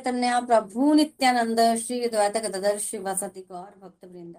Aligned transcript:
चैतन्य 0.00 0.46
प्रभु 0.46 0.94
नित्यानंद 0.94 1.76
श्री 1.76 2.08
द्वैत 2.08 2.36
गदर 2.36 2.78
शिवसति 2.78 3.40
गौर 3.40 3.80
भक्त 3.82 4.04
वृंद 4.04 4.36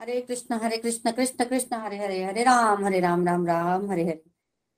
हरे 0.00 0.20
कृष्ण 0.20 0.54
हरे 0.54 0.76
कृष्ण 0.76 1.12
कृष्ण 1.12 1.44
कृष्ण, 1.44 1.76
हरे 1.76 1.98
हरे 1.98 2.24
हरे 2.24 2.42
राम 2.42 2.84
हरे 2.84 3.00
राम 3.00 3.26
राम 3.26 3.46
राम, 3.46 3.90
हरे 3.90 4.02
हरे। 4.02 4.22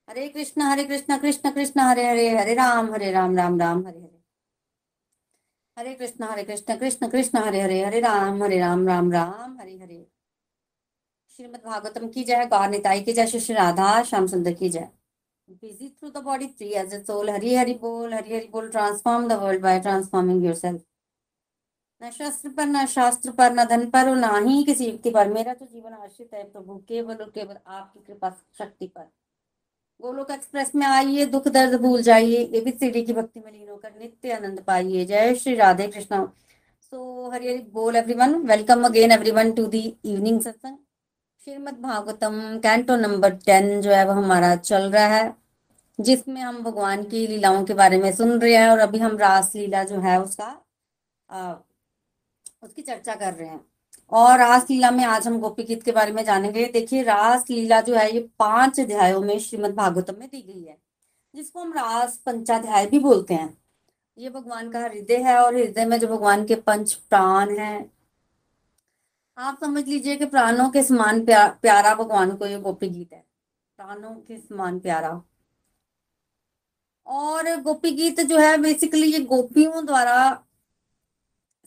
हरे 0.09 0.29
कृष्ण 0.29 0.62
हरे 0.62 0.84
कृष्ण 0.84 1.19
कृष्ण 1.19 1.51
कृष्ण, 1.51 1.81
हरे 1.81 2.09
हरे 2.09 2.37
हरे 2.37 2.55
राम 2.55 2.92
हरे 2.92 3.11
राम 3.11 3.37
राम 3.37 3.61
राम, 3.61 3.87
हरे 3.87 3.98
हरे। 3.98 4.23
हरे 5.78 5.95
कृष्ण 5.95 6.25
हरे 6.25 6.45
कृष्ण 6.45 6.77
कृष्ण 6.77 7.09
कृष्ण, 7.09 7.39
हरे 7.39 7.61
हरे 7.61 7.84
हरे 7.84 8.00
राम 8.00 8.43
हरे 8.43 8.59
राम 8.59 8.89
राम 8.89 9.12
राम, 9.12 9.59
हरे 9.61 9.78
हरे। 9.78 10.06
श्रीमद् 11.37 11.65
भागवतम 11.65 12.09
की 12.09 12.25
जय, 12.25 12.47
गौर 12.47 12.69
निताई 12.69 13.00
की 13.00 13.12
जय 13.12 13.27
श्री 13.27 13.55
राधा, 13.55 14.03
श्याम 14.03 14.27
सुंदर 14.27 14.53
की 14.53 14.69
जय। 14.69 14.89
Busy 15.48 15.94
through 15.98 16.10
the 16.10 16.20
body, 16.20 16.48
free 16.48 16.74
as 16.74 16.92
a 16.92 17.04
soul, 17.04 17.27
hari 17.27 17.54
hari 17.54 17.74
bol, 17.74 18.10
hari 18.10 18.32
hari 18.32 18.48
bol, 18.48 18.68
transform 18.68 19.28
the 19.28 19.38
world 19.38 19.62
by 19.62 19.78
transforming 19.80 20.42
yourself. 20.42 20.80
न 22.02 22.10
शास्त्र 22.10 22.48
पर 22.56 22.66
न 22.66 22.84
शास्त्र 22.86 23.30
पर 23.38 23.52
न 23.52 23.64
धन 23.64 23.86
पर 23.91 24.08
और 24.08 24.16
ना 24.16 24.38
ही 24.38 24.62
किसी 24.64 24.86
युक्ति 24.86 25.10
पर 25.10 25.28
मेरा 25.28 25.54
तो 25.54 25.66
जीवन 25.66 25.92
आश्रित 25.92 26.34
है 26.34 26.42
प्रभु 26.44 26.76
केवल 26.88 27.14
और 27.14 27.30
केवल 27.34 27.56
आपकी 27.66 28.00
कृपा 28.06 28.30
शक्ति 28.58 28.86
पर 28.86 29.08
गोलोक 30.00 30.30
एक्सप्रेस 30.30 30.74
में 30.74 30.86
आइए 30.86 31.24
दुख 31.26 31.48
दर्द 31.48 31.80
भूल 31.80 32.02
जाइए 32.02 32.42
एबीसीडी 32.58 33.02
की 33.02 33.12
भक्ति 33.12 33.41
में 33.41 33.52
लीन 33.52 33.69
होकर 33.69 33.92
नित्य 34.00 34.32
आनंद 34.32 34.60
पाइए 34.66 35.04
जय 35.04 35.34
श्री 35.34 35.54
राधे 35.54 35.88
कृष्ण 35.88 36.24
सो 36.82 37.30
हरि 37.30 37.48
हरि 37.48 37.58
बोल 37.72 37.96
everyone 37.96 38.34
welcome 38.50 38.84
again 38.84 39.12
everyone 39.12 39.52
to 39.52 39.66
the 39.66 39.82
evening 40.04 40.41
satsang 40.41 40.76
Shrimad 41.44 41.80
Bhagavatam 41.82 42.34
canto 42.62 42.96
number 42.96 43.34
ten 43.46 43.80
जो 43.82 43.91
है, 43.91 44.04
वो 44.06 44.12
हमारा 44.12 44.54
चल 44.56 44.91
रहा 44.92 45.06
है। 45.06 45.38
जिसमें 45.98 46.41
हम 46.42 46.62
भगवान 46.62 47.02
की 47.04 47.27
लीलाओं 47.27 47.64
के 47.64 47.74
बारे 47.74 47.98
में 47.98 48.12
सुन 48.12 48.38
रहे 48.41 48.56
हैं 48.56 48.68
और 48.70 48.78
अभी 48.78 48.98
हम 48.98 49.16
रास 49.18 49.52
लीला 49.54 49.82
जो 49.84 50.00
है 50.00 50.20
उसका 50.22 50.46
आ, 51.30 51.54
उसकी 52.62 52.82
चर्चा 52.82 53.14
कर 53.14 53.34
रहे 53.34 53.48
हैं। 53.48 53.60
और 54.12 54.38
रास 54.38 54.66
लीला 54.70 54.91
में 54.91 55.04
आज 55.04 55.26
हम 55.26 55.38
गोपी 55.41 55.62
गीत 55.62 55.82
के 55.82 55.92
बारे 55.92 56.12
में 56.12 56.24
जानेंगे। 56.24 56.64
देखिए 56.66 57.02
रास 57.02 57.44
लीला 57.50 57.80
जो 57.80 57.94
है 57.94 58.10
ये 58.14 58.20
पाँच 58.38 58.80
अध्यायों 58.80 59.20
में 59.20 59.38
श्रीमद् 59.38 59.74
भागवतम 59.74 60.14
में 60.19 60.28
दी 60.28 60.42
गई 60.42 60.62
है 60.62 60.76
जिसको 61.34 61.60
हम 61.60 61.72
रास 61.72 62.16
पंचाध्याय 62.16 62.86
भी 62.86 62.98
बोलते 62.98 63.34
हैं। 63.34 63.56
ये 64.19 64.30
भगवान 64.30 64.70
का 64.70 64.80
हृदय 64.80 65.16
है 65.16 65.36
और 65.38 65.56
हृदय 65.56 65.84
में 65.84 65.98
जो 65.98 66.08
भगवान 66.08 66.44
के 66.44 66.54
पंच 66.54 66.92
प्राण 66.92 67.56
हैं 67.58 67.91
आप 69.38 69.58
समझ 69.60 69.87
लीजिए 69.87 70.16
कि 70.16 70.26
प्राणों 70.26 70.69
के 70.70 70.82
समान 70.82 71.25
प्या, 71.25 71.47
प्यारा 71.62 71.94
भगवान 71.94 72.34
को 72.37 72.47
ये 72.47 72.58
गोपी 72.60 72.88
गीत 72.88 73.12
है। 73.12 73.25
प्राणों 73.78 74.14
के 74.14 74.38
समान 74.38 74.78
प्यारा। 74.78 75.10
और 77.08 77.54
गोपी 77.62 77.91
गीत 77.91 78.20
जो 78.20 78.38
है 78.38 78.56
बेसिकली 78.58 79.12
ये 79.12 79.20
गोपियों 79.24 79.84
द्वारा 79.86 80.16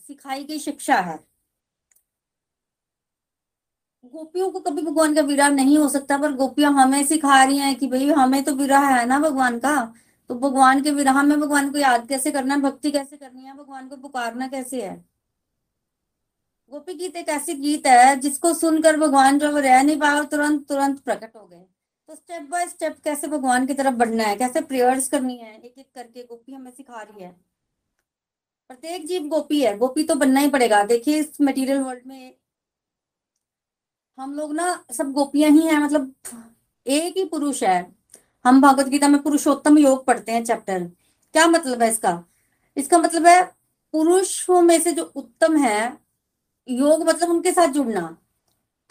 सिखाई 0.00 0.44
गई 0.44 0.58
शिक्षा 0.58 0.96
है। 1.00 1.18
गोपियों 4.04 4.50
को 4.50 4.60
कभी 4.60 4.82
भगवान 4.82 5.14
का 5.14 5.22
विरह 5.22 5.48
नहीं 5.48 5.76
हो 5.78 5.88
सकता, 5.88 6.18
पर 6.18 6.32
गोपियाँ 6.32 6.72
हमें 6.74 7.04
सिखा 7.06 7.42
रही 7.44 7.58
हैं 7.58 7.74
कि 7.76 7.86
भाई 7.86 8.08
हमें 8.10 8.42
तो 8.44 8.54
विरह 8.54 8.86
है 8.88 9.04
ना 9.06 9.18
भगवान 9.18 9.58
का। 9.58 9.74
तो 10.30 10.34
भगवान 10.34 10.82
के 10.82 10.90
विरह 10.90 11.22
में 11.22 11.38
भगवान 11.40 11.70
को 11.72 11.78
याद 11.78 12.06
कैसे 12.08 12.30
करना 12.30 12.54
है, 12.54 12.60
भक्ति 12.60 12.90
कैसे 12.90 13.16
करनी 13.16 13.44
है, 13.44 13.56
भगवान 13.56 13.88
को 13.88 13.96
पुकारना 13.96 14.48
कैसे 14.48 14.82
है? 14.82 14.96
गोपी 16.70 16.94
गीत 16.94 17.16
एक 17.16 17.28
ऐसी 17.28 17.54
गीत 17.54 17.86
है 17.86 18.16
जिसको 18.16 18.52
सुनकर 18.54 18.96
भगवान 18.96 19.38
जो 19.38 19.56
रह 19.58 19.82
नहीं 19.82 19.98
पाए 20.00 20.24
तुरंत 20.26 20.66
तुरंत 20.68 21.00
प्रकट 21.00 21.36
हो 21.36 21.46
गए। 21.46 21.64
तो 22.12 22.16
स्टेप 22.16 22.42
बाय 22.42 22.66
स्टेप 22.68 22.96
कैसे 23.04 23.26
भगवान 23.26 23.66
की 23.66 23.74
तरफ़ 23.74 23.94
बढ़ना 23.94 24.24
है? 24.24 24.36
कैसे 24.36 24.60
प्रेयर्स 24.60 25.08
करनी 25.08 25.36
है? 25.36 25.54
एक 25.60 25.78
एक 25.78 25.86
करके 25.94 26.22
गोपी 26.22 26.52
हमें 26.52 26.70
सिखा 26.70 27.02
रही 27.02 27.22
है। 27.22 27.30
प्रत्येक 28.68 29.06
जीव 29.06 29.28
गोपी 29.28 29.60
है। 29.62 29.76
गोपी 29.78 30.04
तो 30.04 30.14
बनना 30.14 30.40
ही 30.40 30.50
पड़ेगा। 30.50 30.82
देखिए, 30.82 31.18
इस 31.20 31.40
मटेरियल 31.40 31.78
वर्ल्ड 31.78 32.02
में 32.06 32.34
हम 34.18 34.34
लोग 34.34 34.52
ना 34.54 34.84
सब 34.92 35.12
गोपियाँ 35.12 35.50
ही 35.50 35.66
हैं 35.66 35.78
मतलब 35.78 36.14
एक 36.86 37.16
ही 37.16 37.24
पुरुष 37.24 37.62
है। 37.62 37.94
हम 38.44 38.60
भगवत 38.60 38.86
गीता 38.86 39.08
में 39.08 39.22
पुरुषोत्तम 39.22 39.78
योग 39.78 40.04
पढ़ते 40.06 40.32
हैं 40.32 40.44
चैप्टर 40.44 40.84
क्या 41.32 41.46
मतलब 41.46 41.82
है 41.82 41.90
इसका? 41.90 42.24
इसका 42.76 42.98
मतलब 42.98 43.26
है 43.26 43.42
पुरुषों 43.92 44.62
में 44.62 44.80
से 44.80 44.92
जो 44.92 45.12
उत्तम 45.16 45.56
है, 45.56 45.98
योग 46.68 47.08
मतलब 47.08 47.30
उनके 47.30 47.52
साथ 47.52 47.68
जुड़ना। 47.68 48.16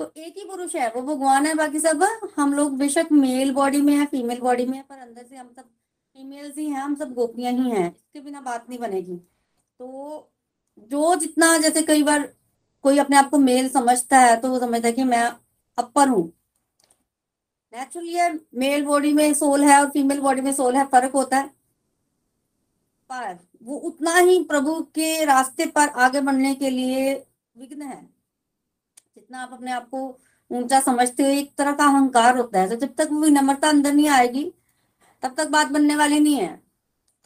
तो 0.01 0.21
एक 0.21 0.37
ही 0.37 0.43
पुरुष 0.45 0.75
है, 0.75 0.89
वो 0.91 1.01
भगवान 1.03 1.45
है, 1.45 1.53
बाकी 1.55 1.79
सब 1.79 2.03
हम 2.37 2.53
लोग 2.53 2.77
बेशक 2.77 3.07
मेल 3.11 3.51
बॉडी 3.53 3.81
में 3.81 3.93
है 3.95 4.05
फीमेल 4.05 4.39
बॉडी 4.39 4.65
में 4.65 4.77
है, 4.77 4.83
पर 4.83 4.97
अंदर 4.97 5.23
से 5.23 5.35
हम 5.35 5.47
सब 5.55 5.63
फीमेल्स 5.63 6.57
ही 6.57 6.65
हैं, 6.65 6.81
हम 6.81 6.95
सब 6.95 7.13
गोपियाँ 7.13 7.51
ही 7.53 7.69
हैं, 7.71 7.87
इसके 7.87 8.19
बिना 8.19 8.41
बात 8.41 8.69
नहीं 8.69 8.79
बनेगी। 8.79 9.17
तो 9.79 10.27
जो 10.91 11.15
जितना 11.15 11.57
जैसे 11.57 11.81
कई 11.81 12.03
बार 12.03 12.27
कोई 12.83 12.97
अपने 12.97 13.17
आप 13.17 13.29
को 13.29 13.37
मेल 13.37 13.69
समझता 13.69 14.19
है 14.19 14.35
तो 14.41 14.49
वो 14.49 14.59
समझता 14.59 14.87
है 14.87 14.93
कि 14.93 15.03
मैं 15.03 15.23
अपर 15.77 16.07
हूँ। 16.07 16.27
नेचुरली 17.73 18.13
है 18.13 18.33
मेल 18.55 18.85
बॉडी 18.85 19.13
में 19.13 19.33
सोल 19.33 19.63
है 19.63 19.79
और 19.79 19.89
फीमेल 19.89 20.19
बॉडी 20.19 20.41
में 20.41 20.53
सोल 20.53 20.75
है, 20.75 20.85
फ़र्क 20.85 21.11
होता 21.15 21.37
है। 21.37 21.47
पर 23.09 23.37
वो 23.63 23.77
उतना 23.77 24.15
ही 24.15 24.43
प्रभु 24.43 24.81
के 24.95 25.23
रास्ते 25.25 25.65
पर 25.65 25.87
आगे 25.99 26.21
बढ़ने 26.21 26.53
के 26.55 26.69
लिए 26.69 27.13
विघ्न 27.55 27.81
है। 27.81 28.10
जितना 29.31 29.43
आप 29.43 29.53
अपने 29.53 29.71
आप 29.71 29.89
को 29.89 29.99
ऊँचा 30.51 30.79
समझते 30.81 31.23
हो 31.23 31.29
एक 31.29 31.55
तरह 31.55 31.73
का 31.75 31.85
अहंकार 31.85 32.37
होता 32.37 32.59
है। 32.61 32.69
तो 32.69 32.75
जब 32.75 32.95
तक 32.95 33.07
वो 33.11 33.21
विनम्रता 33.21 33.69
अंदर 33.69 33.93
नहीं 33.93 34.09
आएगी, 34.09 34.53
तब 35.21 35.35
तक 35.35 35.47
बात 35.47 35.67
बनने 35.67 35.95
वाली 35.95 36.19
नहीं 36.19 36.35
है। 36.35 36.61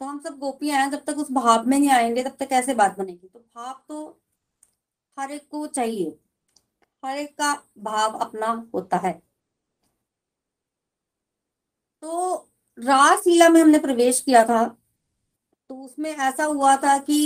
तो 0.00 0.04
हम 0.04 0.20
सब 0.20 0.38
गोपियाँ 0.38 0.78
हैं, 0.80 0.90
जब 0.90 1.04
तक 1.04 1.18
उस 1.18 1.32
भाव 1.32 1.66
में 1.66 1.78
नहीं 1.78 1.90
आएँगे, 1.90 2.24
तब 2.24 2.36
तक 2.40 2.48
कैसे 2.48 2.74
बात 2.74 2.98
बनेगी। 2.98 3.28
तो 3.28 3.38
भाव 3.38 3.82
तो 3.88 4.20
हर 5.18 5.30
एक 5.30 5.48
को 5.48 5.66
चाहिए। 5.66 6.18
हर 7.04 7.16
एक 7.18 7.38
का 7.38 7.62
भाव 7.78 8.18
अपना 8.18 8.70
होता 8.74 8.96
है। 8.96 9.22
तो 12.02 12.34
रास 12.78 13.26
लीला 13.26 13.48
में 13.48 13.62
हमने 13.62 13.78
प्रवेश 13.78 14.20
किया 14.20 14.44
था। 14.44 14.64
तो 15.68 15.82
उसमें 15.82 16.10
ऐसा 16.16 16.44
हुआ 16.44 16.76
था 16.76 16.98
कि 16.98 17.20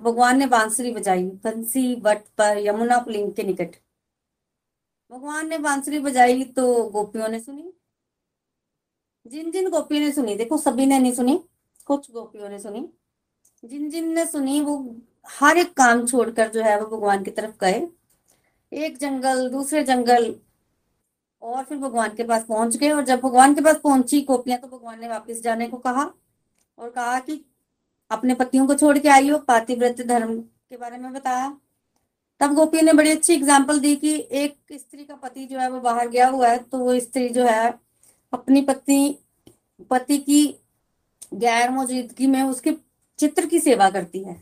भगवान 0.00 0.38
ने 0.38 0.46
बांसुरी 0.46 0.92
बजाई, 0.92 1.24
बंसी, 1.24 1.94
वट 2.00 2.22
पर, 2.38 2.58
यमुना 2.58 2.98
पुलिंग 2.98 3.32
के 3.32 3.42
निकट। 3.42 3.85
भगवान 5.10 5.48
ने 5.48 5.58
बांसुरी 5.58 5.98
बजाई 5.98 6.44
तो 6.44 6.82
गोपियों 6.90 7.28
ने 7.28 7.40
सुनी। 7.40 7.72
जिन 9.26 9.50
जिन 9.50 9.68
गोपियों 9.70 10.00
ने 10.00 10.10
सुनी, 10.12 10.34
देखो 10.34 10.56
सभी 10.56 10.86
ने 10.86 10.98
नहीं 10.98 11.12
सुनी, 11.12 11.38
कुछ 11.86 12.10
गोपियों 12.10 12.48
ने 12.48 12.58
सुनी। 12.58 12.88
जिन 13.64 13.88
जिन 13.90 14.12
ने 14.14 14.24
सुनी, 14.26 14.60
वो 14.60 14.96
हर 15.30 15.58
एक 15.58 15.72
काम 15.76 16.06
छोड़कर 16.06 16.50
जो 16.50 16.62
है 16.62 16.80
वो 16.80 16.96
भगवान 16.96 17.22
की 17.24 17.30
तरफ़ 17.30 17.56
गए। 17.60 17.86
एक 18.72 18.96
जंगल, 18.98 19.48
दूसरे 19.50 19.82
जंगल, 19.84 20.34
और 21.42 21.64
फिर 21.64 21.78
भगवान 21.78 22.14
के 22.14 22.24
पास 22.24 22.44
पहुँच 22.44 22.76
गए, 22.76 22.90
और 22.90 23.04
जब 23.04 23.20
भगवान 23.20 23.54
के 23.54 23.60
पास 23.60 23.76
पहुँची 23.76 24.20
गोपियाँ 24.20 24.58
तो 24.58 24.68
भगवान 24.68 25.00
ने 25.00 25.08
वापस 25.08 25.40
जाने 25.42 25.68
को 25.68 25.76
कहा 25.78 26.10
और 26.78 26.90
कहा 26.90 27.18
कि 27.20 27.44
अपने 28.10 28.34
पतियों 28.34 28.66
को 28.66 28.74
छोड़ 28.74 28.98
के 28.98 29.08
आई 29.08 29.28
हो 29.28 29.38
पातिव्रत 29.38 30.00
धर्म 30.00 30.40
के 30.40 30.76
बारे 30.76 30.98
में 30.98 31.12
बताया। 31.12 31.56
तब 32.40 32.54
गोपी 32.54 32.82
ने 32.82 32.92
बड़ी 32.92 33.10
अच्छी 33.10 33.32
एग्ज़ाम्पल 33.34 33.78
दी 33.80 33.94
कि 33.96 34.14
एक 34.32 34.56
स्त्री 34.72 35.04
का 35.04 35.14
पति 35.14 35.44
जो 35.44 35.58
है 35.58 35.70
वो 35.70 35.80
बाहर 35.80 36.08
गया 36.08 36.28
हुआ 36.28 36.48
है 36.48 36.58
तो 36.58 36.78
वो 36.78 36.98
स्त्री 37.00 37.28
जो 37.28 37.44
है 37.44 37.68
अपनी 38.32 38.60
पत्नी, 38.62 39.18
पति 39.90 40.18
की 40.18 40.44
गैर 41.34 41.70
मौजूदगी 41.70 42.26
में 42.26 42.42
उसके 42.42 42.72
चित्र 43.18 43.46
की 43.46 43.60
सेवा 43.60 43.88
करती 43.90 44.22
है। 44.22 44.34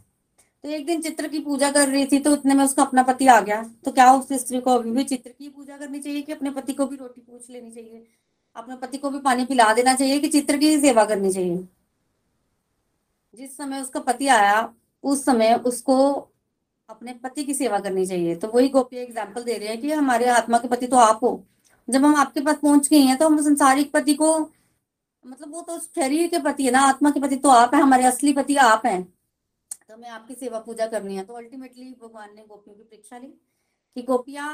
तो 0.64 0.69
एक 0.69 0.87
दिन 0.87 1.00
चित्र 1.02 1.29
की 1.29 1.38
पूजा 1.38 1.70
कर 1.70 1.88
रही 1.88 2.06
थी 2.06 2.19
तो 2.19 2.32
इतने 2.32 2.55
में 2.55 2.64
उसका 2.64 2.82
अपना 2.82 3.02
पति 3.02 3.26
आ 3.26 3.41
गया। 3.41 3.62
तो 3.85 3.93
क्या 3.93 4.12
उस 4.12 4.32
स्त्री 4.32 4.61
को 4.61 4.70
अभी 4.70 4.91
भी 4.91 5.05
चित्र 5.05 5.31
की 5.31 5.49
पूजा 5.49 5.76
करनी 5.76 6.00
चाहिए 6.00 6.23
कि 6.23 6.32
अपने 6.32 6.50
पति 6.50 6.73
को 6.73 6.87
भी 6.87 6.96
रोटी 6.96 7.20
पूछ 7.20 7.50
लेनी 7.50 7.70
चाहिए? 7.70 8.06
अपने 8.56 8.76
पति 8.76 8.99
को 8.99 9.11
भी 9.11 9.19
पानी 9.19 9.44
पिला 9.44 9.73
देना 9.75 9.94
चाहिए 9.94 10.19
कि 10.20 10.29
चित्र 10.29 10.58
की 10.58 10.79
सेवा 10.81 11.05
करनी 11.05 11.32
चाहिए? 11.32 11.67
जिस 13.35 13.56
समय 13.56 13.81
उसका 13.81 14.00
पति 14.00 14.26
आया, 14.29 14.73
उस 15.05 15.25
समय 15.25 15.55
उसको 15.56 16.31
अपने 16.88 17.12
पति 17.14 17.44
की 17.44 17.54
सेवा 17.54 17.78
करनी 17.81 18.06
चाहिए। 18.06 18.34
तो 18.36 18.48
वही 18.48 18.69
गोपी 18.70 18.96
एग्ज़ाम्पल 18.98 19.42
दे 19.44 19.56
रहे 19.58 19.69
हैं 19.69 19.81
कि 19.81 19.90
हमारे 19.92 20.26
आत्मा 20.31 20.58
के 20.58 20.69
पति 20.69 20.86
तो 20.86 20.96
आप 20.98 21.20
हो। 21.22 21.42
जब 21.88 22.04
हम 22.04 22.16
आपके 22.16 22.40
पास 22.40 22.56
पहुँच 22.56 22.88
गए 22.88 22.98
हैं 23.00 23.16
तो 23.19 23.26
हम 23.26 23.40
संसारिक 23.42 23.92
पति 23.92 24.14
को 24.14 24.38
मतलब 25.25 25.52
वो 25.54 25.60
तो 25.62 25.78
शरीर 25.78 26.28
के 26.28 26.38
पति 26.40 26.64
है 26.64 26.70
ना, 26.70 26.81
आत्मा 26.82 27.10
के 27.10 27.20
पति 27.20 27.36
तो 27.36 27.48
आप 27.50 27.75
है, 27.75 27.81
हमारे 27.81 28.04
असली 28.04 28.32
पति 28.32 28.56
आप 28.58 28.82
हैं। 28.86 29.02
तो 29.02 29.94
हमें 29.94 30.08
आपकी 30.10 30.34
सेवा 30.34 30.58
पूजा 30.60 30.86
करनी 30.86 31.16
है। 31.16 31.25
तो 31.25 31.34
अल्टीमेटली 31.34 31.84
भगवान 32.02 32.28
ने 32.34 32.42
गोपियों 32.42 32.76
की 32.76 32.82
परीक्षा 32.82 33.19
ली 33.19 33.26
कि 33.26 34.02
गोपिया 34.02 34.48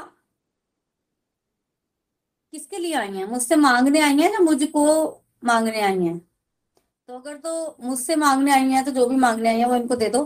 किसके 2.53 2.77
लिए 2.77 2.93
आई 2.95 3.07
हैं? 3.09 3.25
मुझसे 3.27 3.55
मांगने 3.57 3.99
आई 4.01 4.17
हैं 4.17 4.31
या 4.31 4.39
मुझको 4.41 4.85
मांगने 5.43 5.81
आई 5.81 5.99
हैं? 5.99 6.17
तो 7.09 7.13
अगर 7.15 7.37
तो 7.37 7.77
मुझसे 7.81 8.15
मांगने 8.17 8.51
आई 8.51 8.69
हैं 8.71 8.83
तो 8.85 8.91
जो 8.91 9.05
भी 9.07 9.15
मांगने 9.17 9.49
आई 9.49 9.59
हैं 9.59 9.65
वो 9.65 9.75
इनको 9.75 9.95
दे 9.95 10.09
दो। 10.09 10.23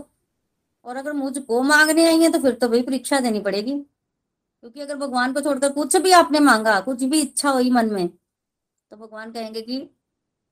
और 0.86 0.96
अगर 0.96 1.12
मुझको 1.14 1.62
मांगने 1.64 2.06
आई 2.06 2.20
है 2.20 2.30
तो 2.32 2.38
फिर 2.38 2.54
तो 2.54 2.68
भाई 2.68 2.82
परीक्षा 2.82 3.20
देनी 3.20 3.40
पड़ेगी। 3.40 3.72
क्योंकि 3.72 4.80
अगर 4.80 4.96
भगवान 4.96 5.32
को 5.32 5.40
छोड़कर 5.40 5.72
कुछ 5.72 5.96
भी 5.96 6.10
आपने 6.12 6.40
मांगा, 6.40 6.78
कुछ 6.80 7.02
भी 7.04 7.20
इच्छा 7.22 7.50
हुई 7.50 7.70
मन 7.70 7.92
में 7.92 8.08
तो 8.08 8.96
भगवान 8.96 9.32
कहेंगे 9.32 9.62
कि 9.62 9.88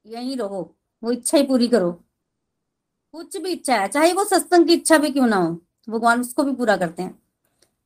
यहीं 0.04 0.36
रहो, 0.36 0.62
वो 1.02 1.12
इच्छा 1.12 1.38
ही 1.38 1.42
पूरी 1.46 1.68
करो। 1.68 1.90
कुछ 3.14 3.36
भी 3.36 3.50
इच्छा 3.50 3.76
है, 3.76 3.88
चाहे 3.88 4.12
वो 4.12 4.24
सत्संग 4.24 4.66
की 4.66 4.74
इच्छा 4.74 4.98
भी 4.98 5.10
क्यों 5.10 5.26
ना 5.26 5.36
हो 5.36 5.60
भगवान 5.88 6.20
उसको 6.20 6.42
भी 6.44 6.52
पूरा 6.54 6.76
करते 6.76 7.02
हैं। 7.02 7.18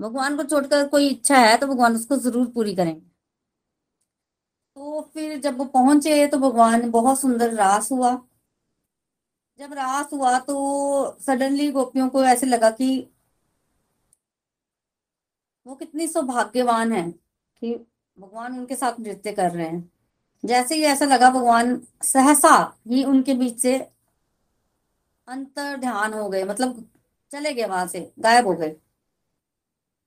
भगवान 0.01 0.37
को 0.37 0.45
छोड़कर 0.45 0.87
कोई 0.89 1.09
इच्छा 1.09 1.39
है 1.39 1.57
तो 1.57 1.67
भगवान 1.67 1.95
उसको 1.95 2.17
ज़रूर 2.19 2.47
पूरी 2.49 2.75
करेंगे। 2.75 3.01
तो 4.77 5.01
फिर 5.15 5.39
जब 5.41 5.59
वो 5.59 5.65
पहुँचे 5.67 6.27
तो 6.27 6.39
भगवान, 6.39 6.91
बहुत 6.91 7.21
सुंदर 7.21 7.53
रास 7.55 7.91
हुआ। 7.93 8.13
जब 9.59 9.73
रास 9.73 10.13
हुआ 10.13 10.39
तो 10.39 10.55
सडनली 11.21 11.71
गोपियों 11.73 12.09
को 12.09 12.23
ऐसे 12.25 12.47
लगा 12.47 12.71
कि 12.71 12.89
वो 15.67 15.75
कितनी 15.75 16.07
सौभाग्यवान 16.09 16.93
है 16.93 17.11
कि 17.11 17.75
भगवान 18.19 18.59
उनके 18.59 18.77
साथ 18.77 19.01
नृत्य 19.01 19.33
कर 19.33 19.51
रहे 19.51 19.67
हैं। 19.67 19.91
जैसे 20.45 20.75
ही 20.75 20.83
ऐसा 20.83 21.05
लगा 21.05 21.31
भगवान 21.31 21.81
सहसा 22.03 22.55
ही 22.89 23.05
उनके 23.05 23.35
बीच 23.35 23.59
से 23.61 23.77
अंतर 25.29 25.77
ध्यान 25.77 26.15
हो 26.15 26.29
गए 26.29 26.45
मतलब 26.45 26.85
चले 27.33 27.53
गए 27.55 27.65
वहाँ 27.65 27.87
से, 27.87 28.13
गायब 28.19 28.47
हो 28.47 28.53
गए। 28.55 28.77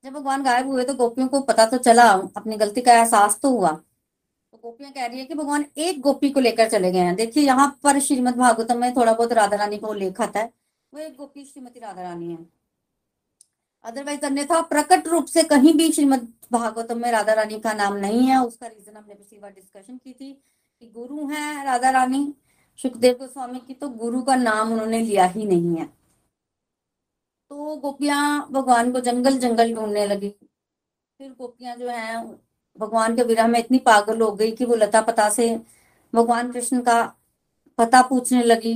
जब 0.04 0.14
भगवान 0.14 0.44
गायब 0.44 0.68
हुए 0.68 0.84
तो 0.86 0.94
गोपियों 0.96 1.28
को 1.28 1.42
पता 1.42 1.66
तो 1.66 1.78
चला, 1.78 2.12
अपनी 2.12 2.58
गलती 2.58 2.82
का 2.82 2.94
एहसास 2.94 3.40
तो 3.42 3.50
हुआ। 3.50 3.80
गोपियाँ 4.64 4.92
कह 4.92 5.06
रही 5.06 5.20
है 5.20 5.26
कि 5.26 5.34
भगवान 5.34 5.66
एक 5.78 6.00
गोपी 6.02 6.30
को 6.30 6.40
लेकर 6.40 6.70
चले 6.70 6.92
गए 6.92 7.00
हैं। 7.00 7.16
देखिए, 7.16 7.44
यहाँ 7.44 7.68
पर 7.84 8.00
श्रीमद 8.00 8.36
भागवतम 8.36 8.78
में 8.78 8.94
थोड़ा 8.96 9.14
बहुत 9.14 9.34
राधा 9.34 9.58
रानी 9.58 9.78
को 9.78 9.88
उल्लेख 9.88 10.22
आता 10.22 10.40
है। 10.40 10.52
वो 10.94 11.00
एक 11.00 11.16
गोपी 11.16 11.46
श्रीमती 11.46 11.80
राधा 11.80 12.02
रानी 12.02 12.32
है। 12.32 12.38
अदरवाइज़ 13.86 14.26
अन्यथा 14.26 14.62
प्रकट 14.62 15.08
रूप 15.08 15.26
से 15.26 15.44
कहीं 15.44 15.74
भी 15.74 15.92
श्रीमद 15.92 16.28
भागवतम 16.52 17.02
में 17.02 17.12
राधा 17.12 17.34
रानी 17.34 17.60
का 17.60 17.74
नाम 17.74 17.96
नहीं 17.96 18.28
है। 18.28 18.38
उसका 18.46 18.68
रीजन 18.68 18.98
हमने 18.98 19.14
पिछली 19.14 19.40
बार 19.40 19.52
डिस्कशन 19.52 19.98
की 19.98 20.14
थी 20.14 20.32
कि 20.34 20.92
गुरु 20.96 21.28
हैं 21.28 21.64
राधा 21.66 21.90
रानी। 21.90 22.34
सुखदेव 22.80 23.14
गोस्वामी 23.14 23.60
की 23.60 23.74
तो 23.74 23.90
गुरु 23.90 24.22
का 24.22 24.36
नाम 24.36 24.72
उन्होंने 24.72 25.00
लिया 25.00 25.26
ही 25.26 25.46
नहीं 25.46 25.76
है। 25.78 25.86
तो 27.52 27.76
गोपियाँ 27.76 28.48
भगवान 28.52 28.92
को 28.92 29.00
जंगल 29.00 29.38
जंगल 29.38 29.74
ढूँढने 29.76 30.06
लगी। 30.08 30.30
फिर 31.20 31.32
गोपियाँ 31.32 31.76
जो 31.76 31.90
है 31.90 32.16
भगवान 32.78 33.16
के 33.16 33.24
विरह 33.24 33.48
में 33.48 33.60
इतनी 33.60 33.78
पागल 33.80 34.22
हो 34.22 34.32
गई 34.32 34.52
कि 34.52 34.66
वो 34.66 34.76
लता 34.76 35.02
पता 35.02 35.30
से 35.30 35.56
भगवान 36.14 36.52
कृष्ण 36.52 36.82
का 36.82 37.04
पता 37.78 38.02
पूछने 38.02 38.44
लगी। 38.44 38.74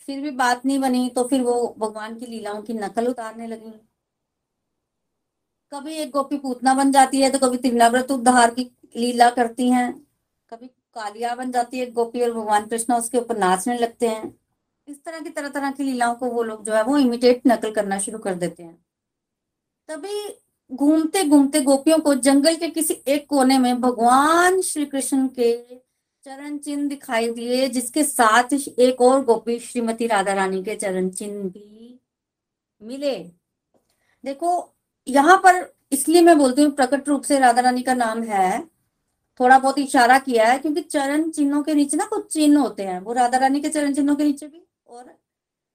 फिर 0.00 0.20
भी 0.20 0.30
बात 0.32 0.64
नहीं 0.66 0.78
बनी 0.78 1.08
तो 1.10 1.24
फिर 1.28 1.42
वो 1.42 1.74
भगवान 1.78 2.18
की 2.18 2.26
लीलाओं 2.26 2.62
की 2.62 2.74
नकल 2.74 3.08
उतारने 3.08 3.46
लगी। 3.46 3.72
कभी 5.72 5.94
एक 5.94 6.10
गोपी 6.10 6.36
पूतना 6.38 6.74
बन 6.74 6.92
जाती 6.92 7.20
है 7.20 7.30
तो 7.30 7.38
कभी 7.38 7.58
त्रिनाव्रत 7.58 8.10
उद्धार 8.10 8.54
की 8.54 8.70
लीला 8.96 9.30
करती 9.30 9.70
हैं। 9.70 9.92
कभी 10.52 10.66
कालिया 10.66 11.34
बन 11.34 11.50
जाती 11.52 11.78
है 11.78 11.90
गोपी 11.90 12.22
और 12.22 12.32
भगवान 12.32 12.66
कृष्ण 12.66 12.94
उसके 12.94 13.18
ऊपर 13.18 13.38
नाचने 13.38 13.78
लगते 13.78 14.08
हैं। 14.08 14.34
इस 14.88 15.02
तरह 15.04 15.20
की 15.20 15.30
तरह 15.30 15.48
तरह 15.48 15.70
की 15.70 15.82
लीलाओं 15.82 16.14
को 16.14 16.26
वो 16.26 16.42
लोग 16.42 16.64
जो 16.64 16.74
है 16.74 16.82
वो 16.82 16.96
इमिटेट 16.98 17.42
नकल 17.46 17.72
करना 17.72 17.98
शुरू 17.98 18.18
कर 18.18 18.34
देते 18.34 18.62
हैं। 18.62 18.74
तभी 19.88 20.28
घूमते 20.70 21.22
घूमते 21.24 21.60
गोपियों 21.60 21.98
को 21.98 22.14
जंगल 22.14 22.56
के 22.56 22.68
किसी 22.68 22.94
एक 23.08 23.26
कोने 23.26 23.58
में 23.58 23.80
भगवान 23.80 24.60
श्री 24.60 24.84
कृष्ण 24.86 25.26
के 25.28 25.52
चरण 26.24 26.56
चिन्ह 26.58 26.88
दिखाई 26.88 27.30
दिए 27.32 27.68
जिसके 27.68 28.04
साथ 28.04 28.52
एक 28.52 29.00
और 29.00 29.24
गोपी 29.24 29.58
श्रीमती 29.58 30.06
राधा 30.06 30.32
रानी 30.32 30.62
के 30.64 30.74
चरण 30.76 31.08
चिन्ह 31.10 31.48
भी 31.48 31.98
मिले। 32.80 33.14
देखो, 34.24 34.74
यहाँ 35.06 35.36
पर 35.36 35.66
इसलिए 35.92 36.22
मैं 36.22 36.36
बोलती 36.38 36.62
हूँ, 36.62 36.70
प्रकट 36.70 37.08
रूप 37.08 37.22
से 37.22 37.38
राधा 37.38 37.60
रानी 37.60 37.82
का 37.82 37.94
नाम 37.94 38.22
है, 38.22 38.60
थोड़ा 39.40 39.58
बहुत 39.58 39.78
इशारा 39.78 40.18
किया 40.18 40.46
है, 40.46 40.58
क्योंकि 40.58 40.80
चरण 40.80 41.30
चिन्हों 41.30 41.62
के 41.62 41.74
नीचे 41.74 41.96
ना 41.96 42.04
कुछ 42.04 42.32
चिन्ह 42.32 42.60
होते 42.60 42.82
हैं। 42.82 43.00
वो 43.00 43.12
राधा 43.12 43.38
रानी 43.38 43.60
के 43.60 43.68
चरण 43.68 43.94
चिन्हों 43.94 44.16
के 44.16 44.24
नीचे 44.24 44.46
भी 44.46 44.62
और 44.86 45.04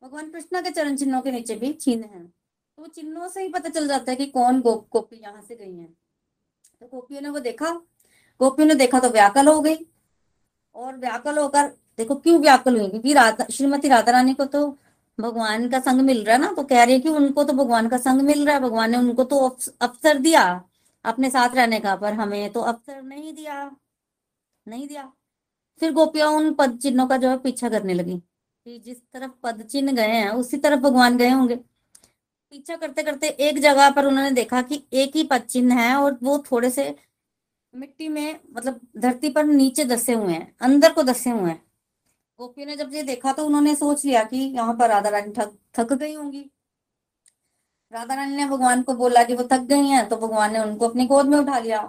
भगवान 0.03 0.29
कृष्णा 0.31 0.61
के 0.61 0.69
चरण 0.69 0.95
चिन्हों 0.95 1.21
के 1.21 1.31
नीचे 1.31 1.55
भी 1.55 1.73
चिन्ह 1.73 2.05
है। 2.05 2.25
तो 2.77 2.87
चिन्हों 2.87 3.27
से 3.29 3.41
ही 3.43 3.49
पता 3.49 3.69
चल 3.69 3.87
जाता 3.87 4.11
है 4.11 4.15
कि 4.17 4.25
कौन 4.27 4.61
गो 4.61 4.75
गोपी 4.91 5.19
यहाँ 5.23 5.41
से 5.41 5.55
गई 5.55 5.75
है। 5.77 5.85
तो 6.81 6.87
गोपियों 6.87 7.21
ने 7.21 7.29
वो 7.29 7.39
देखा। 7.39 7.69
गोपियों 8.39 8.67
ने 8.67 8.75
देखा 8.75 8.99
तो 8.99 9.09
व्याकल 9.09 9.47
हो 9.47 9.59
गई। 9.61 9.75
और 10.75 10.97
व्याकल 10.97 11.37
होकर, 11.37 11.67
देखो 11.97 12.15
क्यों 12.15 12.39
व्याकल 12.41 12.79
हुई? 12.79 12.89
क्योंकि 12.89 13.13
राधा 13.13 13.45
श्रीमती 13.51 13.87
राधा 13.87 14.11
रानी 14.11 14.33
को 14.33 14.45
तो 14.45 14.67
भगवान 15.17 15.67
का 15.69 15.79
संग 15.79 16.01
मिल 16.01 16.23
रहा 16.23 16.35
है 16.35 16.41
ना 16.41 16.51
तो 16.53 16.63
कह 16.63 16.83
रही 16.83 16.93
है 16.93 16.99
कि 16.99 17.09
उनको 17.09 17.43
तो 17.43 17.53
भगवान 17.53 17.87
का 17.89 17.97
संग 17.97 18.21
मिल 18.21 18.45
रहा 18.45 18.55
है। 18.55 18.61
भगवान 18.61 18.91
ने 18.91 18.97
उनको 18.97 19.23
तो 19.25 19.37
अवसर 19.81 20.17
दिया 20.19 20.43
अपने 21.05 21.29
साथ 21.29 21.55
रहने 21.55 21.79
का, 21.79 21.95
पर 21.95 22.13
हमें 22.13 22.51
तो 22.51 22.61
अवसर 22.61 23.01
नहीं 23.03 23.33
दिया 23.33 23.71
नहीं 24.65 24.87
दिया। 24.87 25.11
फिर 25.81 25.91
गोपिया 25.93 26.29
उन 26.29 26.53
पद 26.53 26.77
चिन्हों 26.79 27.07
का 27.07 27.17
जो 27.17 27.29
है 27.29 27.37
पीछा 27.39 27.69
करने 27.69 27.93
लगी 27.93 28.17
कि 28.65 28.77
जिस 28.79 28.97
तरफ़ 29.13 29.31
पद 29.43 29.61
चिन्ह 29.63 29.91
गए 29.91 30.07
हैं, 30.07 30.29
उसी 30.29 30.57
तरफ़ 30.57 30.79
भगवान 30.79 31.17
गए 31.17 31.29
होंगे। 31.29 31.59
पीछा 32.53 32.75
करते 32.75 33.03
करते 33.03 33.27
एक 33.41 33.57
जगह 33.59 33.89
पर 33.91 34.05
उन्होंने 34.05 34.31
देखा 34.31 34.61
कि 34.61 34.81
एक 34.93 35.15
ही 35.15 35.23
पद 35.23 35.41
चिन्ह 35.43 35.75
है 35.75 35.95
और 35.95 36.17
वो 36.23 36.37
थोड़े 36.51 36.69
से 36.69 36.83
मिट्टी 37.73 38.07
में 38.07 38.39
मतलब 38.47 38.79
धरती 38.97 39.29
पर 39.29 39.45
नीचे 39.45 39.85
दसे 39.85 40.13
हुए 40.13 40.33
हैं, 40.33 40.55
अंदर 40.61 40.91
को 40.93 41.03
दसे 41.03 41.29
हुए 41.29 41.49
हैं। 41.49 41.61
गोपी 42.39 42.65
ने 42.65 42.75
जब 42.75 42.93
ये 42.93 43.03
देखा 43.03 43.33
तो 43.33 43.45
उन्होंने 43.45 43.75
सोच 43.75 44.05
लिया 44.05 44.23
कि 44.23 44.37
यहाँ 44.37 44.73
पर 44.75 44.89
राधा 44.89 45.09
रानी 45.09 45.33
थक 45.37 45.57
थक 45.75 45.93
गई 45.93 46.13
होंगी। 46.13 46.45
राधा 47.93 48.15
रानी 48.15 48.35
ने 48.35 48.45
भगवान 48.47 48.83
को 48.83 48.93
बोला 48.93 49.23
कि 49.23 49.35
वो 49.35 49.47
थक 49.51 49.67
गई 49.69 49.87
हैं 49.87 50.07
तो 50.09 50.17
भगवान 50.17 50.53
ने 50.53 50.59
उनको 50.59 50.87
अपनी 50.87 51.05
गोद 51.07 51.25
में 51.25 51.37
उठा 51.39 51.59
लिया। 51.59 51.81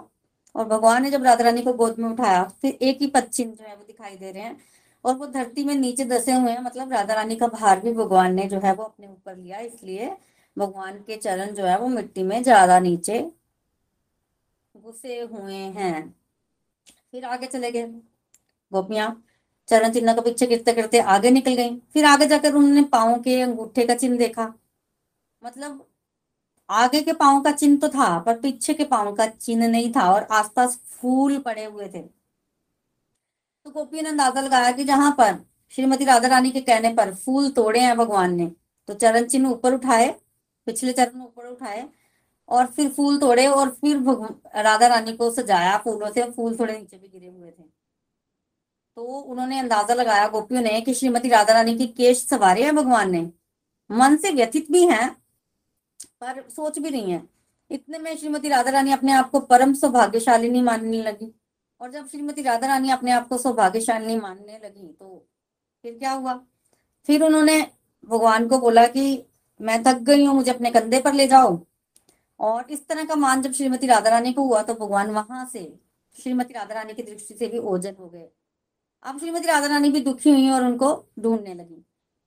और 0.55 0.65
भगवान 0.67 1.03
ने 1.03 1.11
जब 1.11 1.23
राधा 1.23 1.43
रानी 1.43 1.61
को 1.61 1.73
गोद 1.75 1.99
में 1.99 2.09
उठाया, 2.09 2.43
फिर 2.61 2.71
एक 2.73 3.01
ही 3.01 3.07
पश्चिम 3.09 3.49
जो 3.49 3.63
है 3.63 3.75
वो 3.75 3.83
दिखाई 3.83 4.15
दे 4.15 4.31
रहे 4.31 4.43
हैं। 4.43 4.57
और 5.05 5.15
वो 5.15 5.25
धरती 5.27 5.63
में 5.63 5.75
नीचे 5.75 6.05
दसे 6.05 6.33
हुए 6.33 6.51
हैं 6.51 6.61
मतलब 6.61 6.93
राधा 6.93 7.13
रानी 7.13 7.35
का 7.35 7.47
भार 7.49 7.79
भी 7.79 7.91
भगवान 7.93 8.33
ने 8.35 8.43
जो 8.45 8.59
है 8.59 8.73
वो 8.73 8.83
अपने 8.83 9.07
ऊपर 9.07 9.35
लिया, 9.35 9.59
इसलिए 9.59 10.15
भगवान 10.57 10.97
के 10.99 11.15
चरण 11.17 11.53
जो 11.55 11.65
है 11.65 11.77
वो 11.79 11.87
मिट्टी 11.89 12.23
में 12.23 12.41
ज़्यादा 12.43 12.79
नीचे 12.79 13.19
घुसे 14.75 15.19
हुए 15.21 15.53
हैं। 15.53 16.13
फिर 17.11 17.25
आगे 17.25 17.47
चले 17.47 17.71
गए। 17.71 17.87
गोपियाँ 18.71 19.09
चरण 19.69 19.91
चिन्ह 19.91 20.13
का 20.13 20.21
पीछे 20.21 20.47
गिरते 20.47 20.73
गिरते 20.73 20.99
आगे 20.99 21.29
निकल 21.31 21.53
गई। 21.55 21.75
फिर 21.93 22.05
आगे 22.05 22.27
जाकर 22.27 22.53
उन्होंने 22.53 22.83
पाओ 22.89 23.19
के 23.21 23.39
अंगूठे 23.41 23.85
का 23.87 23.95
चिन्ह 23.95 24.17
देखा। 24.17 24.53
मतलब 25.41 25.85
आगे 26.69 27.01
के 27.01 27.13
पाओ 27.13 27.41
का 27.41 27.51
चिन्ह 27.51 27.79
तो 27.79 27.89
था, 27.89 28.17
पर 28.19 28.39
पीछे 28.39 28.73
के 28.73 28.83
पाओ 28.85 29.13
का 29.15 29.27
चिन्ह 29.27 29.67
नहीं 29.67 29.91
था 29.93 30.11
और 30.13 30.23
आसपास 30.31 30.77
फूल 30.91 31.37
पड़े 31.39 31.65
हुए 31.65 31.87
थे। 31.87 32.01
तो 32.01 33.71
गोपी 33.71 34.01
ने 34.01 34.09
अंदाज़ा 34.09 34.41
लगाया 34.41 34.71
कि 34.71 34.83
जहाँ 34.83 35.11
पर 35.17 35.35
श्रीमती 35.73 36.05
राधा 36.05 36.27
रानी 36.27 36.51
के 36.51 36.61
कहने 36.61 36.93
पर 36.93 37.13
फूल 37.15 37.49
तोड़े 37.51 37.79
हैं 37.79 37.95
भगवान 37.97 38.35
ने 38.35 38.51
तो 38.89 38.93
चरण 38.95 39.25
चिन्ह 39.25 39.49
ऊपर 39.49 39.73
उठाए 39.73 40.07
पिछले 40.67 40.93
चरण 40.93 41.21
ऊपर 41.21 41.47
उठाए 41.47 41.87
और 42.49 42.65
फिर 42.65 42.89
फूल 42.89 43.17
तोड़े 43.17 43.45
और 43.47 43.69
फिर 43.71 43.97
राधा 44.57 44.87
रानी 44.87 45.13
को 45.13 45.29
सजाया 45.31 45.77
फूलों 45.77 46.11
से, 46.11 46.23
फूल 46.23 46.57
थोड़े 46.59 46.73
नीचे 46.73 46.97
भी 46.97 47.07
गिरे 47.07 47.27
हुए 47.27 47.49
थे। 47.49 47.63
तो 48.97 49.03
उन्होंने 49.03 49.59
अंदाज़ा 49.59 49.93
लगाया 49.93 50.27
गोपियों 50.27 50.61
ने 50.61 50.79
कि 50.81 50.93
श्रीमती 50.93 51.29
राधा 51.29 51.53
रानी 51.53 51.77
की 51.77 51.87
केश 51.87 52.25
सवारे 52.25 52.63
हैं 52.63 52.75
भगवान 52.75 53.11
ने। 53.11 53.21
मन 53.89 54.15
से 54.17 54.31
व्यथित 54.31 54.71
भी 54.71 54.85
हैं, 54.87 55.09
पर 56.21 56.43
सोच 56.49 56.79
भी 56.79 56.89
नहीं 56.89 57.11
है। 57.11 57.21
इतने 57.71 57.99
में 57.99 58.15
श्रीमती 58.17 58.49
राधा 58.49 58.71
रानी 58.71 58.91
अपने 58.91 59.11
आप 59.11 59.29
को 59.31 59.39
परम 59.41 59.73
सौभाग्यशालिनी 59.73 60.61
मानने 60.61 61.01
लगी। 61.03 61.31
और 61.81 61.91
जब 61.91 62.07
श्रीमती 62.07 62.41
राधा 62.41 62.67
रानी 62.67 62.89
अपने 62.91 63.11
आप 63.11 63.27
को 63.27 63.37
सौभाग्यशालिनी 63.37 64.17
मानने 64.17 64.59
लगी 64.59 64.87
तो 64.89 65.25
फिर 65.83 65.97
क्या 65.97 66.11
हुआ? 66.11 66.39
फिर 67.09 67.23
उन्होंने 67.23 67.61
भगवान 68.03 68.47
को 68.47 68.59
बोला 68.59 68.85
कि 68.87 69.25
मैं 69.59 69.81
थक 69.83 69.99
गई 70.01 70.25
हूँ, 70.25 70.35
मुझे 70.35 70.51
अपने 70.51 70.71
कंधे 70.71 70.99
पर 71.01 71.13
ले 71.13 71.27
जाओ। 71.27 71.59
और 72.39 72.71
इस 72.71 72.87
तरह 72.87 73.03
का 73.05 73.15
मान 73.15 73.41
जब 73.41 73.51
श्रीमती 73.53 73.87
राधा 73.87 74.09
रानी 74.09 74.33
को 74.33 74.43
हुआ 74.43 74.61
तो 74.63 74.73
भगवान 74.75 75.11
वहाँ 75.11 75.45
से, 75.53 75.73
श्रीमती 76.15 76.53
राधा 76.53 76.75
रानी 76.75 76.93
की 76.93 77.03
दृष्टि 77.03 77.33
से 77.33 77.47
भी 77.47 77.57
ओझल 77.59 77.95
हो 77.99 78.07
गए। 78.07 78.27
अब 79.05 79.19
श्रीमती 79.19 79.47
राधा 79.47 79.67
रानी 79.67 79.89
भी 79.89 80.01
दुखी 80.01 80.29
हुई 80.29 80.49
और 80.49 80.63
उनको 80.63 80.93
ढूँढने 81.19 81.53
लगी। 81.53 81.83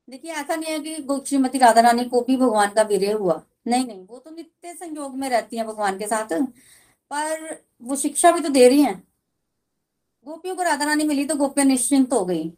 देखिए, 0.09 0.33
ऐसा 0.33 0.57
नहीं 0.57 0.73
है 0.73 0.79
कि 0.81 1.21
श्रीमती 1.27 1.59
राधा 1.59 1.81
रानी 1.81 2.05
को 2.05 2.21
भी 2.21 2.37
भगवान 2.37 2.71
का 2.71 2.83
विरह 2.85 3.15
हुआ। 3.15 3.43
नहीं 3.67 3.87
नहीं, 3.87 4.05
वो 4.07 4.19
तो 4.19 4.31
नित्य 4.31 4.73
संयोग 4.75 5.17
में 5.17 5.29
रहती 5.31 5.57
है 5.57 5.65
भगवान 5.65 5.99
के 5.99 6.07
साथ, 6.07 6.33
पर 7.11 7.63
वो 7.83 7.97
शिक्षा 7.97 8.31
भी 8.33 8.41
तो 8.41 8.49
दे 8.49 8.69
रही 8.69 8.83
हैं। 8.83 9.03
गोपियों 10.27 10.55
को 10.57 10.63
राधा 10.63 10.85
रानी 10.85 11.05
मिली 11.05 11.25
तो 11.25 11.35
गोपियाँ 11.37 11.67
निश्चिंत 11.67 12.13
हो 12.13 12.25
गई। 12.25 12.51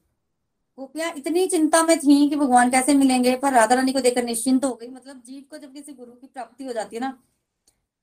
गोपियाँ, 0.78 1.12
इतनी 1.16 1.46
चिंता 1.48 1.82
में 1.82 1.98
थी 1.98 2.28
कि 2.28 2.36
भगवान 2.36 2.70
कैसे 2.70 2.94
मिलेंगे, 2.94 3.34
पर 3.36 3.52
राधा 3.52 3.74
रानी 3.74 3.92
को 3.92 4.00
देखकर 4.00 4.24
निश्चिंत 4.24 4.64
हो 4.64 4.72
गई। 4.74 4.88
मतलब 4.88 5.22
जीव 5.26 5.42
को 5.50 5.58
जब 5.58 5.72
किसी 5.72 5.92
गुरु 5.92 6.12
की 6.12 6.26
प्राप्ति 6.26 6.64
हो 6.64 6.72
जाती 6.72 6.96
है 6.96 7.02
ना 7.02 7.18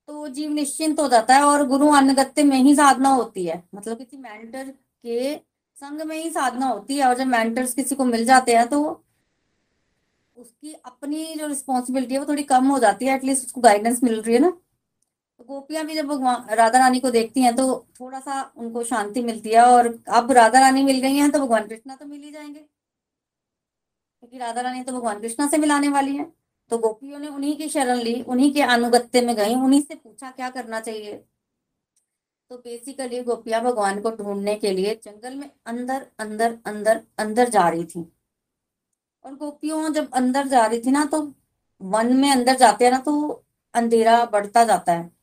तो 0.08 0.28
जीव 0.30 0.52
निश्चिंत 0.52 1.00
हो 1.00 1.08
जाता 1.08 1.36
है 1.36 1.44
और 1.44 1.66
गुरु 1.68 1.88
अनुगत्य 1.94 2.44
में 2.44 2.58
ही 2.58 2.76
साधना 2.76 3.10
होती 3.12 3.46
है। 3.46 3.62
मतलब 3.76 3.98
किसी 3.98 4.18
मेंटर 4.18 4.64
के 4.64 5.36
संग 5.78 6.02
में 6.02 6.16
ही 6.16 6.30
साधना 6.30 6.68
होती 6.68 6.98
है 6.98 7.08
और 7.08 7.18
जब 7.18 7.28
मेंटर्स 7.28 7.74
किसी 7.74 7.96
को 7.96 8.06
मिल 8.06 8.26
जाते 8.26 8.56
हैं 8.56 8.68
तो 8.68 8.80
उसकी 10.38 10.74
अपनी 10.76 11.36
जो 11.36 11.48
रिस्पॉन्सिबिलिटी 11.48 12.14
है, 12.14 12.20
वो 12.20 12.26
थोड़ी 12.28 12.44
कम 12.46 12.68
हो 12.68 12.80
जाती 12.80 13.06
है 13.06 13.16
एटलीस्ट 13.16 13.46
उसको 13.46 13.62
गाइडेंस 13.62 14.04
मिल 14.04 14.22
रही 14.22 14.34
है 14.36 14.42
ना। 14.42 14.52
गोपियाँ 15.50 15.86
भी 15.86 15.96
जब 15.96 16.06
भगवान 16.08 16.56
राधा 16.56 16.80
रानी 16.80 17.00
को 17.00 17.10
देखती 17.12 17.42
हैं 17.42 17.56
तो 17.56 17.64
थोड़ा 18.00 18.20
सा 18.20 18.42
उनको 18.58 18.84
शांति 18.84 19.22
मिलती 19.24 19.50
है 19.50 19.62
और 19.64 19.88
अब 20.14 20.32
राधा 20.32 20.60
रानी 20.60 20.84
मिल 20.84 21.00
गई 21.02 21.16
हैं 21.16 21.30
तो 21.32 21.40
भगवान 21.40 21.68
कृष्णा 21.68 21.96
तो 21.96 22.06
मिल 22.06 22.22
ही 22.22 22.32
जाएँगे। 22.32 22.60
क्योंकि 24.24 24.38
राधा 24.38 24.62
रानी 24.62 24.84
तो 24.84 24.92
भगवान 24.94 25.20
कृष्णा 25.22 25.48
से 25.48 25.58
मिलाने 25.58 25.90
वाली 25.90 26.16
है 26.16 26.26
तो 26.72 26.78
गोपियों 26.78 27.20
ने 27.20 27.28
उन्हीं 27.28 27.56
की 27.58 27.68
शरण 27.70 27.98
ली, 27.98 28.22
उन्हीं 28.24 28.54
के 28.54 28.62
अनुगत्य 28.64 29.22
में 29.22 29.36
गई, 29.36 29.56
उन्हीं 29.56 29.82
से 29.82 29.96
पूछा, 29.96 30.32
क्या 30.32 30.50
करना 30.50 30.80
चाहिए? 30.80 31.14
तो 32.52 32.58
बेसिकली 32.58 33.22
गोपियाँ 33.24 33.62
भगवान 33.64 34.00
को 34.02 34.12
ढूँढने 34.12 34.56
के 34.56 34.72
लिए 34.72 34.94
जंगल 35.04 35.36
में 35.36 35.50
अंदर 35.66 36.06
अंदर 36.20 36.58
अंदर 36.66 37.02
अंदर 37.20 37.50
जा 37.50 37.68
रही 37.70 37.86
थी। 37.86 38.06
और 39.26 39.36
गोपियों 39.36 39.92
जब 39.94 40.10
अंदर 40.14 40.48
जा 40.48 40.66
रही 40.66 40.80
थी 40.82 40.92
ना 40.92 41.04
तो 41.06 41.22
वन 41.82 42.14
में 42.18 42.32
अंदर 42.32 42.56
जाते 42.58 42.86
हैं 42.86 42.92
ना 42.92 43.00
तो 43.00 43.44
अंधेरा 43.74 44.24
बढ़ता 44.26 44.64
जाता 44.64 44.94
है। 44.94 45.17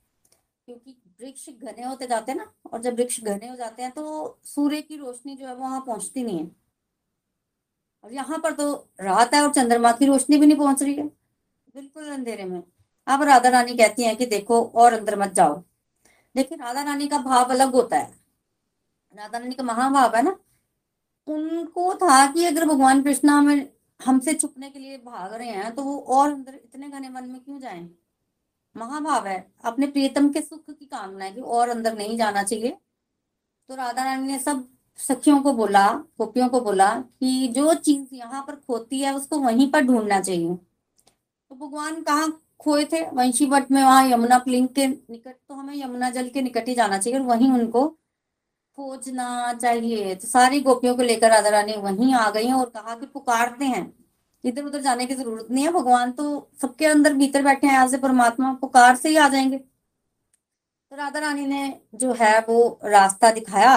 क्योंकि 0.68 0.96
वृक्ष 1.20 1.48
घने 1.50 1.82
होते 1.82 2.06
जाते 2.06 2.32
हैं 2.32 2.38
ना, 2.38 2.52
और 2.72 2.80
जब 2.82 2.94
वृक्ष 2.94 3.20
घने 3.20 3.48
हो 3.48 3.56
जाते 3.56 3.82
हैं 3.82 3.90
तो 3.92 4.38
सूर्य 4.44 4.80
की 4.82 4.96
रोशनी 4.96 5.36
जो 5.36 5.46
है 5.46 5.54
वहाँ 5.54 5.80
पहुँचती 5.86 6.22
नहीं 6.22 6.38
है। 6.38 6.50
और 8.04 8.12
यहाँ 8.12 8.38
पर 8.38 8.52
तो 8.52 8.72
रात 9.00 9.34
है 9.34 9.42
और 9.42 9.52
चंद्रमा 9.52 9.92
की 9.92 10.06
रोशनी 10.06 10.36
भी 10.38 10.46
नहीं 10.46 10.58
पहुँच 10.58 10.82
रही 10.82 10.94
है। 10.94 11.06
बिल्कुल 11.74 12.08
अंधेरे 12.10 12.44
में। 12.44 12.62
अब 13.06 13.22
राधा 13.22 13.48
रानी 13.48 13.76
कहती 13.76 14.04
हैं 14.04 14.16
कि 14.16 14.26
देखो 14.26 14.62
और 14.64 14.92
अंदर 14.92 15.18
मत 15.18 15.32
जाओ। 15.32 15.54
देखिए, 16.34 16.58
राधा 16.58 16.82
रानी 16.82 17.08
का 17.08 17.18
भाव 17.20 17.50
अलग 17.50 17.72
होता 17.74 17.96
है। 17.96 18.12
राधा 19.16 19.38
रानी 19.38 19.54
का 19.54 19.62
महाभाव 19.64 20.16
है 20.16 20.22
ना, 20.22 20.36
उनको 21.28 21.94
था 21.96 22.26
कि 22.32 22.44
अगर 22.44 22.64
भगवान 22.66 23.02
कृष्णा 23.02 23.32
हमें, 23.32 23.68
हमसे 24.00 24.32
छुपने 24.34 24.70
के 24.70 24.78
लिए 24.78 24.96
भाग 24.98 25.34
रहे 25.34 25.48
हैं 25.48 25.74
तो 25.74 25.82
वो 25.82 25.98
और 25.98 26.30
अंदर 26.30 26.54
इतने 26.54 26.88
घने 26.88 27.08
मन 27.08 27.24
में 27.24 27.40
क्यों 27.40 27.58
जाएँ? 27.60 27.88
महाभाव 28.76 29.26
है। 29.26 29.46
अपने 29.64 29.86
प्रियतम 29.86 30.28
के 30.28 30.40
सुख 30.40 30.70
की 30.70 30.84
कामना 30.84 31.24
है 31.24 31.32
कि 31.32 31.40
और 31.40 31.68
अंदर 31.68 31.96
नहीं 31.98 32.16
जाना 32.18 32.42
चाहिए। 32.42 32.76
तो 33.68 33.74
राधा 33.74 34.04
रानी 34.04 34.26
ने 34.26 34.38
सब 34.38 34.64
सखियों 34.98 35.40
को 35.40 35.52
बोला, 35.52 35.86
गोपियों 36.18 36.48
को 36.48 36.60
बोला 36.60 36.94
कि 36.94 37.48
जो 37.48 37.74
चीज़ 37.74 38.14
यहाँ 38.14 38.42
पर 38.42 38.54
खोती 38.56 39.00
है, 39.00 39.14
उसको 39.14 39.38
वहीं 39.38 39.70
पर 39.70 39.80
ढूंढना 39.80 40.20
चाहिए। 40.20 40.54
तो 40.54 41.54
भगवान 41.56 42.02
कहाँ 42.02 42.28
खोए 42.60 42.84
थे? 42.84 43.00
वंशी 43.10 43.46
वट 43.46 43.70
में 43.70 43.82
वहाँ 43.82 44.06
यमुना 44.08 44.38
प्लिंग 44.38 44.68
के 44.68 44.86
निकट 44.86 45.34
तो 45.48 45.54
हमें 45.54 45.74
यमुना 45.76 46.10
जल 46.10 46.28
के 46.28 46.42
निकट 46.42 46.68
ही 46.68 46.74
जाना 46.74 46.98
चाहिए 46.98 47.18
और 47.18 47.26
वहीं 47.26 47.50
उनको 47.50 47.86
खोजना 48.78 49.52
चाहिए। 49.54 50.14
तो 50.14 50.26
सारी 50.28 50.60
गोपियों 50.60 50.94
को 50.96 51.02
लेकर 51.02 51.30
राधा 51.30 51.48
रानी 51.48 51.76
वहीं 51.76 52.14
आ 52.14 52.30
गई 52.30 52.52
और 52.52 52.70
कहा 52.70 52.94
कि 52.94 53.06
पुकारते 53.06 53.64
हैं। 53.64 54.03
इधर 54.44 54.64
उधर 54.64 54.80
जाने 54.80 55.06
की 55.06 55.14
ज़रूरत 55.14 55.46
नहीं 55.50 55.64
है। 55.64 55.72
भगवान 55.72 56.12
तो 56.12 56.50
सबके 56.62 56.86
अंदर 56.86 57.14
भीतर 57.14 57.42
बैठे 57.42 57.66
हैं। 57.66 57.78
आज 57.78 57.94
परमात्मा 58.00 58.52
पुकार 58.54 58.96
से 58.96 59.08
ही 59.08 59.16
आ 59.16 59.28
जाएँगे। 59.28 59.58
तो 59.58 60.96
राधा 60.96 61.18
रानी 61.20 61.46
ने 61.46 61.80
जो 61.94 62.12
है 62.12 62.38
वो 62.40 62.80
रास्ता 62.84 63.30
दिखाया। 63.30 63.76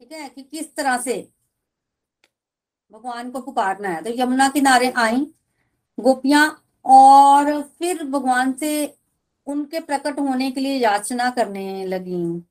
ठीक 0.00 0.12
है? 0.12 0.28
कि 0.28 0.42
किस 0.42 0.74
तरह 0.74 0.98
से 0.98 1.28
भगवान 2.92 3.30
को 3.30 3.40
पुकारना 3.40 3.88
है। 3.88 4.02
तो 4.02 4.10
यमुना 4.14 4.48
किनारे 4.48 4.90
आई 4.96 5.26
गोपियाँ 6.00 6.46
और 6.84 7.62
फिर 7.78 8.04
भगवान 8.04 8.52
से 8.52 8.72
उनके 9.46 9.80
प्रकट 9.80 10.18
होने 10.18 10.50
के 10.50 10.60
लिए 10.60 10.76
याचना 10.78 11.30
करने 11.30 11.86
लगी। 11.86 12.42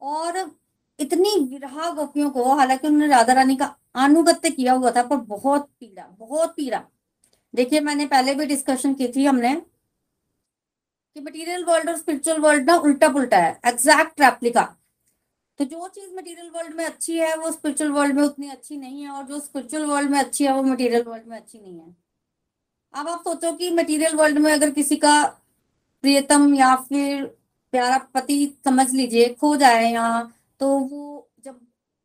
और 0.00 0.38
इतनी 0.98 1.38
विरहा 1.40 1.90
गोपियों 1.90 2.30
को, 2.30 2.44
हालाँकि 2.54 2.86
उन्होंने 2.88 3.06
राधा 3.08 3.32
रानी 3.32 3.56
का 3.56 3.74
अनुगत्य 3.96 4.50
किया 4.50 4.72
हुआ 4.72 4.90
था, 4.90 5.02
पर 5.02 5.16
बहुत 5.16 5.68
पीड़ा 5.80 6.06
बहुत 6.18 6.54
पीड़ा। 6.56 6.82
देखिए, 7.54 7.80
मैंने 7.80 8.06
पहले 8.06 8.34
भी 8.34 8.46
डिस्कशन 8.46 8.94
की 8.94 9.08
थी 9.08 9.24
हमने 9.24 9.54
कि 11.16 11.20
मटेरियल 11.20 11.64
वर्ल्ड 11.64 11.88
और 11.88 11.96
स्पिरिचुअल 11.96 12.38
वर्ल्ड 12.40 12.66
ना 12.66 12.76
उल्टा 12.76 13.08
पुल्टा 13.08 13.38
है 13.38 13.60
एग्जैक्ट 13.66 14.20
रेप्लिका 14.20 14.62
तो 15.58 15.64
जो 15.64 15.88
चीज़ 15.88 16.14
मटेरियल 16.14 16.50
वर्ल्ड 16.50 16.74
में 16.74 16.84
अच्छी 16.84 17.18
है, 17.18 17.36
वो 17.36 17.50
स्पिरिचुअल 17.52 17.90
वर्ल्ड 17.90 18.14
में 18.14 18.22
उतनी 18.22 18.48
अच्छी 18.50 18.76
नहीं 18.76 19.02
है, 19.02 19.10
और 19.10 19.24
जो 19.24 19.38
स्पिरिचुअल 19.40 19.84
वर्ल्ड 19.86 20.10
में 20.10 20.18
अच्छी 20.18 20.44
है, 20.44 20.52
वो 20.52 20.62
मटेरियल 20.62 21.02
वर्ल्ड 21.02 21.26
में 21.28 21.36
अच्छी 21.36 21.58
नहीं 21.58 21.78
है। 21.78 21.94
अब 22.94 23.08
आप 23.08 23.22
सोचो 23.24 23.52
कि 23.52 23.70
मटेरियल 23.70 24.14
वर्ल्ड 24.16 24.38
में 24.38 24.52
अगर 24.52 24.70
किसी 24.70 24.96
का 24.96 25.22
प्रियतम 26.04 26.54
या 26.54 26.74
फिर 26.88 27.24
प्यारा 27.72 27.98
पति 28.14 28.58
समझ 28.64 28.90
लीजिए, 28.92 29.28
खो 29.30 29.56
जाए 29.56 29.92
यहाँ 29.92 30.33
तो 30.60 30.68
वो 30.70 31.28
जब 31.44 31.60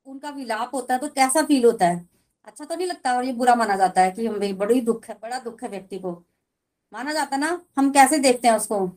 उनका 0.06 0.29
विलाप 0.29 0.72
होता 0.74 0.94
है 0.94 1.00
तो 1.00 1.08
कैसा 1.10 1.41
फील 1.44 1.65
होता 1.65 1.86
है? 1.86 2.08
अच्छा 2.48 2.65
तो 2.65 2.75
नहीं 2.75 2.88
लगता 2.88 3.13
और 3.15 3.25
ये 3.25 3.32
बुरा 3.34 3.56
माना 3.56 3.75
जाता 3.77 4.01
है 4.01 4.12
कि 4.12 4.25
हम 4.25 4.39
भाई 4.39 4.53
बड़ी 4.53 4.82
दुख 4.82 5.06
है, 5.06 5.18
बड़ा 5.22 5.39
दुख 5.39 5.63
है 5.63 5.70
व्यक्ति 5.70 6.00
को। 6.00 6.12
माना 6.94 7.13
जाता 7.13 7.38
ना, 7.38 7.62
हम 7.77 7.91
कैसे 7.91 8.18
देखते 8.20 8.48
हैं 8.48 8.56
उसको? 8.56 8.89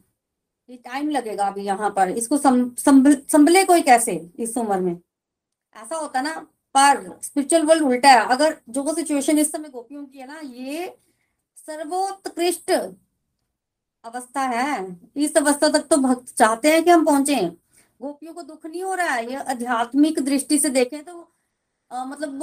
ये 0.69 0.77
टाइम 0.79 1.11
लगेगा 1.11 1.47
अभी 1.47 1.63
यहाँ 1.63 1.91
पर। 1.91 2.11
इसको 2.11 2.37
संभले 2.39 3.65
कोई 3.65 3.83
कैसे 3.83 4.13
इस 4.39 4.57
उम्र 4.59 4.79
में? 4.81 4.97
ऐसा 5.77 5.97
होता 5.97 6.21
ना, 6.23 6.35
पर 6.75 7.19
स्पिरिचुअल 7.23 7.63
वर्ल्ड 7.67 7.83
उल्टा 7.85 8.09
है। 8.11 8.27
अगर 8.29 8.57
जो 8.69 8.83
वो 8.83 8.95
सिचुएशन 8.95 9.39
इस 9.39 9.53
समय 9.53 9.69
गोपियों 9.69 10.05
की 10.05 10.19
है 10.19 10.27
ना, 10.27 10.41
ये 10.41 10.97
सर्वोत्कृष्ट 11.57 12.71
अवस्था 14.05 14.41
है। 14.43 14.97
इस 15.17 15.37
अवस्था 15.37 15.69
तक 15.71 15.87
तो 15.91 15.97
भक्त 15.99 16.35
चाहते 16.37 16.73
हैं 16.73 16.83
कि 16.85 16.91
हम 16.91 17.05
पहुँचे। 17.05 17.37
गोपियों 18.03 18.33
को 18.35 18.43
दुख 18.43 18.67
नहीं 18.67 18.83
हो 18.83 18.95
रहा 18.95 19.09
है? 19.09 19.31
ये 19.31 19.37
आध्यात्मिक 19.37 20.19
दृष्टि 20.21 20.59
से 20.59 20.69
देखें 20.71 21.03
तो 21.05 21.29
आ, 21.91 22.05
मतलब 22.05 22.43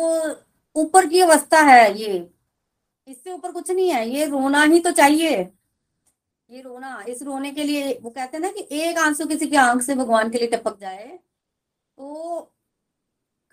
ऊपर 0.76 1.06
की 1.10 1.20
अवस्था 1.20 1.60
है 1.62 1.98
ये। 2.00 2.30
इससे 3.08 3.32
ऊपर 3.32 3.52
कुछ 3.52 3.72
नहीं 3.72 3.90
है। 3.92 4.08
ये 4.10 4.26
रोना 4.26 4.64
ही 4.64 4.80
तो 4.80 4.92
चाहिए। 4.92 5.38
ये 6.50 6.62
रोना 6.62 7.04
इस 7.08 7.22
रोने 7.24 7.52
के 7.52 7.64
लिए 7.64 7.94
वो 8.04 8.10
कहते 8.10 8.38
हैं 8.38 8.42
ना 8.44 8.52
कि 8.52 8.68
एक 8.82 8.98
आँसू 8.98 9.26
किसी 9.28 9.48
की 9.48 9.56
आँख 9.58 9.82
से 9.82 9.96
भगवान 9.96 10.30
के 10.30 10.38
लिए 10.38 10.48
टपक 10.48 10.80
जाए 10.82 11.08
तो 11.08 12.40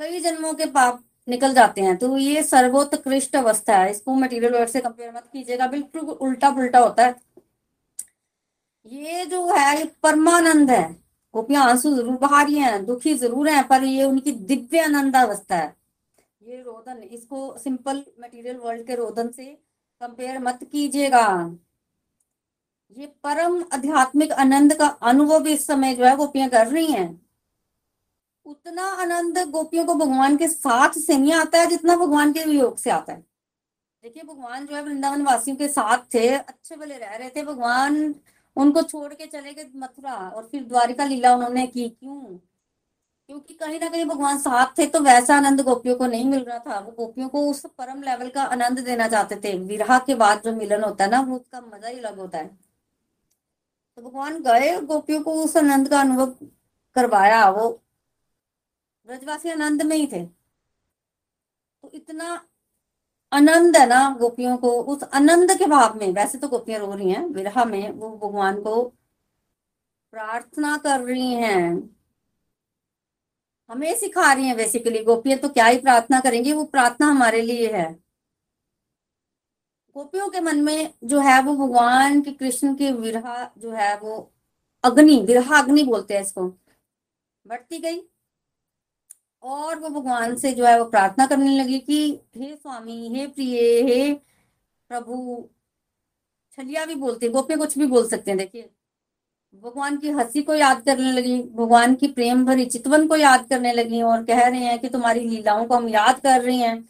कई 0.01 0.21
जन्मों 0.21 0.53
के 0.55 0.67
पाप 0.67 1.03
निकल 1.29 1.55
जाते 1.55 1.81
हैं। 1.81 1.97
तो 1.97 2.17
ये 2.19 2.43
सर्वोत्कृष्ट 2.43 3.37
अवस्था 3.37 3.77
है। 3.77 3.91
इसको 3.91 4.15
मटेरियल 4.15 4.53
वर्ड 4.53 4.69
से 4.69 4.81
कंपेयर 4.81 5.13
मत 5.15 5.29
कीजिएगा। 5.33 5.67
बिल्कुल 5.67 6.01
उल्टा 6.01 6.51
पुल्टा 6.51 6.79
होता 6.79 7.07
है। 7.07 7.15
ये 8.87 9.25
जो 9.27 9.47
है 9.49 9.79
ये 9.79 9.85
परमानंद 10.03 10.71
है। 10.71 11.06
गोपियाँ 11.37 11.65
आँसू 11.65 11.95
ज़रूर 11.95 12.17
बहा 12.19 12.43
रही 12.43 12.59
हैं, 12.59 12.85
दुखी 12.87 13.15
ज़रूर 13.15 13.49
हैं, 13.49 13.67
पर 13.69 13.85
ये 13.85 14.05
उनकी 14.05 14.33
दिव्य 14.33 14.81
आनंद 14.81 15.17
अवस्था 15.17 15.57
है। 15.57 15.75
ये 16.43 16.63
रोदन, 16.63 17.03
इसको 17.03 17.57
सिंपल 17.59 18.05
मटेरियल 18.21 18.57
वर्ल्ड 18.57 18.87
के 18.87 18.95
रोदन 18.95 19.29
से 19.29 19.45
कंपेयर 20.01 20.39
मत 20.39 20.59
कीजिएगा। 20.63 21.27
ये 22.97 23.07
परम 23.25 23.63
आध्यात्मिक 23.73 24.33
आनंद 24.35 24.75
का 24.75 24.87
अनुभव 25.05 25.47
इस 25.49 25.67
समय 25.67 25.95
जो 25.95 26.05
है 26.05 26.17
गोपियाँ 26.17 26.49
कर 26.49 26.67
रही 26.67 26.87
हैं। 26.87 27.09
उतना 28.47 28.85
आनंद 29.03 29.39
गोपियों 29.51 29.85
को 29.87 29.95
भगवान 29.95 30.37
के 30.37 30.49
साथ 30.49 30.99
से 30.99 31.17
नहीं 31.17 31.33
आता 31.35 31.59
है 31.59 31.67
जितना 31.67 31.97
भगवान 31.97 32.33
के 32.33 32.45
वियोग 32.45 32.77
से 32.79 32.91
आता 32.91 33.13
है। 33.13 33.25
देखिए, 34.05 34.23
भगवान 34.23 34.67
जो 34.67 34.77
है 34.77 34.83
वृंदावन 34.83 35.23
वासियों 35.23 35.57
के 35.57 35.69
साथ 35.69 36.15
थे, 36.15 36.29
अच्छे 36.29 36.77
भले 36.77 36.99
रह 36.99 37.17
रहे 37.17 37.29
थे, 37.31 37.43
भगवान 37.45 38.15
उनको 38.57 38.83
छोड़ 38.83 39.13
के 39.15 39.27
चले 39.27 39.53
गए 39.55 39.71
मथुरा 39.77 40.15
और 40.31 40.47
फिर 40.47 40.65
द्वारिका 40.65 41.05
लीला 41.05 41.35
उन्होंने 41.35 41.67
की। 41.67 41.89
क्यों? 41.91 42.21
क्योंकि 43.29 43.55
कहीं 43.55 43.79
ना 43.81 43.89
कहीं 43.89 44.05
भगवान 44.05 44.39
साथ 44.39 44.79
थे 44.79 44.87
तो 44.87 45.01
वैसा 45.01 45.37
आनंद 45.37 45.61
गोपियों 45.61 45.95
को 45.97 46.07
नहीं 46.07 46.25
मिल 46.25 46.45
रहा 46.45 46.59
था। 46.59 46.79
वो 46.81 46.93
गोपियों 46.93 47.29
को 47.29 47.47
उस 47.51 47.65
परम 47.79 48.03
लेवल 48.03 48.29
का 48.29 48.43
आनंद 48.43 48.81
देना 48.81 49.09
चाहते 49.09 49.37
थे। 49.37 49.57
विरहा 49.59 49.99
के 49.99 50.15
बाद 50.15 50.43
जो 50.43 50.53
मिलन 50.53 50.85
होता 50.85 51.05
है 51.05 51.11
ना, 51.11 51.21
वो 51.21 51.37
उसका 51.37 51.61
मज़ा 51.61 51.89
ही 51.89 51.99
अलग 51.99 52.19
होता 52.19 52.39
है। 52.39 52.47
तो 53.99 54.03
भगवान 54.03 54.43
गए, 54.43 54.77
गोपियों 54.81 55.23
को 55.23 55.33
उस 55.45 55.57
आनंद 55.57 55.89
का 55.89 56.01
अनुभव 56.01 56.35
करवाया। 56.97 57.49
वो 57.51 57.69
ब्रजवासी 59.09 59.51
आनंद 59.51 59.83
में 59.83 59.97
ही 59.97 60.07
थे। 60.07 60.25
तो 60.25 61.91
इतना 61.95 62.35
आनंद 63.33 63.77
है 63.77 63.87
ना 63.87 64.17
गोपियों 64.21 64.57
को, 64.57 64.83
उस 64.83 65.03
आनंद 65.03 65.59
के 65.59 65.67
भाव 65.67 65.99
में, 65.99 66.13
वैसे 66.13 66.39
तो 66.39 66.49
गोपियाँ 66.49 66.81
रो 66.81 66.95
रही 66.95 67.11
हैं, 67.11 67.25
विरह 67.27 67.65
में, 67.65 67.91
वो 67.91 68.11
भगवान 68.11 68.63
को 68.63 68.83
प्रार्थना 70.13 70.77
कर 70.77 71.01
रही 71.01 71.35
हैं। 71.35 71.97
हमें 73.71 73.95
सिखा 73.97 74.33
रही 74.33 74.47
हैं 74.47 74.57
बेसिकली 74.57 75.05
गोपियाँ 75.05 75.39
तो 75.39 75.49
क्या 75.49 75.67
ही 75.67 75.79
प्रार्थना 75.79 76.21
करेंगी, 76.21 76.53
वो 76.53 76.65
प्रार्थना 76.65 77.07
हमारे 77.07 77.43
लिए 77.43 77.73
है। 77.73 77.93
गोपियों 79.97 80.29
के 80.29 80.41
मन 80.41 80.61
में 80.61 80.95
जो 81.05 81.21
है 81.21 81.43
वो 81.43 81.57
भगवान 81.57 82.21
के 82.21 82.33
कृष्ण 82.33 82.75
के 82.75 82.93
विरहा 82.93 83.51
जो 83.59 83.71
है 83.71 83.99
वो 83.99 84.33
अग्नि 84.85 85.17
विरहा 85.21 85.59
अग्नि 85.59 85.83
बोलते 85.83 86.15
हैं 86.15 86.21
इसको। 86.21 86.49
बढ़ती 87.47 87.79
गई। 87.79 88.09
और 89.43 89.79
वो 89.79 89.89
भगवान 89.91 90.37
से 90.37 90.53
जो 90.53 90.65
है 90.67 90.79
वो 90.79 90.85
प्रार्थना 90.85 91.27
करने 91.27 91.57
लगी 91.59 91.79
कि, 91.79 92.21
हे 92.37 92.55
स्वामी, 92.57 93.09
हे 93.09 93.27
प्रिय, 93.27 93.83
हे 93.83 94.13
प्रभु। 94.91 95.49
छलिया 96.59 96.85
भी 96.87 96.95
बोलते 96.95 97.29
गोपियाँ 97.29 97.59
कुछ 97.61 97.79
भी 97.79 97.87
बोल 97.87 98.09
सकते 98.09 98.31
हैं, 98.31 98.39
देखिए। 98.39 98.71
भगवान 99.65 99.97
की 99.97 100.11
हँसी 100.11 100.43
को 100.43 100.55
याद 100.55 100.83
करने 100.85 101.13
लगी, 101.13 101.43
भगवान 101.45 101.95
की 101.95 102.09
प्रेम 102.09 102.45
भरी 102.47 102.65
चितवन 102.67 103.07
को 103.09 103.17
याद 103.17 103.47
करने 103.49 103.73
लगी 103.73 104.03
और 104.03 104.25
कह 104.25 104.47
रहे 104.49 104.65
हैं 104.65 104.79
कि 104.79 104.89
तुम्हारी 104.89 105.21
लीलाओं 105.21 105.65
को 105.67 105.75
हम 105.75 105.89
याद 105.89 106.21
कर 106.21 106.41
रहे 106.43 106.57
हैं। 106.57 106.81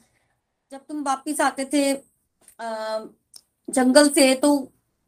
जब 0.73 0.81
तुम 0.89 1.03
वापिस 1.05 1.41
आते 1.41 1.65
थे 1.65 1.95
जंगल 3.69 4.09
से 4.09 4.35
तो 4.35 4.57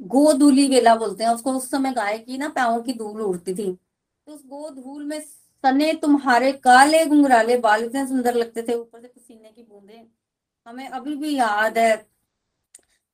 गोधूली 0.00 0.66
वेला 0.68 0.94
बोलते 0.96 1.24
हैं, 1.24 1.30
उसको 1.30 1.52
उस 1.52 1.70
समय 1.70 1.92
गाय 1.92 2.18
की 2.18 2.38
ना 2.38 2.48
पैरों 2.48 2.80
की 2.82 2.92
धूल 2.92 3.20
उड़ती 3.22 3.54
थी। 3.54 3.72
तो 3.72 4.32
उस 4.32 4.42
गोधूल 4.46 5.04
में 5.04 5.20
सने 5.64 5.92
तुम्हारे 5.94 6.52
काले 6.54 7.04
घुंघराले 7.06 7.56
बाल 7.58 7.84
इतने 7.84 8.06
सुंदर 8.06 8.34
लगते 8.34 8.62
थे, 8.62 8.74
ऊपर 8.74 9.00
से 9.00 9.08
पसीने 9.08 9.50
की 9.50 9.62
बूंदे। 9.62 10.04
हमें 10.66 10.88
अभी 10.88 11.14
भी 11.16 11.34
याद 11.36 11.78
है, 11.78 11.96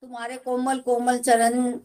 तुम्हारे 0.02 0.36
कोमल 0.38 0.78
कोमल 0.80 1.18
चरण 1.20 1.78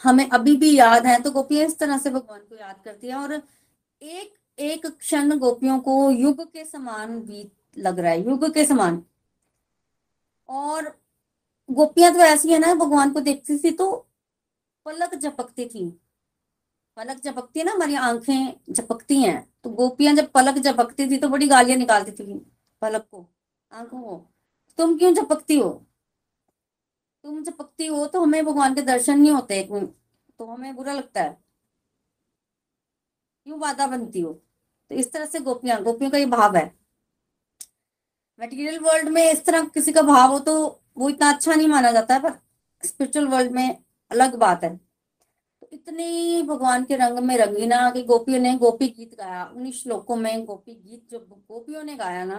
हमें 0.00 0.28
अभी 0.28 0.56
भी 0.56 0.76
याद 0.76 1.06
है। 1.06 1.20
तो 1.22 1.30
गोपियाँ 1.30 1.66
इस 1.66 1.78
तरह 1.78 1.98
से 1.98 2.10
भगवान 2.10 2.40
को 2.40 2.56
याद 2.56 2.76
करती 2.84 3.08
है 3.08 3.14
और 3.16 3.32
एक 3.32 4.32
एक 4.58 4.86
क्षण 4.88 5.38
गोपियों 5.38 5.78
को 5.80 6.10
युग 6.10 6.42
के 6.44 6.64
समान 6.64 7.20
बीत 7.20 7.52
लग 7.78 7.98
रहा 7.98 8.10
है, 8.12 8.24
युग 8.24 8.52
के 8.54 8.64
समान। 8.64 9.02
और 10.48 10.92
गोपियाँ 11.68 12.12
तो 12.14 12.20
ऐसी 12.20 12.52
है 12.52 12.58
ना, 12.58 12.74
भगवान 12.74 13.12
को 13.12 13.20
देखती 13.20 13.58
थी 13.58 13.70
तो 13.72 14.06
पलक 14.86 15.14
झपकती 15.14 15.66
थी। 15.66 15.88
पलक 16.96 17.16
झपकती 17.18 17.60
है 17.60 17.64
ना, 17.66 17.72
हमारी 17.72 17.94
आँखें 17.96 18.72
झपकती 18.72 19.20
हैं। 19.22 19.38
तो 19.64 19.70
गोपियाँ 19.72 20.14
जब 20.14 20.30
पलक 20.32 20.58
झपकती 20.58 21.06
थी 21.10 21.16
तो 21.18 21.28
बड़ी 21.28 21.46
गालियाँ 21.48 21.78
निकालती 21.78 22.12
थी 22.14 22.34
पलक 22.82 23.06
को, 23.10 23.26
आँखों 23.72 24.00
को। 24.00 24.16
तुम 24.78 24.96
क्यों 24.98 25.12
झपकती 25.14 25.58
हो? 25.58 25.70
तुम 27.24 27.42
झपकती 27.42 27.86
हो 27.86 28.06
तो 28.06 28.20
हमें 28.22 28.44
भगवान 28.44 28.74
के 28.74 28.82
दर्शन 28.82 29.18
नहीं 29.20 29.30
होते 29.30 29.62
तो 30.40 30.46
हमें 30.46 30.74
बुरा 30.76 30.92
लगता 30.92 31.22
है। 31.22 31.36
क्यों 33.46 33.58
बाधा 33.60 33.86
बनती 33.86 34.20
हो? 34.20 34.32
तो 34.90 34.94
इस 34.94 35.12
तरह 35.12 35.26
से 35.26 35.40
गोपियाँ, 35.40 35.82
गोपियों 35.82 36.10
का 36.10 36.18
ये 36.18 36.26
भाव 36.26 36.56
है। 36.56 36.64
मटेरियल 38.40 38.78
वर्ल्ड 38.80 39.08
में 39.08 39.22
इस 39.24 39.44
तरह 39.44 39.64
किसी 39.74 39.92
का 39.92 40.02
भाव 40.04 40.32
हो 40.32 40.38
तो 40.40 40.54
वो 40.96 41.08
इतना 41.10 41.28
अच्छा 41.30 41.54
नहीं 41.54 41.68
माना 41.68 41.90
जाता 41.92 42.14
है, 42.14 42.20
पर 42.20 42.32
स्पिरिचुअल 42.82 43.26
वर्ल्ड 43.28 43.52
में 43.52 43.76
अलग 44.10 44.34
बात 44.36 44.64
है। 44.64 44.78
इतनी 45.74 46.42
भगवान 46.42 46.84
के 46.84 46.96
रंग 46.96 47.18
में 47.18 47.36
रंगीना 47.36 47.90
कि 47.90 48.02
गोपियों 48.02 48.40
ने 48.40 48.54
गोपी 48.58 48.88
गीत 48.88 49.14
गाया। 49.18 49.44
उन्हीं 49.46 49.72
श्लोकों 49.72 50.16
में 50.16 50.44
गोपी 50.44 50.74
गीत 50.74 51.08
जो 51.10 51.18
गोपियों 51.20 51.82
ने 51.82 51.96
गाया 51.96 52.24
ना 52.24 52.38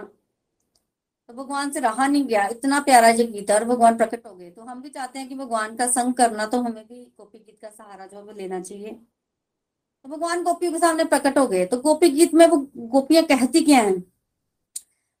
तो 1.28 1.34
भगवान 1.34 1.70
से 1.70 1.80
रहा 1.80 2.06
नहीं 2.06 2.24
गया। 2.26 2.46
इतना 2.48 2.78
प्यारा 2.80 3.10
जो 3.12 3.24
गीत 3.26 3.50
और 3.50 3.64
भगवान 3.64 3.96
प्रकट 3.96 4.26
हो 4.26 4.34
गए। 4.34 4.50
तो 4.50 4.62
हम 4.62 4.82
भी 4.82 4.88
चाहते 4.88 5.18
हैं 5.18 5.28
कि 5.28 5.34
भगवान 5.34 5.74
का 5.76 5.86
संग 5.86 6.14
करना 6.14 6.46
तो 6.46 6.60
हमें 6.60 6.84
भी 6.84 7.04
गोपी 7.18 7.38
गीत 7.38 7.58
का 7.62 7.68
सहारा 7.68 8.06
जो 8.06 8.18
है 8.18 8.34
लेना 8.36 8.60
चाहिए। 8.60 8.90
तो 8.90 10.08
भगवान 10.08 10.42
गोपियों 10.42 10.72
के 10.72 10.78
सामने 10.78 11.04
प्रकट 11.04 11.38
हो 11.38 11.46
गए। 11.46 11.64
तो 11.66 11.78
गोपी 11.80 12.08
गीत 12.08 12.34
में 12.34 12.46
वो 12.46 12.58
गोपियाँ 12.76 13.24
कहती 13.24 13.60
क्या 13.60 13.78
है? 13.78 13.96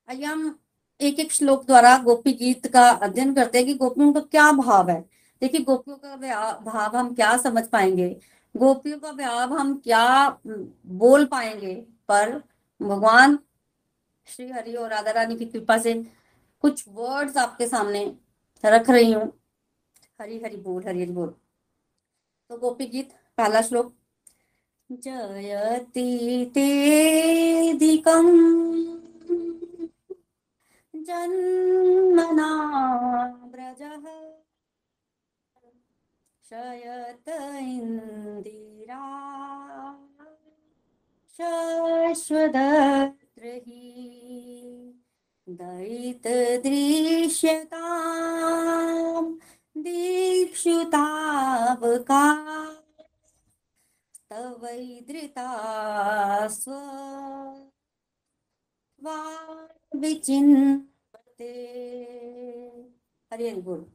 आइए 0.08 0.24
हम 0.24 0.58
एक 1.00 1.18
एक 1.20 1.32
श्लोक 1.32 1.66
द्वारा 1.66 1.96
गोपी 1.98 2.32
गीत 2.34 2.66
का 2.66 2.88
अध्ययन 2.90 3.34
करते 3.34 3.58
हैं 3.58 3.66
कि 3.66 3.74
गोपियों 3.74 4.12
का 4.12 4.20
क्या 4.20 4.50
भाव 4.52 4.90
है। 4.90 5.04
देखिए, 5.40 5.60
गोपियों 5.60 5.96
का 5.96 6.16
भाव 6.58 6.96
हम 6.96 7.14
क्या 7.14 7.36
समझ 7.36 7.66
पाएँगे? 7.68 8.20
गोपियों 8.56 8.98
का 8.98 9.12
भाव 9.12 9.54
हम 9.58 9.78
क्या 9.78 10.30
बोल 10.86 11.24
पाएँगे? 11.26 11.74
पर 12.08 12.38
भगवान 12.82 13.38
श्री 14.26 14.50
हरि 14.50 14.74
और 14.74 14.90
राधा 14.90 15.10
रानी 15.10 15.36
की 15.36 15.44
कृपा 15.44 15.78
से 15.78 15.94
कुछ 16.60 16.84
वर्ड्स 16.88 17.36
आपके 17.36 17.66
सामने 17.68 18.16
रख 18.64 18.90
रही 18.90 19.12
हूँ। 19.12 19.32
हरी, 20.20 20.38
हरि 20.38 20.56
बोल, 20.56 20.84
हरि 20.86 21.02
हरि 21.02 21.12
बोल। 21.12 21.28
तो 22.48 22.58
गोपी 22.58 22.86
गीत, 22.86 23.12
पहला 23.36 23.62
श्लोक। 23.62 23.92
जयति 24.92 26.50
तेधिकम् 26.54 28.30
जन्मना 30.96 32.50
व्रजः 33.52 34.35
शयत 36.50 37.58
इन्दिरा 37.60 39.02
दयित 45.48 46.22
दृश्यताम् 46.62 49.38
दीक्षुतावका। 49.78 52.24
तवैदृता 54.30 55.48
स्व। 56.48 56.72
विचिन्ते 59.96 61.52
हरि 63.32 63.48
हरि 63.48 63.60
बोल। 63.60 63.86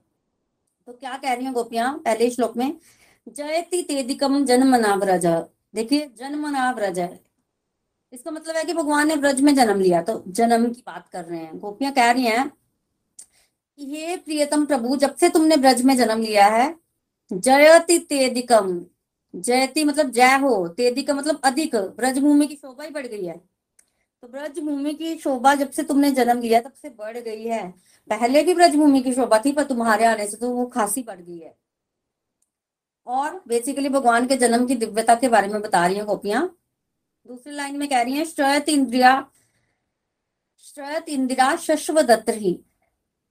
तो 0.87 0.93
क्या 0.93 1.17
कह 1.17 1.33
रही 1.33 1.45
हैं 1.45 1.53
गोपियाँ, 1.53 1.93
पहले 2.05 2.29
श्लोक 2.29 2.55
में 2.57 2.73
जयति 3.27 3.81
तेदिकम 3.81 4.43
जन्मना 4.45 4.93
व्रज 4.95 5.25
देखिए 5.75 6.09
जन्मना 6.19 6.71
व्रज 6.71 6.99
है। 6.99 7.19
इसका 8.13 8.31
मतलब 8.31 8.55
है 8.55 8.63
कि 8.63 8.73
भगवान 8.73 9.07
ने 9.07 9.15
ब्रज 9.15 9.41
में 9.41 9.53
जन्म 9.55 9.79
लिया 9.79 10.01
तो 10.01 10.23
जन्म 10.29 10.65
की 10.65 10.83
बात 10.87 11.07
कर 11.09 11.23
रहे 11.25 11.39
हैं। 11.39 11.59
गोपियाँ 11.59 11.91
कह 11.93 12.11
रही 12.11 12.25
हैं 12.25 12.47
कि 12.49 13.85
हे 13.87 14.15
प्रियतम 14.17 14.65
प्रभु, 14.65 14.95
जब 14.97 15.15
से 15.15 15.29
तुमने 15.29 15.57
ब्रज 15.57 15.81
में 15.81 15.95
जन्म 15.97 16.21
लिया 16.21 16.47
है 16.47 16.73
जयति 17.31 17.97
तेदिकम 17.99 18.85
जयति 19.33 19.83
मतलब 19.83 20.09
जय 20.11 20.35
हो 20.37 20.67
तेदिकम 20.67 21.17
मतलब 21.17 21.39
अधिक। 21.43 21.75
ब्रजभूमि 21.75 22.47
की 22.47 22.55
शोभा 22.55 22.83
ही 22.83 22.89
बढ़ 22.89 23.07
गई 23.07 23.25
है। 23.25 23.39
तो 24.21 24.27
ब्रजभूमि 24.27 24.93
की 24.93 25.17
शोभा 25.17 25.55
जब 25.55 25.71
से 25.71 25.83
तुमने 25.83 26.11
जन्म 26.11 26.41
लिया, 26.41 26.61
तब 26.61 26.73
से 26.73 26.89
बढ़ 26.89 27.17
गई 27.17 27.43
है। 27.43 27.71
पहले 28.09 28.43
भी 28.43 28.53
ब्रजभूमि 28.53 29.01
की 29.01 29.13
शोभा 29.13 29.41
थी, 29.45 29.51
पर 29.51 29.63
तुम्हारे 29.63 30.05
आने 30.05 30.27
से 30.27 30.37
तो 30.37 30.49
वो 30.49 30.65
खासी 30.65 31.03
बढ़ 31.03 31.21
गई 31.21 31.39
है। 31.39 31.57
और 33.07 33.43
बेसिकली 33.47 33.89
भगवान 33.89 34.27
के 34.27 34.37
जन्म 34.37 34.67
की 34.67 34.75
दिव्यता 34.75 35.15
के 35.15 35.29
बारे 35.29 35.47
में 35.47 35.61
बता 35.61 35.87
रही 35.87 35.95
है 35.95 36.05
गोपियाँ। 36.05 36.57
दूसरी 37.27 37.53
लाइन 37.53 37.77
में 37.77 37.89
कह 37.89 38.01
रही 38.01 38.13
है, 38.13 38.25
श्रयत 38.25 38.69
इंद्रिया, 38.69 39.31
श्रयत 40.59 41.09
इंदिरा 41.09 41.55
शश्व 41.55 41.99
ही। 42.29 42.61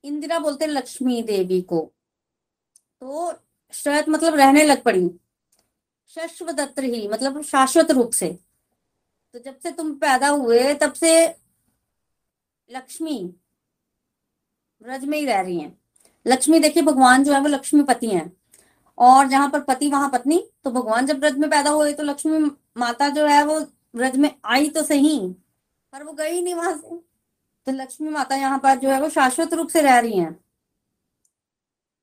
इंदिरा 0.05 0.39
बोलते 0.39 0.67
लक्ष्मी 0.67 1.23
देवी 1.23 1.63
को। 1.63 1.93
तो 3.01 3.35
श्रयत 3.73 4.09
मतलब 4.09 4.35
रहने 4.35 4.63
लग 4.63 4.83
पड़ी। 4.83 5.11
शश्व 6.09 6.51
ही 6.79 7.09
मतलब 7.09 7.43
शाश्वत 7.43 7.91
रूप 7.91 8.11
से। 8.11 8.50
तो 9.35 9.39
जब 9.39 9.59
से 9.59 9.71
तुम 9.73 9.93
पैदा 9.95 10.29
हुए, 10.29 10.75
तब 10.75 10.93
से 10.93 11.13
लक्ष्मी 12.71 13.19
ब्रज 14.83 15.05
में 15.05 15.19
ही 15.19 15.25
रह 15.27 15.41
रही 15.41 15.59
हैं। 15.61 15.77
लक्ष्मी 16.27 16.59
देखिए, 16.59 16.83
भगवान 16.83 17.25
जो 17.25 17.33
है 17.33 17.41
वो 17.41 17.49
लक्ष्मी 17.49 17.83
पति 17.83 18.11
हैं। 18.11 18.31
और 18.99 19.29
जहाँ 19.29 19.49
पर 19.51 19.61
पति, 19.61 19.89
वहाँ 19.89 20.11
पत्नी। 20.11 20.39
तो 20.65 20.71
भगवान 20.71 21.07
जब 21.07 21.21
ब्रज 21.21 21.37
में 21.39 21.49
पैदा 21.51 21.71
हुए 21.71 21.93
तो 21.93 22.03
लक्ष्मी 22.03 22.39
माता 22.77 23.09
जो 23.09 23.27
है 23.27 23.43
वो 23.45 23.59
ब्रज 23.97 24.17
में 24.17 24.31
आई 24.45 24.69
तो 24.69 24.83
सही, 24.83 25.19
पर 25.93 26.03
वो 26.03 26.13
गई 26.13 26.41
नहीं 26.41 26.55
वहाँ 26.55 26.73
से। 26.75 26.97
तो 27.67 27.73
लक्ष्मी 27.73 28.09
माता 28.11 28.37
यहाँ 28.37 28.59
पर 28.59 28.79
जो 28.79 28.91
है 28.91 29.01
वो 29.01 29.09
शाश्वत 29.09 29.55
रूप 29.55 29.69
से 29.69 29.81
रह 29.83 29.99
रही 29.99 30.19
हैं। 30.19 30.39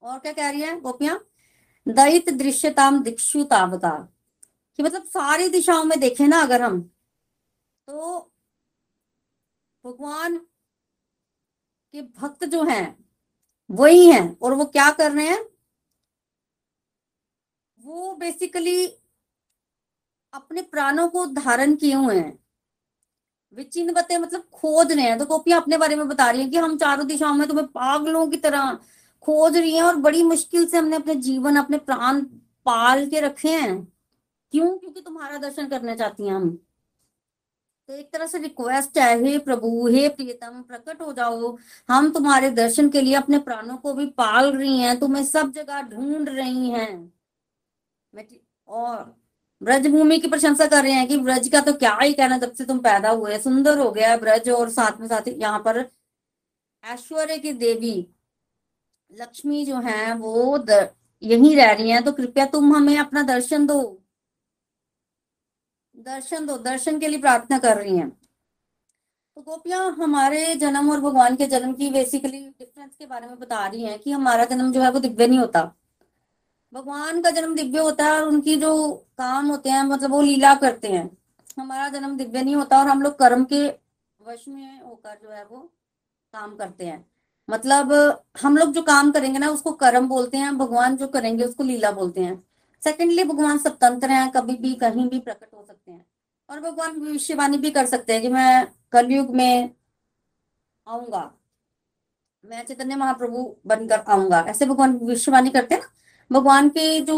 और 0.02 0.20
क्या 0.20 0.32
कह 0.34 0.50
रही 0.50 0.62
है 0.62 0.80
गोपियाँ? 0.82 1.20
दयित 1.86 2.30
दृश्यताम 2.30 3.02
दिक्षु 3.04 3.44
तावता 3.44 3.92
कि 4.80 4.84
मतलब 4.84 5.04
सारी 5.04 5.48
दिशाओं 5.50 5.84
में 5.84 6.00
देखें 6.00 6.28
ना 6.28 6.42
अगर 6.42 6.62
हम 6.62 6.90
तो 7.88 8.32
भगवान 9.86 10.38
के 11.94 12.02
भक्त 12.02 12.46
जो 12.46 12.64
हैं, 12.64 13.06
वही 13.72 14.06
हैं 14.08 14.38
और 14.40 14.54
वो 14.54 14.66
क्या 14.66 14.92
कर 14.92 15.12
रहे 15.12 15.28
हैं? 15.28 15.46
वो 17.80 18.16
बेसिकली 18.16 18.88
अपने 20.34 20.62
प्राणों 20.62 21.08
को 21.08 21.26
धारण 21.26 21.76
किए 21.76 21.94
हुए 21.94 22.16
हैं। 22.16 22.40
विचिन्न 23.54 23.94
बते 23.94 24.18
मतलब 24.18 24.44
खोज 24.54 24.92
रहे 24.92 25.06
हैं। 25.06 25.20
तो 25.20 25.26
गोपियाँ 25.26 25.62
अपने 25.62 25.78
बारे 25.78 25.96
में 25.96 26.08
बता 26.08 26.32
रही 26.32 26.42
हैं 26.42 26.52
कि 26.52 26.58
हम 26.58 26.78
चारों 26.78 27.08
दिशाओं 27.08 27.34
में 27.34 27.48
तुम्हें 27.48 27.68
पागलों 27.68 28.28
की 28.28 28.38
तरह 28.38 28.80
खोज 29.22 29.58
रही 29.58 29.76
हैं 29.76 29.84
और 29.84 29.96
बड़ी 29.96 30.24
मुश्किल 30.24 30.68
से 30.68 30.78
हमने 30.78 30.96
अपने 30.96 31.16
जीवन, 31.16 31.56
अपने 31.56 31.78
प्राण 31.78 32.22
पाल 32.66 33.10
के 33.10 33.22
रखे 33.22 33.52
हैं। 33.52 33.94
क्यों? 34.52 34.78
क्योंकि 34.78 35.02
तुम्हारा 35.02 35.38
दर्शन 35.38 35.68
करना 35.70 35.96
चाहती 35.96 36.28
हैं 36.28 36.36
हम। 36.36 36.67
तो 37.90 37.94
एक 37.94 38.10
तरह 38.14 38.28
से 38.28 38.38
रिक्वेस्ट 38.38 38.98
है, 38.98 39.24
हे 39.24 39.38
प्रभु, 39.40 39.88
हे 39.88 40.08
प्रियतम, 40.10 40.62
प्रकट 40.62 41.02
हो 41.02 41.12
जाओ। 41.14 41.56
हम 41.90 42.10
तुम्हारे 42.14 42.50
दर्शन 42.52 42.90
के 42.90 43.02
लिए 43.02 43.14
अपने 43.16 43.38
प्राणों 43.40 43.78
को 43.78 43.94
भी 43.94 44.06
पाल 44.18 44.52
रही 44.52 44.80
हैं, 44.80 45.00
तुम्हें 45.00 45.24
सब 45.26 45.52
जगह 45.54 45.82
ढूंढ 45.84 46.30
रही 46.30 46.70
हैं। 46.70 47.14
और 48.68 49.16
ब्रज 49.62 49.88
भूमि 49.88 50.18
की 50.20 50.28
प्रशंसा 50.28 50.66
कर 50.66 50.84
रहे 50.84 50.92
हैं 50.92 51.08
कि 51.08 51.18
ब्रज 51.18 51.48
का 51.48 51.60
तो 51.62 51.74
क्या 51.74 51.96
ही 51.96 52.14
कहना, 52.14 52.38
जब 52.38 52.54
से 52.54 52.66
तुम 52.66 52.80
पैदा 52.80 53.10
हुए, 53.10 53.38
सुंदर 53.40 53.78
हो 53.80 53.92
गया 53.92 54.10
है 54.12 54.18
ब्रज, 54.20 54.50
और 54.50 54.70
साथ 54.70 55.00
में 55.00 55.08
साथ 55.08 55.28
यहाँ 55.30 55.60
पर 55.60 55.86
ऐश्वर्य 56.84 57.38
की 57.38 57.54
देवी, 57.54 58.08
लक्ष्मी 59.12 59.66
जो 59.66 59.80
है, 59.80 60.14
वो 60.16 60.66
यही 61.22 61.54
रह 61.56 61.72
रही 61.72 61.90
हैं। 61.92 62.04
तो 62.04 62.12
कृपया 62.12 62.46
तुम 62.48 62.76
हमें 62.76 62.98
अपना 62.98 63.22
दर्शन 63.24 63.66
दो। 63.68 63.80
दर्शन 66.08 66.46
दो, 66.46 66.58
दर्शन 66.58 67.00
के 67.00 67.08
लिए 67.08 67.20
प्रार्थना 67.20 67.58
कर 67.60 67.78
रही 67.78 67.98
हैं। 67.98 68.10
तो 68.10 69.42
गोपियाँ, 69.42 69.92
हमारे 69.92 70.56
जन्म 70.56 70.92
और 70.92 71.00
भगवान 71.02 71.36
के 71.36 71.46
जन्म 71.46 71.74
की 71.74 71.90
बेसिकली 71.90 72.40
डिफरेंस 72.40 72.96
के 73.00 73.06
बारे 73.06 73.28
में 73.28 73.40
बता 73.40 73.66
रही 73.68 73.84
हैं 73.84 74.00
कि 74.00 74.12
हमारा 74.12 74.46
जन्म 74.46 74.72
जो 74.72 74.82
है 74.82 74.92
वो 74.92 75.00
दिव्य 75.00 75.28
नहीं 75.28 75.40
होता। 75.40 75.64
भगवान 76.74 77.22
का 77.22 77.30
जन्म 77.30 77.56
दिव्य 77.56 77.80
होता 77.80 78.06
है 78.06 78.12
और 78.12 78.28
उनकी 78.28 78.56
जो 78.56 78.72
काम 79.18 79.48
होते 79.48 79.70
हैं 79.70 79.84
मतलब 79.84 80.12
वो 80.12 80.22
लीला 80.22 80.54
करते 80.56 80.88
हैं। 80.88 81.18
हमारा 81.60 81.90
जन्म 81.90 82.18
दिव्य 82.18 82.44
नहीं 82.44 82.56
होता 82.56 82.80
और 82.80 82.88
हम 82.88 83.02
लोग 83.02 83.18
कर्म 83.20 83.44
के 83.44 83.68
वश 84.22 84.48
में 84.48 84.82
होकर 84.82 85.18
जो 85.24 85.30
है 85.30 85.46
वो 85.46 85.58
काम 86.34 86.56
करते 86.56 86.86
हैं। 86.86 87.06
मतलब 87.50 87.94
हम 88.42 88.58
लोग 88.58 88.74
जो 88.74 88.82
काम 88.82 89.12
करेंगे 89.12 89.40
ना, 89.40 89.50
उसको 89.50 89.72
कर्म 89.72 90.08
बोलते 90.08 90.38
हैं, 90.38 90.58
भगवान 90.58 90.98
जो 90.98 91.08
करेंगे, 91.08 91.44
उसको 91.44 91.64
लीला 91.64 91.92
बोलते 91.92 92.22
हैं। 92.22 92.44
सेकेंडली 92.82 93.24
भगवान 93.24 93.58
स्वतंत्र 93.58 94.10
हैं, 94.10 94.30
कभी 94.32 94.56
भी, 94.56 94.74
कहीं 94.76 95.08
भी 95.10 95.20
प्रकट 95.20 95.54
हो 95.54 95.64
सकते 95.68 95.92
हैं। 95.92 96.06
और 96.50 96.60
भगवान 96.60 97.00
भविष्यवाणी 97.00 97.58
भी 97.58 97.72
कर 97.72 97.86
सकते 97.86 98.14
हैं 98.14 98.22
कि 98.22 98.30
मैं 98.30 98.68
कलयुग 98.92 99.36
में 99.36 99.70
आऊँगा। 100.88 101.32
मैं 102.44 102.66
चैतन्य 102.66 102.96
महाप्रभु 102.96 103.56
बनकर 103.68 104.00
आऊँगा। 104.00 104.40
ऐसे 104.48 104.66
भगवान 104.66 104.98
भविष्यवाणी 104.98 105.50
करते 105.50 105.76
हैं 105.76 105.84
भगवान 106.32 106.70
के 106.70 107.00
जो 107.02 107.18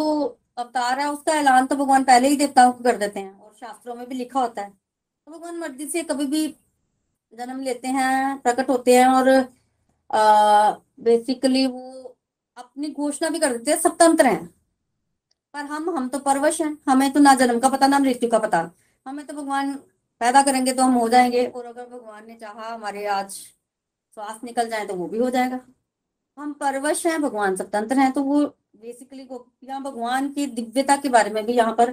अवतार 0.58 1.00
है, 1.00 1.10
उसका 1.12 1.34
ऐलान 1.34 1.66
तो 1.66 1.76
भगवान 1.76 2.04
पहले 2.04 2.28
ही 2.28 2.36
देवताओं 2.36 2.72
को 2.72 2.84
कर 2.84 2.98
देते 2.98 3.20
हैं 3.20 3.40
और 3.40 3.54
शास्त्रों 3.60 3.96
में 3.96 4.08
भी 4.10 4.16
लिखा 4.16 4.40
होता 4.40 4.62
है। 4.62 4.70
तो 4.70 5.32
भगवान 5.32 5.58
मर्ज़ी 5.58 5.88
से 5.88 6.04
कभी 6.04 6.26
भी 6.26 6.48
जन्म 7.34 7.60
लेते 7.62 7.88
हैं, 7.88 8.38
प्रकट 8.40 8.70
होते 8.70 8.98
हैं 8.98 9.08
और 9.08 9.30
बेसिकली 11.02 11.66
वो 11.68 12.16
अपनी 12.58 12.90
घोषणा 12.90 13.30
भी 13.30 13.40
कर 13.40 13.58
देते 13.58 13.72
हैं, 13.72 13.80
स्वतंत्र 13.80 14.26
हैं। 14.26 14.50
पर 15.54 15.60
हम 15.60 15.90
हम 15.98 16.08
तो 16.10 16.20
परवश 16.20 16.62
हैं। 16.62 16.78
हमें 16.88 17.12
तो 17.14 17.20
ना 17.20 17.34
जन्म 17.36 17.60
का 17.60 17.70
पता, 17.70 17.88
ना 17.88 18.00
मृत्यु 18.00 18.30
का 18.30 18.40
पता। 18.40 18.72
हमें 19.06 19.26
तो 19.28 19.34
भगवान 19.34 19.74
पैदा 20.22 20.42
करेंगे 20.44 20.74
तो 20.74 20.84
हम 20.84 20.94
हो 20.94 21.10
जाएँगे। 21.10 21.46
और 21.46 21.66
अगर 21.66 21.86
भगवान 21.86 22.28
ने 22.28 22.36
चाहा 22.36 22.74
हमारे 22.74 23.06
आज 23.06 23.32
श्वास 23.32 24.40
निकल 24.44 24.70
जाए 24.70 24.86
तो 24.86 24.94
वो 24.94 25.08
भी 25.08 25.18
हो 25.18 25.30
जाएगा। 25.30 25.60
हम 26.38 26.54
परवश 26.54 27.06
हैं, 27.08 27.22
भगवान 27.22 27.56
स्वतंत्र 27.56 27.98
हैं। 27.98 28.12
तो 28.12 28.24
वो 28.24 28.46
बेसिकली 28.76 29.26
गोपियाँ 29.26 29.82
भगवान 29.82 30.32
की 30.34 30.46
दिव्यता 30.48 30.96
के 30.98 31.10
बारे 31.10 31.30
में 31.30 31.46
भी 31.46 31.54
यहाँ 31.54 31.74
पर 31.76 31.92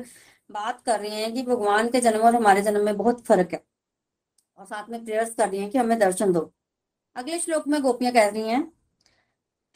बात 0.51 0.83
कर 0.87 1.01
रही 1.01 1.23
हैं 1.23 1.33
कि 1.35 1.43
भगवान 1.43 1.89
के 1.89 2.01
जन्म 2.01 2.21
और 2.21 2.37
हमारे 2.37 2.63
जन्म 2.63 2.85
में 2.85 2.97
बहुत 2.97 3.25
फ़र्क 3.25 3.53
है। 3.53 3.63
और 4.59 4.65
साथ 4.67 4.91
में 4.91 5.05
प्रेयर्स 5.05 5.35
कर 5.35 5.49
रही 5.49 5.61
हैं 5.61 5.71
कि 5.71 5.79
हमें 5.79 5.99
दर्शन 5.99 6.33
दो। 6.33 6.53
अगले 7.17 7.39
श्लोक 7.39 7.69
में 7.69 7.81
गोपियाँ 7.83 8.13
कह 8.13 8.29
रही 8.29 8.49
हैं, 8.49 8.73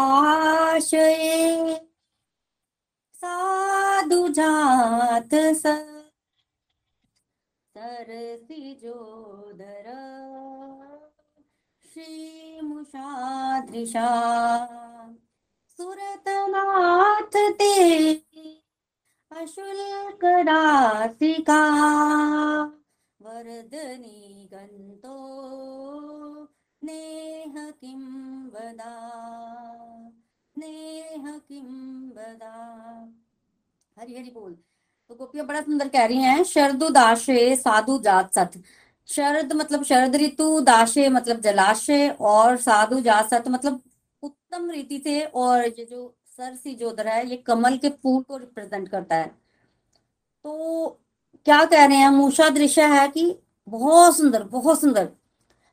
साधु 3.25 4.27
जात 4.27 5.29
सरसी 7.73 8.75
जोदर। 8.75 9.87
श्रीमुषादृशा 11.93 12.79
सुरतनाथ 15.69 17.35
ते। 17.35 18.13
अशुल्क 19.31 20.19
रासिका 20.23 21.63
वरदनी 23.21 24.49
गन्तो। 24.53 25.17
नेह 26.83 27.71
किं 27.71 28.01
वदा। 28.49 28.95
नेह 30.57 31.37
किं 31.49 31.63
वदा 32.09 33.13
हरी 33.97 34.15
हरी 34.15 34.29
बोल। 34.29 34.51
तो 35.09 35.15
गोपियाँ 35.15 35.45
बड़ा 35.47 35.61
सुंदर 35.61 35.87
कह 35.87 36.05
रही 36.05 36.17
हैं, 36.17 36.43
शरदु 36.43 36.89
दाशे 36.89 37.55
साधु 37.55 37.97
जात 37.99 38.33
सत। 38.33 38.51
शरद 39.07 39.53
मतलब 39.53 39.83
शरद 39.83 40.15
ऋतु, 40.15 40.59
दाशे 40.61 41.09
मतलब 41.09 41.39
जलाशय, 41.39 42.09
और 42.09 42.57
साधु 42.57 42.99
जात 43.01 43.29
सत 43.29 43.43
मतलब 43.47 43.81
उत्तम 44.23 44.69
रीति 44.69 44.99
से 44.99 45.21
और 45.25 45.65
ये 45.65 45.85
जो 45.85 46.15
सर 46.27 46.55
सी 46.55 46.75
जोदर 46.75 47.07
है, 47.07 47.29
ये 47.29 47.37
कमल 47.37 47.77
के 47.77 47.89
फूल 47.89 48.23
को 48.23 48.37
रिप्रेजेंट 48.37 48.89
करता 48.89 49.15
है। 49.15 49.27
तो 50.45 50.99
क्या 51.45 51.63
कह 51.65 51.85
रहे 51.85 51.97
हैं 51.97 52.09
मूषा 52.09 52.49
दृश्य 52.49 52.81
है 52.81 53.07
कि 53.07 53.39
बहुत 53.67 54.17
सुंदर 54.17 54.43
बहुत 54.43 54.81
सुंदर। 54.81 55.05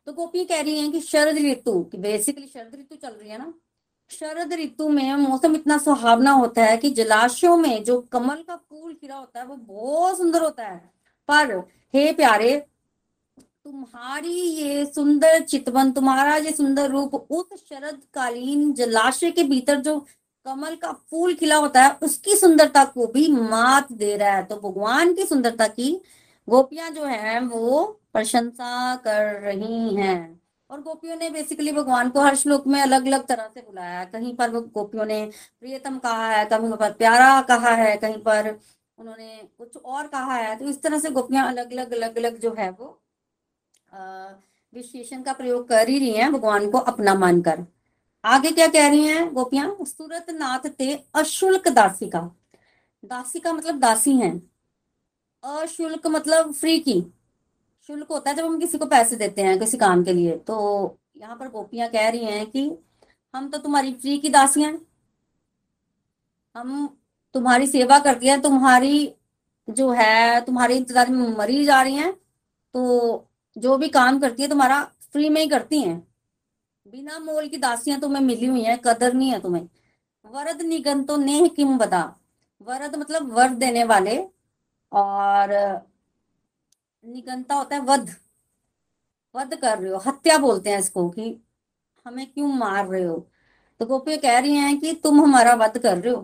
तो 0.07 0.13
गोपी 0.13 0.45
कह 0.45 0.61
रही 0.61 0.79
हैं 0.79 0.91
कि 0.93 1.01
शरद 1.01 1.39
ऋतु 1.39 1.73
बेसिकली 1.95 2.47
शरद 2.47 2.75
ऋतु 2.75 2.97
चल 2.97 3.15
रही 3.15 3.31
है 3.31 3.39
ना? 3.39 3.53
शरद 4.11 4.53
ऋतु 4.53 4.89
में 4.89 5.15
मौसम 5.15 5.55
इतना 5.55 5.79
सुहावना 5.79 6.31
होता 6.31 6.65
है 6.65 6.77
कि 6.77 6.91
जलाशयों 6.91 7.57
में 7.57 7.85
जो 7.85 8.01
कमल 8.13 8.37
का 8.37 8.57
फूल 8.57 8.95
खिला 8.95 9.17
होता 9.17 9.41
है, 9.41 9.47
वो 9.47 9.57
बहुत 9.57 10.17
सुंदर 10.17 10.43
होता 10.43 10.65
है। 10.65 10.91
पर, 11.29 11.59
हे 11.95 12.13
प्यारे, 12.13 12.67
तुम्हारी 13.41 14.41
ये 14.41 14.87
सुंदर 14.87 15.41
चितवन, 15.41 15.93
तुम्हारा 15.93 16.37
ये 16.37 16.53
सुंदर 16.53 16.91
रूप 16.91 17.15
उस 17.15 17.47
शरद 17.69 18.01
कालीन 18.15 18.73
जलाशय 18.73 19.31
के 19.31 19.43
भीतर 19.43 19.81
जो 19.81 20.07
कमल 20.45 20.75
का 20.75 20.93
फूल 20.93 21.35
खिला 21.35 21.57
होता 21.57 21.83
है, 21.83 21.99
उसकी 22.03 22.37
सुंदरता 22.37 22.85
को 22.85 23.07
भी 23.07 23.33
मात 23.33 23.93
दे 23.93 24.17
रहा 24.17 24.31
है। 24.31 24.45
तो 24.45 24.57
भगवान 24.57 25.15
की 25.15 25.25
सुंदरता 25.25 25.67
की 25.67 26.01
गोपियाँ 26.49 26.91
जो 26.91 27.05
है, 27.05 27.41
वो 27.41 28.01
प्रशंसा 28.13 28.97
कर 28.97 29.41
रही 29.41 29.95
हैं। 29.95 30.41
और 30.71 30.81
गोपियों 30.83 31.17
ने 31.17 31.29
बेसिकली 31.31 31.73
भगवान 31.73 32.11
को 32.11 32.21
हर 32.21 32.35
श्लोक 32.37 32.67
में 32.67 32.81
अलग 32.83 33.07
अलग 33.07 33.27
तरह 33.27 33.51
से 33.55 33.61
बुलाया। 33.61 33.99
है 34.01 34.07
कहीं 34.07 34.35
पर 34.37 34.51
गोपियों 34.51 35.05
ने 35.07 35.25
प्रियतम 35.61 35.99
कहा 35.99 36.29
है, 36.29 36.45
कहीं 36.45 36.73
पर 36.73 36.93
प्यारा 36.93 37.41
कहा 37.43 37.71
है, 37.75 37.97
कहीं 37.97 38.19
पर 38.19 38.51
उन्होंने 38.99 39.49
कुछ 39.59 39.77
और 39.77 40.07
कहा 40.07 40.35
है। 40.35 40.57
तो 40.59 40.69
इस 40.69 40.83
तरह 40.83 40.99
से 41.01 41.11
गोपियाँ 41.11 41.47
अलग 41.49 41.73
अलग 41.73 41.93
अलग 41.93 42.17
अलग 42.19 42.41
जो 42.41 42.55
है 42.59 42.71
वो 42.71 42.99
विशेषण 44.73 45.23
का 45.23 45.33
प्रयोग 45.33 45.69
कर 45.69 45.89
ही 45.89 45.99
रही 45.99 46.13
हैं 46.13 46.33
भगवान 46.33 46.71
को 46.71 46.79
अपना 46.79 47.15
मानकर। 47.15 47.65
आगे 48.25 48.51
क्या 48.51 48.67
कह 48.67 48.89
रही 48.89 49.05
हैं 49.05 49.33
गोपियाँ? 49.35 49.77
सूरत 49.83 50.27
नाथ 50.31 50.69
ते 50.69 50.95
अशुल्क 51.15 51.69
दासिका। 51.69 52.21
दासिका 53.05 53.53
मतलब 53.53 53.79
दासी 53.79 54.17
है। 54.17 54.31
अशुल्क 55.45 56.07
मतलब 56.07 56.53
फ्री 56.53 56.79
की। 56.79 57.01
शुल्क 57.89 58.11
होता 58.11 58.31
है 58.31 58.37
जब 58.37 58.45
हम 58.45 58.59
किसी 58.61 58.79
को 58.79 58.87
पैसे 58.87 59.17
देते 59.17 59.43
हैं 59.43 59.59
किसी 59.59 59.79
काम 59.79 60.03
के 60.05 60.13
लिए। 60.13 60.37
तो 60.39 60.55
यहाँ 61.17 61.37
पर 61.37 61.49
गोपियाँ 61.49 61.89
कह 61.91 62.09
रही 62.09 62.25
हैं 62.25 62.45
कि 62.47 62.71
हम 63.35 63.49
तो 63.51 63.59
तुम्हारी 63.59 63.93
फ्री 63.95 64.17
की 64.19 64.29
दासियाँ 64.29 64.71
हैं। 64.73 64.81
हम 66.57 66.99
तुम्हारी 67.35 67.67
सेवा 67.67 67.99
करती 67.99 68.27
हैं, 68.27 68.41
तुम्हारी 68.43 69.15
जो 69.69 69.91
है, 69.93 70.41
तुम्हारी 70.41 70.77
इंतज़ार 70.77 71.11
में 71.11 71.37
मरी 71.39 71.65
जा 71.65 71.81
रही 71.83 71.95
हैं। 71.95 72.13
तो 72.13 73.27
जो 73.57 73.77
भी 73.77 73.89
काम 73.89 74.19
करती 74.21 74.43
है, 74.43 74.49
तुम्हारा 74.49 74.83
फ्री 75.13 75.29
में 75.29 75.41
ही 75.41 75.49
करती 75.49 75.81
हैं। 75.81 75.99
बिना 76.87 77.19
मोल 77.19 77.49
की 77.49 77.57
दासियाँ 77.57 78.01
तुम्हें 78.01 78.23
मिली 78.23 78.47
हुई 78.47 78.63
हैं, 78.63 78.79
कदर 78.79 79.13
नहीं 79.15 79.31
है 79.31 79.41
तुम्हें। 79.41 79.69
वरद 80.25 80.63
निगन 80.63 81.05
तो 81.05 81.17
नेह 81.17 81.47
किम 81.49 81.79
बदा। 81.79 82.03
वरद 82.61 82.97
मतलब 82.97 83.33
वर 83.33 83.55
देने 83.57 83.85
वाले। 83.85 84.19
और 84.93 85.88
निगंता 87.05 87.55
होता 87.55 87.77
है, 87.77 87.83
वध। 87.83 88.15
वध 89.35 89.55
कर 89.55 89.79
रहे 89.79 89.91
हो, 89.93 89.99
हत्या 90.07 90.39
बोलते 90.39 90.71
हैं 90.71 90.79
इसको 90.79 91.09
कि 91.11 91.37
हमें 92.07 92.27
क्यों 92.27 92.49
मार 92.49 92.87
रहे 92.87 93.03
हो? 93.03 93.17
तो 93.81 93.87
गोपी 93.87 94.17
कह 94.19 94.39
रही 94.39 94.55
हैं 94.55 94.79
कि 94.81 94.93
तुम 94.95 95.21
हमारा 95.21 95.55
वध 95.55 95.79
कर 95.79 95.99
रहे 95.99 96.13
हो, 96.15 96.21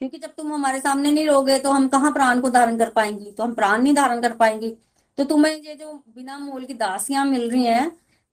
क्योंकि 0.00 0.18
जब 0.18 0.34
तुम 0.36 0.52
हमारे 0.54 0.80
सामने 0.80 1.10
नहीं 1.12 1.26
रहोगे 1.26 1.58
तो 1.58 1.70
हम 1.70 1.88
कहाँ 1.88 2.12
प्राण 2.12 2.40
को 2.40 2.50
धारण 2.50 2.78
कर 2.78 2.90
पाएँगी? 2.90 3.30
तो 3.30 3.42
हम 3.42 3.54
प्राण 3.54 3.82
नहीं 3.82 3.94
धारण 3.94 4.20
कर 4.22 4.36
पाएँगी। 4.36 4.70
तो 5.18 5.24
तुम्हें 5.24 5.54
ये 5.54 5.74
जो 5.74 5.92
बिना 6.08 6.38
मोल 6.38 6.64
की 6.64 6.74
दासियाँ 6.74 7.24
मिल 7.26 7.50
रही 7.50 7.64
हैं, 7.64 7.90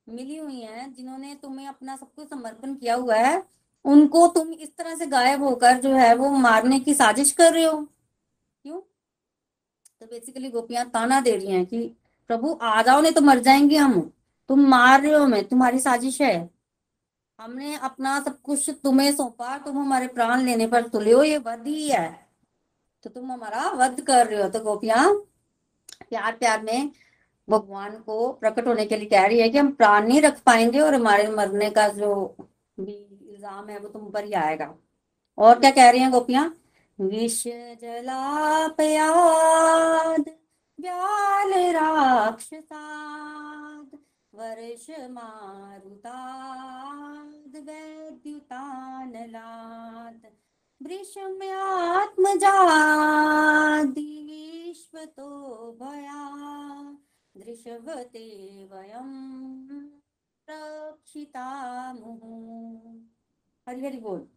मिली 0.07 0.37
हुई 0.37 0.59
हैं, 0.61 0.93
जिन्होंने 0.93 1.35
तुम्हें 1.35 1.67
अपना 1.67 1.95
सब 1.95 2.13
कुछ 2.15 2.29
समर्पण 2.29 2.75
किया 2.75 2.95
हुआ 2.95 3.15
है, 3.15 3.43
उनको 3.85 4.27
तुम 4.27 4.51
इस 4.51 4.75
तरह 4.77 4.95
से 4.95 5.05
गायब 5.07 5.43
होकर 5.43 5.79
जो 5.81 5.93
है 5.93 6.13
वो 6.15 6.29
मारने 6.31 6.79
की 6.79 6.93
साजिश 6.93 7.31
कर 7.31 7.53
रहे 7.53 7.63
हो? 7.63 7.81
क्यों? 8.65 8.79
तो 10.01 10.05
बेसिकली 10.05 10.49
गोपियाँ 10.49 10.89
ताना 10.89 11.21
दे 11.21 11.35
रही 11.35 11.47
हैं 11.47 11.65
कि, 11.65 11.91
प्रभु, 12.27 12.59
आ 12.61 12.81
जाओ, 12.81 13.01
नहीं 13.01 13.11
तो 13.11 13.21
मर 13.21 13.39
जाएँगे 13.39 13.77
हम। 13.77 14.11
तुम 14.49 14.67
मार 14.67 15.01
रहे 15.01 15.13
हो, 15.13 15.27
मैं, 15.27 15.43
तुम्हारी 15.43 15.79
साजिश 15.79 16.21
है। 16.21 16.49
हमने 17.39 17.75
अपना 17.75 18.19
सब 18.19 18.41
कुछ 18.41 18.69
तुम्हें 18.69 19.15
सौंपा, 19.15 19.57
तुम 19.57 19.77
हमारे 19.77 20.07
प्राण 20.07 20.41
लेने 20.41 20.67
पर 20.67 20.87
तुले 20.87 21.11
हो, 21.11 21.23
ये 21.23 21.37
वध 21.37 21.63
ही 21.67 21.89
है। 21.89 22.27
तो 23.03 23.09
तुम 23.09 23.31
हमारा 23.31 23.69
वध 23.69 24.01
कर 24.01 24.27
रहे 24.27 24.43
हो। 24.43 24.49
तो 24.49 24.59
गोपियाँ 24.59 25.13
प्यार 26.09 26.35
प्यार 26.35 26.61
में 26.61 26.91
भगवान 27.49 27.91
को 27.91 28.31
प्रकट 28.31 28.67
होने 28.67 28.85
के 28.85 28.97
लिए 28.97 29.09
कह 29.09 29.25
रही 29.25 29.39
है 29.39 29.49
कि 29.49 29.57
हम 29.57 29.71
प्राण 29.71 30.07
नहीं 30.07 30.21
रख 30.21 30.39
पाएँगे 30.39 30.79
और 30.79 30.95
हमारे 30.95 31.27
मरने 31.27 31.69
का 31.69 31.87
जो 31.87 32.35
भी 32.79 32.93
इल्ज़ाम 33.29 33.69
है, 33.69 33.79
वो 33.79 33.89
तुम 33.89 34.09
पर 34.09 34.23
ही 34.23 34.33
आएगा। 34.33 34.75
और 35.37 35.59
क्या 35.59 35.71
कह 35.71 35.89
रही 35.89 36.01
हैं 36.01 36.11
गोपियाँ? 36.11 36.55
विष 36.99 37.43
जलापयाद 37.81 40.29
व्याल 40.79 41.53
राक्षसाद, 41.53 43.97
वर्ष 44.33 44.89
मारुताद 44.89 47.55
वैद्युतानलाद 47.55 50.21
विश्वतो 50.83 51.67
भया 55.81 56.23
दृशवते 57.37 58.25
वयं 58.73 59.09
रक्षितामुः। 60.49 62.21
हरि 63.67 63.85
हरि 63.85 63.97
बोल। 63.97 64.27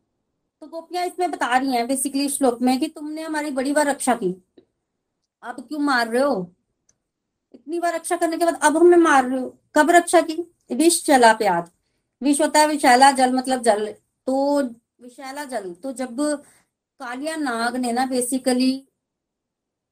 तो 0.63 0.67
गोपियाँ 0.67 1.05
इसमें 1.07 1.31
बता 1.31 1.57
रही 1.57 1.73
हैं 1.73 1.87
बेसिकली 1.89 2.29
श्लोक 2.29 2.61
में 2.63 2.79
कि 2.81 2.87
तुमने 2.87 3.23
हमारी 3.23 3.51
बड़ी 3.51 3.73
बार 3.73 3.87
रक्षा 3.87 4.15
की। 4.15 4.31
अब 5.43 5.61
क्यों 5.69 5.79
मार 5.79 6.09
रहे 6.09 6.23
हो? 6.23 6.53
इतनी 7.55 7.79
बार 7.81 7.95
रक्षा 7.95 8.17
करने 8.17 8.37
के 8.39 8.45
बाद 8.45 8.59
अब 8.63 8.77
हमें 8.77 8.97
मार 8.97 9.25
रहे 9.25 9.39
हो। 9.41 9.55
कब 9.75 9.91
रक्षा 9.91 10.21
की? 10.21 10.37
विष 10.73 11.03
चला 11.05 11.33
प्याद। 11.33 11.71
विष 12.23 12.41
होता 12.41 12.61
है 12.61 12.67
विशैला 12.69 13.11
जल 13.13 13.33
मतलब 13.35 13.63
जल। 13.63 13.87
तो 14.27 14.63
विशैला 15.03 15.45
जल 15.45 15.73
तो 15.73 15.93
जब 15.93 16.17
कालिया 17.01 17.37
नाग 17.37 17.77
ने 17.77 17.93
ना 17.93 18.05
बेसिकली 18.07 18.73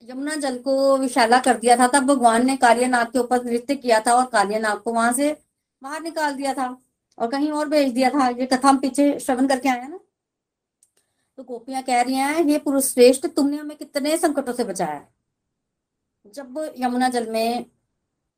यमुना 0.02 0.34
जल 0.36 0.58
को 0.58 0.96
विशाला 0.98 1.38
कर 1.40 1.58
दिया 1.58 1.76
था, 1.76 1.86
तब 1.88 2.04
भगवान 2.06 2.46
ने 2.46 2.56
कालिया 2.56 2.88
नाग 2.88 3.06
के 3.06 3.18
ऊपर 3.18 3.44
नृत्य 3.44 3.74
किया 3.76 4.00
था 4.00 4.14
और 4.14 4.26
कालिया 4.26 4.58
नाग 4.58 4.80
को 4.80 4.92
वहाँ 4.92 5.12
से 5.12 5.36
बाहर 5.82 6.02
निकाल 6.02 6.34
दिया 6.34 6.52
था 6.54 6.68
और 7.18 7.30
कहीं 7.30 7.50
और 7.52 7.68
भेज 7.68 7.92
दिया 7.92 8.10
था। 8.10 8.28
ये 8.28 8.46
कथा 8.46 8.68
हम 8.68 8.78
पीछे 8.78 9.18
श्रवण 9.20 9.48
करके 9.48 9.68
आया 9.68 9.86
ना? 9.88 9.98
तो 11.38 11.42
गोपियाँ 11.44 11.82
कह 11.82 12.00
रही 12.02 12.14
हैं 12.14 12.42
हे 12.44 12.58
पुरुष 12.58 12.84
श्रेष्ठ 12.84 13.26
तुमने 13.26 13.56
हमें 13.56 13.76
कितने 13.76 14.16
संकटों 14.18 14.52
से 14.52 14.64
बचाया? 14.64 15.06
जब 16.34 16.74
यमुना 16.78 17.08
जल 17.08 17.30
में 17.32 17.64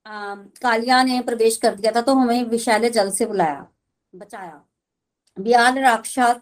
आ, 0.06 0.34
कालिया 0.62 1.02
ने 1.02 1.20
प्रवेश 1.22 1.56
कर 1.56 1.74
दिया 1.74 1.92
था 1.92 2.00
तो 2.02 2.14
हमें 2.14 2.44
विशाले 2.44 2.90
जल 2.90 3.10
से 3.10 3.26
बुलाया 3.26 3.66
बचाया। 4.12 4.62
ब्याल 5.36 5.78
राक्षस 5.78 6.40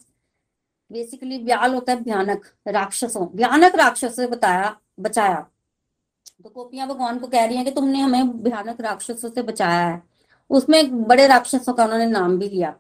बेसिकली 0.90 1.38
ब्याल 1.38 1.74
होता 1.74 1.92
है 1.92 2.02
भयानक 2.02 2.46
राक्षसों 2.68 3.26
भयानक 3.36 3.74
राक्षस 3.76 4.16
से 4.16 4.26
बताया 4.26 4.76
बचाया। 5.00 5.40
तो 6.44 6.50
गोपियाँ 6.50 6.88
भगवान 6.88 7.18
को 7.18 7.26
कह 7.26 7.44
रही 7.44 7.56
हैं 7.56 7.64
कि 7.64 7.70
तुमने 7.70 8.00
हमें 8.00 8.42
भयानक 8.42 8.80
राक्षसों 8.80 9.30
से 9.30 9.42
बचाया 9.42 9.86
है। 9.88 10.02
उसमें 10.50 11.04
बड़े 11.04 11.26
राक्षसों 11.26 11.72
का 11.74 11.84
उन्होंने 11.84 12.06
नाम 12.06 12.38
भी 12.38 12.48
लिया 12.48 12.74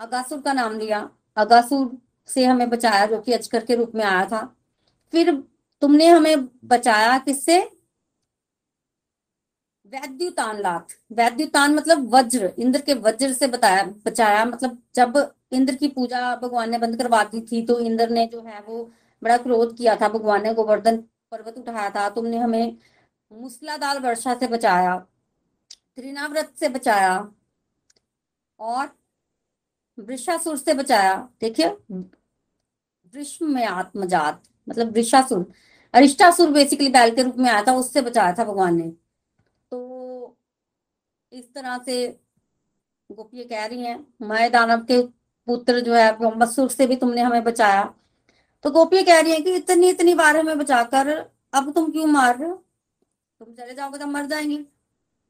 अगासुर 0.00 0.40
का 0.42 0.52
नाम 0.52 0.78
लिया। 0.78 1.08
अगासुर 1.36 1.86
से 2.28 2.44
हमें 2.44 2.68
बचाया 2.70 3.06
जो 3.06 3.20
कि 3.20 3.32
अजकर 3.32 3.64
के 3.64 3.74
रूप 3.74 3.92
में 3.94 4.04
आया 4.04 4.24
था। 4.26 4.44
फिर 5.12 5.32
तुमने 5.82 6.06
हमें 6.08 6.48
बचाया 6.64 7.18
किससे? 7.18 7.58
वैद्युतान 9.86 10.60
लात 10.60 10.92
वैद्युतान 11.12 11.74
मतलब 11.74 12.14
वज्र। 12.14 12.52
इंद्र 12.58 12.80
के 12.80 12.94
वज्र 12.94 13.32
से 13.32 13.46
बताया, 13.46 13.82
बचाया। 14.06 14.44
मतलब 14.44 14.78
जब 14.94 15.34
इंद्र 15.52 15.74
की 15.74 15.88
पूजा 15.88 16.34
भगवान 16.36 16.70
ने 16.70 16.78
बंद 16.78 16.96
करवा 16.98 17.22
दी 17.24 17.40
थी 17.42 17.64
तो 17.66 17.78
इंद्र 17.80 18.08
ने 18.10 18.26
जो 18.26 18.40
है 18.42 18.60
वो 18.62 18.82
बड़ा 19.22 19.36
क्रोध 19.36 19.76
किया 19.76 19.96
था 19.96 20.08
भगवान 20.08 20.42
ने, 20.42 20.54
गोवर्धन 20.54 20.96
पर्वत 21.30 21.58
उठाया 21.58 21.90
था। 21.90 22.08
तुमने 22.10 22.38
हमें 22.38 22.76
मूसलाधार 23.32 24.00
वर्षा 24.00 24.34
से 24.34 24.46
बचाया 24.48 24.96
त्रिनाव्रत 25.96 26.52
से 26.56 26.68
बचाया 26.68 27.16
और 28.60 28.86
वृषासुर 29.98 30.56
से 30.56 30.74
बचाया। 30.74 31.16
देखिए 31.40 31.68
वृष 33.14 33.38
में 33.42 33.64
आत्मजात 33.64 34.42
मतलब 34.68 34.92
वृषासुर 34.92 35.50
अरिष्टासुर 35.94 36.50
बेसिकली 36.50 36.88
बैल 36.88 37.14
के 37.14 37.22
रूप 37.22 37.36
में 37.36 37.50
आया 37.50 37.62
था, 37.62 37.72
उससे 37.72 38.00
बचाया 38.02 38.32
था 38.32 38.44
भगवान 38.44 38.76
ने। 38.76 38.88
तो 39.70 40.36
इस 41.32 41.52
तरह 41.54 41.78
से 41.78 42.06
गोपी 43.10 43.44
कह 43.44 43.66
रही 43.66 43.82
हैं 43.82 44.06
मैं 44.22 44.50
दानव 44.52 44.84
के 44.84 45.00
पुत्र 45.48 45.80
जो 45.80 45.94
है 45.94 46.36
मसूर 46.36 46.68
से 46.70 46.86
भी 46.86 46.96
तुमने 46.96 47.20
हमें 47.20 47.42
बचाया। 47.44 47.84
तो 48.64 48.70
गोपी 48.70 49.02
कह 49.02 49.20
रही 49.20 49.32
है 49.32 49.40
कि 49.40 49.54
इतनी 49.54 49.88
इतनी 49.88 50.14
बार 50.14 50.36
हमें 50.36 50.58
बचाकर, 50.58 51.08
अब 51.54 51.72
तुम 51.72 51.90
क्यों 51.92 52.06
मार 52.06 52.38
रहे 52.38 52.48
हो? 52.48 52.54
तुम 53.40 53.54
चले 53.54 53.74
जाओगे 53.74 53.98
तो 53.98 54.06
मर 54.06 54.26
जाएँगे। 54.26 54.64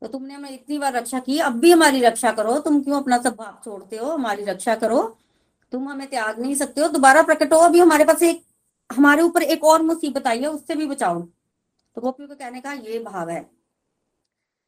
तो 0.01 0.07
तुमने 0.07 0.35
हमें 0.35 0.51
इतनी 0.51 0.79
बार 0.79 0.93
रक्षा 0.93 1.19
की, 1.19 1.39
अब 1.39 1.53
भी 1.53 1.73
हमारी 1.73 2.01
रक्षा 2.01 2.33
करो। 2.33 2.59
तुम 2.59 2.83
क्यों 2.83 3.01
अपना 3.01 3.19
सब 3.19 3.37
भाग 3.37 3.65
छोड़ते 3.65 3.97
हो? 3.97 4.11
हमारी 4.11 4.45
रक्षा 4.45 4.75
करो। 4.75 5.19
तुम 5.73 5.89
हमें 5.89 6.11
त्याग 6.11 6.41
नहीं 6.41 6.55
सकते 6.55 6.81
हो। 6.81 6.89
दोबारा 6.89 7.23
प्रकट। 7.23 7.53
हो 7.53 7.59
अभी 7.59 7.81
हमारे 7.81 8.05
पास 8.05 8.23
एक, 8.23 8.45
हमारे 8.93 9.23
ऊपर 9.23 9.43
एक 9.43 9.65
और 9.65 9.83
मुसीबत 9.83 10.27
आई 10.27 10.41
है, 10.41 10.47
उससे 10.47 10.75
भी 10.75 10.87
बचाओ। 10.87 11.29
तो 11.95 12.01
गोपियों 12.01 12.29
को 12.29 12.35
कहने 12.35 12.61
का 12.61 12.73
ये 12.73 12.99
भाव 12.99 13.31
है। 13.31 13.51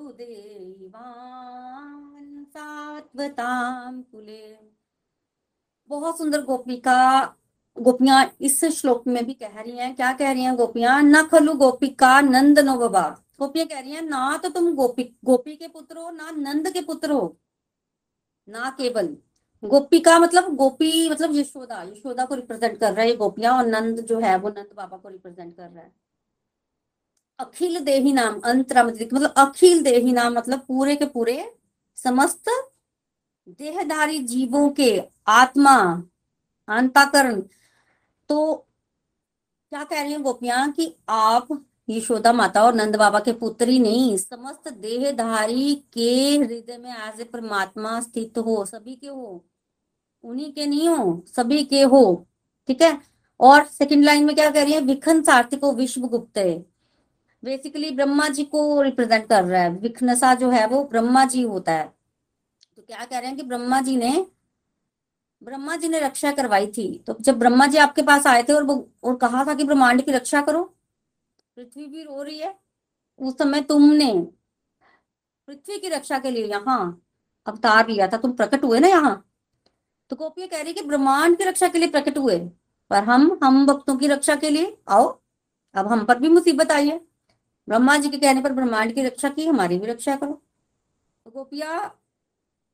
सात्वताम 2.44 4.00
कुले। 4.02 4.44
बहुत 5.90 6.18
सुंदर 6.18 6.42
गोपिका, 6.42 7.00
गोपियाँ 7.76 8.20
इस 8.40 8.64
श्लोक 8.72 9.06
में 9.06 9.24
भी 9.26 9.34
कह 9.34 9.60
रही 9.60 9.78
हैं। 9.78 9.94
क्या 9.96 10.12
कह 10.12 10.32
रही 10.32 10.42
हैं 10.42 10.54
गोपियाँ? 10.56 11.02
न 11.02 11.22
खलु 11.28 11.54
गोपिका 11.54 12.20
नंद 12.20 12.58
नो 12.60 12.76
बाबा। 12.78 13.08
गोपियाँ 13.40 13.66
कह 13.66 13.80
रही 13.80 13.92
हैं, 13.92 14.02
ना 14.02 14.36
तो 14.36 14.48
तुम 14.50 14.74
गोपी 14.74 15.04
गोपी 15.24 15.56
के 15.56 15.68
पुत्र 15.68 15.96
हो, 15.98 16.10
ना 16.10 16.30
नंद 16.30 16.70
के 16.70 16.80
पुत्र 16.82 17.10
हो, 17.12 17.36
ना 18.48 18.70
केवल। 18.70 19.16
गोपिका 19.62 20.18
मतलब 20.18 20.54
गोपी 20.56 21.08
मतलब 21.10 21.34
यशोदा 21.36 21.82
यशोदा 21.82 22.24
को 22.24 22.34
रिप्रेजेंट 22.34 22.78
कर 22.78 22.92
रहा 22.92 23.04
है 23.06 23.16
गोपियाँ 23.16 23.56
और 23.56 23.66
नंद 23.66 24.00
जो 24.00 24.18
है 24.20 24.36
वो 24.38 24.48
नंद 24.48 24.70
बाबा 24.76 24.96
को 24.96 25.08
रिप्रेजेंट 25.08 25.56
कर 25.56 25.62
रहा 25.62 25.82
है। 25.82 25.92
अखिल 27.38 27.78
देही 27.80 28.12
नाम 28.12 28.40
अंतरामृत 28.40 29.08
मतलब 29.14 29.34
अखिल 29.38 29.82
देही 29.82 30.12
नाम 30.12 30.34
मतलब 30.34 30.60
पूरे 30.68 30.96
के 30.96 31.06
पूरे 31.06 31.44
समस्त 31.98 32.50
देहधारी 33.48 34.18
जीवों 34.24 34.68
के 34.70 34.90
आत्मा, 35.28 35.76
अंताकरण। 36.68 37.40
तो 38.30 38.54
क्या 39.72 39.84
कह 39.84 40.02
रही 40.02 40.12
है 40.12 40.20
गोपियाँ 40.20 40.70
कि 40.72 40.94
आप 41.08 41.48
यशोदा 41.88 42.32
माता 42.32 42.62
और 42.64 42.74
नंद 42.74 42.96
बाबा 42.96 43.20
के 43.20 43.32
पुत्र 43.34 43.66
नहीं, 43.66 44.16
समस्त 44.16 44.68
देहधारी 44.72 45.74
के 45.94 46.36
हृदय 46.36 46.78
में 46.78 46.90
ए 46.90 47.24
परमात्मा 47.24 48.00
स्थित 48.00 48.38
हो, 48.38 48.64
सभी 48.64 48.94
के 48.94 49.06
हो। 49.06 49.44
उन्हीं 50.24 50.52
के 50.52 50.66
नहीं 50.66 50.88
हो, 50.88 51.24
सभी 51.26 51.64
के 51.64 51.82
हो, 51.82 52.26
ठीक 52.68 52.82
है? 52.82 53.00
और 53.40 53.64
सेकंड 53.64 54.04
लाइन 54.04 54.24
में 54.24 54.34
क्या 54.36 54.50
कह 54.50 54.62
रही 54.62 54.72
है? 54.72 54.80
विखन 54.80 55.22
सार्थिको 55.22 55.72
विश्व 55.72 56.00
गुप्त 56.00 56.38
बेसिकली 57.44 57.90
ब्रह्मा 57.90 58.28
जी 58.28 58.44
को 58.44 58.82
रिप्रेजेंट 58.82 59.28
कर 59.28 59.44
रहा 59.44 59.62
है। 59.62 59.70
विखनसा 59.70 60.34
जो 60.34 60.50
है 60.50 60.66
वो 60.66 60.84
ब्रह्मा 60.84 61.24
जी 61.24 61.42
होता 61.42 61.72
है। 61.72 61.94
तो 62.76 62.82
क्या 62.82 63.04
कह 63.04 63.18
रहे 63.18 63.28
हैं 63.28 63.36
कि 63.36 63.42
ब्रह्मा 63.42 63.80
जी 63.80 63.96
ने, 63.96 64.26
ब्रह्मा 65.42 65.76
जी 65.76 65.88
ने 65.88 66.00
रक्षा 66.00 66.32
करवाई 66.32 66.66
थी। 66.66 67.04
तो 67.06 67.16
जब 67.20 67.38
ब्रह्मा 67.38 67.66
जी 67.66 67.78
आपके 67.78 68.02
पास 68.02 68.26
आए 68.26 68.42
थे 68.42 68.52
और 68.52 68.62
वो, 68.62 68.88
और 69.04 69.16
कहा 69.16 69.44
था 69.44 69.54
कि 69.54 69.64
ब्रह्मांड 69.64 70.02
की 70.02 70.12
रक्षा 70.12 70.40
करो, 70.40 70.62
पृथ्वी 71.56 71.86
भी 71.86 72.02
रो 72.02 72.22
रही 72.22 72.38
है। 72.38 72.58
उस 73.18 73.38
समय 73.38 73.60
तुमने 73.60 74.12
पृथ्वी 75.46 75.78
की 75.78 75.88
रक्षा 75.88 76.18
के 76.18 76.30
लिए 76.30 76.46
यहाँ 76.46 77.02
अवतार 77.46 77.88
लिया 77.88 78.08
था। 78.08 78.16
तुम 78.16 78.32
प्रकट 78.32 78.64
हुए 78.64 78.80
ना 78.80 78.88
यहाँ? 78.88 79.29
तो 80.10 80.16
गोपिया 80.16 80.46
कह 80.46 80.62
रही 80.62 80.72
कि 80.72 80.82
ब्रह्मांड 80.82 81.38
की 81.38 81.44
रक्षा 81.44 81.68
के 81.68 81.78
लिए 81.78 81.88
प्रकट 81.88 82.18
हुए, 82.18 82.38
पर 82.90 83.04
हम 83.04 83.38
हम 83.44 83.66
भक्तों 83.66 83.96
की 83.96 84.06
रक्षा 84.06 84.34
के 84.36 84.50
लिए, 84.50 84.76
आओ, 84.88 85.20
अब 85.74 85.86
हम 85.86 86.04
पर 86.04 86.18
भी 86.18 86.28
मुसीबत 86.28 86.70
आई 86.70 86.88
है। 86.88 87.00
ब्रह्मा 87.68 87.96
जी 87.96 88.08
के 88.08 88.16
कहने 88.16 88.40
पर 88.40 88.52
ब्रह्मांड 88.52 88.94
की 88.94 89.02
रक्षा 89.02 89.28
की, 89.28 89.46
हमारी 89.46 89.78
भी 89.78 89.86
रक्षा 89.86 90.16
करो। 90.16 90.42
तो 91.24 91.30
गोपिया, 91.30 91.94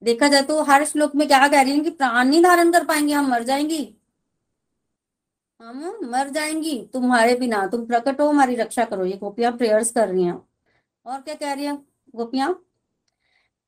देखा 0.02 0.28
जाए 0.28 0.42
तो 0.42 0.62
हर 0.62 0.84
श्लोक 0.84 1.14
में 1.14 1.28
क्या 1.28 1.48
कह 1.48 1.62
रही 1.62 1.72
है 1.72 1.80
कि 1.80 1.90
प्राण 1.90 2.28
नहीं 2.28 2.42
धारण 2.42 2.72
कर 2.72 2.84
पाएँगे, 2.84 3.12
हम 3.12 3.30
मर 3.30 3.42
जाएँगी। 3.42 3.96
हम 5.60 5.98
मर 6.02 6.28
जाएँगी, 6.28 6.90
तुम्हारे 6.92 7.34
बिना, 7.34 7.66
तुम 7.66 7.86
प्रकट 7.86 8.20
हो, 8.20 8.28
हमारी 8.28 8.54
रक्षा 8.54 8.84
करो, 8.84 9.04
ये 9.04 9.16
गोपियाँ 9.16 9.52
प्रेयर्स 9.52 9.90
कर 9.90 10.08
रही 10.08 10.24
हैं। 10.24 10.48
और 11.06 11.20
क्या 11.20 11.34
कह 11.34 11.52
रही 11.52 11.64
हैं 11.64 11.86
गोपियाँ? 12.16 12.50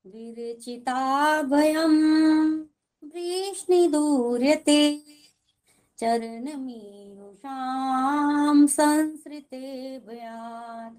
विरचिता 0.07 1.43
भयम 1.43 2.65
वृष्णिदूर्यते 3.15 5.05
चरणमीरुषां 5.99 8.67
संसृते 8.67 9.99
भयात्। 9.99 10.95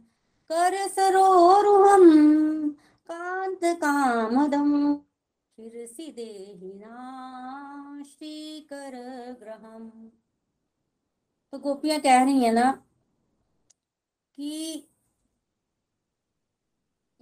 करसरोरुहं 0.49 2.09
कान्तकामदम् 3.09 4.97
शिरसि 4.97 6.13
देहिना 6.17 8.03
श्रीकरग्रहम् 8.03 10.09
तो 11.51 11.59
गोपियाँ 11.59 11.99
कह 11.99 12.23
रही 12.23 12.43
है 12.43 12.51
ना 12.51 12.83
कि 14.35 14.87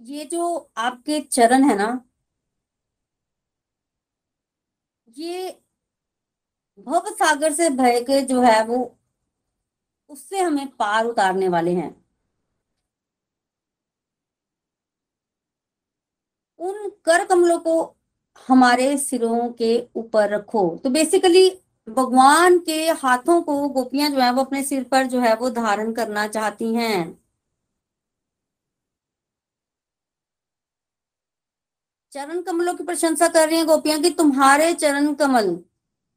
ये 0.00 0.24
जो 0.24 0.70
आपके 0.76 1.20
चरण 1.20 1.64
है 1.64 1.76
ना 1.76 2.04
ये 5.18 5.60
भव 6.86 7.10
सागर 7.10 7.52
से 7.52 7.70
भय 7.70 8.00
के 8.00 8.20
जो 8.22 8.40
है 8.40 8.64
वो, 8.64 8.98
उससे 10.10 10.40
हमें 10.40 10.68
पार 10.68 11.04
उतारने 11.04 11.48
वाले 11.48 11.72
हैं। 11.74 12.04
उन 16.60 16.88
कर 17.04 17.24
कमलों 17.24 17.58
को 17.58 17.96
हमारे 18.48 18.96
सिरों 18.98 19.48
के 19.52 19.88
ऊपर 19.96 20.28
रखो। 20.30 20.80
तो 20.84 20.90
बेसिकली 20.90 21.50
भगवान 21.88 22.58
के 22.58 22.90
हाथों 22.90 23.42
को 23.42 23.68
गोपियाँ 23.68 24.10
जो 24.10 24.20
है 24.20 24.32
वो 24.32 24.44
अपने 24.44 24.62
सिर 24.62 24.84
पर 24.84 25.06
जो 25.06 25.20
है 25.20 25.34
वो 25.36 25.50
धारण 25.50 25.92
करना 25.92 26.26
चाहती 26.28 26.74
हैं। 26.74 27.27
चरण 32.12 32.42
कमलों 32.42 32.74
की 32.74 32.84
प्रशंसा 32.84 33.28
कर 33.28 33.48
रही 33.48 33.58
है 33.58 33.64
गोपियाँ 33.64 34.00
कि 34.00 34.10
तुम्हारे 34.10 34.74
चरण 34.74 35.14
कमल 35.14 35.60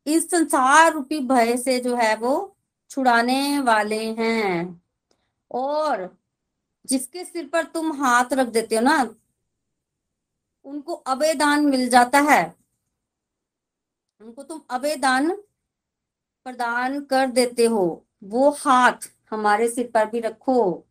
इस 0.07 0.31
संसार 0.31 0.93
रूपी 0.93 1.19
भय 1.19 1.57
से 1.57 1.79
जो 1.79 1.95
है 1.95 2.15
वो 2.15 2.55
छुड़ाने 2.89 3.59
वाले 3.59 4.05
हैं। 4.05 4.83
और 5.51 6.17
जिसके 6.85 7.25
सिर 7.25 7.47
पर 7.47 7.63
तुम 7.63 8.03
हाथ 8.03 8.25
रख 8.33 8.47
देते 8.47 8.75
हो 8.75 8.81
ना, 8.81 9.15
उनको 10.65 10.93
अभेदान 10.93 11.65
मिल 11.65 11.89
जाता 11.89 12.19
है। 12.19 12.55
उनको 14.21 14.43
तुम 14.43 14.61
अभेदान 14.69 15.31
प्रदान 16.43 17.01
कर 17.01 17.27
देते 17.27 17.65
हो। 17.65 18.05
वो 18.23 18.49
हाथ 18.49 19.11
हमारे 19.29 19.69
सिर 19.69 19.91
पर 19.93 20.05
भी 20.05 20.19
रखो। 20.19 20.85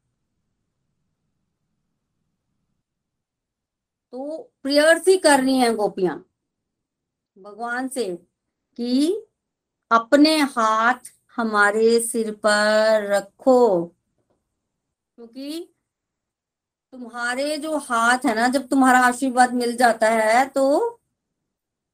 तो 4.13 4.39
प्रेयर्स 4.63 5.09
ही 5.09 5.17
कर 5.19 5.41
रही 5.41 5.59
हैं 5.59 5.75
गोपियाँ। 5.77 6.17
भगवान 7.37 7.89
से 7.89 8.05
कि 8.79 9.23
अपने 9.91 10.37
हाथ 10.39 11.13
हमारे 11.37 11.99
सिर 12.01 12.31
पर 12.37 13.07
रखो, 13.09 13.85
क्योंकि 15.19 15.69
तुम्हारे 16.93 17.57
जो 17.59 17.77
हाथ 17.79 18.27
है 18.27 18.35
ना, 18.35 18.49
जब 18.49 18.67
तुम्हारा 18.69 18.99
आशीर्वाद 18.99 19.53
मिल 19.55 19.77
जाता 19.77 20.09
है 20.09 20.45
तो 20.49 20.99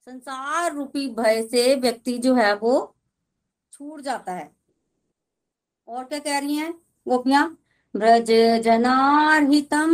संसार 0.06 0.74
रूपी 0.74 1.06
भय 1.14 1.42
से 1.42 1.74
व्यक्ति 1.74 2.16
जो 2.18 2.34
है 2.34 2.54
वो 2.56 2.74
छूट 3.72 4.00
जाता 4.00 4.32
है। 4.32 4.50
और 5.88 6.04
क्या 6.04 6.18
कह 6.18 6.38
रही 6.38 6.54
हैं 6.56 6.72
गोपियाँ? 7.06 7.46
ब्रज 7.94 8.30
जनार्हितम। 8.64 9.92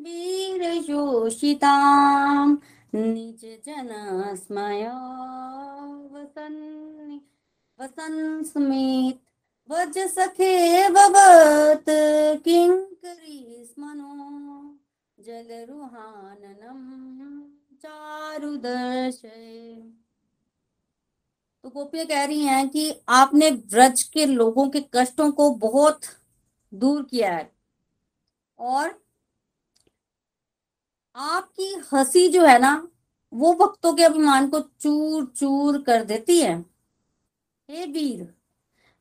वीर 0.00 0.62
योषिताम 0.90 2.56
निज 2.92 3.44
जन 3.66 3.88
स्मय 4.36 4.84
वसन 6.12 6.56
वसन 7.80 8.42
स्मित 8.44 9.20
वज 9.68 9.98
सखे 10.08 10.88
भवत 10.88 11.84
किंकरी 12.44 13.64
स्मनो 13.64 14.14
जल 15.18 15.50
रुहाननम 15.68 16.80
चारुदर्शय 17.84 19.76
तो 21.64 21.70
गोपियाँ 21.70 22.06
कह 22.06 22.24
रही 22.24 22.44
हैं 22.44 22.68
कि 22.68 22.92
आपने 23.10 23.50
व्रज 23.50 24.02
के 24.14 24.26
लोगों 24.26 24.68
के 24.70 24.80
कष्टों 24.94 25.30
को 25.32 25.50
बहुत 25.60 26.00
दूर 26.72 27.02
किया 27.02 27.32
है 27.32 27.50
और 28.58 28.98
आपकी 31.16 31.74
हँसी 31.92 32.28
जो 32.28 32.44
है 32.44 32.58
ना, 32.58 32.88
वो 33.32 33.52
भक्तों 33.54 33.92
के 33.94 34.02
अभिमान 34.02 34.48
को 34.48 34.60
चूर 34.60 35.24
चूर 35.36 35.82
कर 35.82 36.04
देती 36.04 36.40
है। 36.40 36.58
हे 37.68 37.86
वीर। 37.86 38.34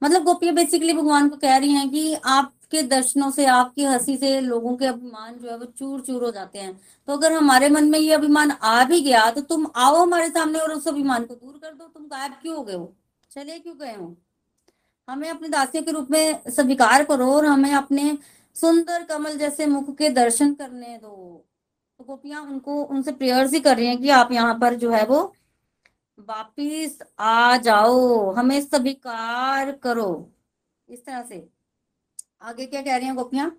मतलब 0.03 0.23
गोपियाँ 0.23 0.55
बेसिकली 0.55 0.93
भगवान 0.93 1.29
को 1.29 1.35
कह 1.35 1.57
रही 1.57 1.71
हैं 1.71 1.89
कि 1.89 2.13
आपके 2.13 2.81
दर्शनों 2.81 3.31
से, 3.31 3.45
आपकी 3.45 3.83
हँसी 3.83 4.17
से 4.17 4.39
लोगों 4.41 4.75
के 4.77 4.85
अभिमान 4.85 5.37
जो 5.37 5.49
है 5.49 5.57
वो 5.57 5.65
चूर 5.65 6.01
चूर 6.01 6.23
हो 6.23 6.31
जाते 6.31 6.59
हैं। 6.59 6.79
तो 7.07 7.13
अगर 7.13 7.31
हमारे 7.31 7.69
मन 7.69 7.89
में 7.89 7.99
ये 7.99 8.13
अभिमान 8.13 8.51
आ 8.51 8.83
भी 8.83 9.01
गया 9.01 9.29
तो 9.31 9.41
तुम 9.41 9.67
आओ 9.75 9.95
हमारे 9.95 10.29
सामने 10.29 10.59
और 10.59 10.71
उस 10.71 10.87
अभिमान 10.87 11.25
को 11.25 11.35
दूर 11.35 11.57
कर 11.57 11.73
दो। 11.73 11.87
तुम 11.87 12.03
गायब 12.03 12.31
क्यों 12.31 12.55
हो 12.57 12.63
गए 12.63 12.75
हो? 12.75 12.93
चले 13.31 13.59
क्यों 13.59 13.77
गए 13.79 13.95
हो? 13.95 14.15
हमें 15.07 15.29
अपने 15.29 15.49
दासियों 15.49 15.83
के 15.83 15.91
रूप 15.91 16.11
में 16.11 16.41
स्वीकार 16.49 17.03
करो 17.03 17.31
और 17.33 17.45
हमें 17.45 17.73
अपने 17.73 18.17
सुंदर 18.55 19.03
कमल 19.03 19.37
जैसे 19.37 19.65
मुख 19.65 19.95
के 19.97 20.09
दर्शन 20.09 20.53
करने 20.53 20.97
दो। 20.97 21.45
तो 21.99 22.05
गोपियाँ 22.05 22.41
उनको, 22.41 22.83
उनसे 22.83 23.11
प्रेयर्स 23.11 23.53
ही 23.53 23.59
कर 23.59 23.75
रही 23.77 23.87
हैं 23.87 23.97
कि 23.97 24.09
आप 24.09 24.31
यहाँ 24.31 24.57
पर 24.59 24.75
जो 24.75 24.91
है 24.91 25.05
वो 25.05 25.21
वापिस 26.17 26.97
आ 27.19 27.57
जाओ। 27.57 28.31
हमें 28.33 28.61
स्वीकार 28.61 29.71
करो 29.83 30.29
इस 30.89 31.05
तरह 31.05 31.21
से। 31.23 31.47
आगे 32.41 32.65
क्या 32.65 32.81
कह 32.81 32.95
रही 32.95 33.05
हैं 33.05 33.15
गोपियाँ? 33.15 33.49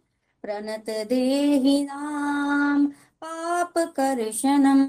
प्रणत 0.44 0.90
देही 1.08 1.82
नाम, 1.84 2.86
पाप 3.22 3.78
कर्षणम 3.96 4.84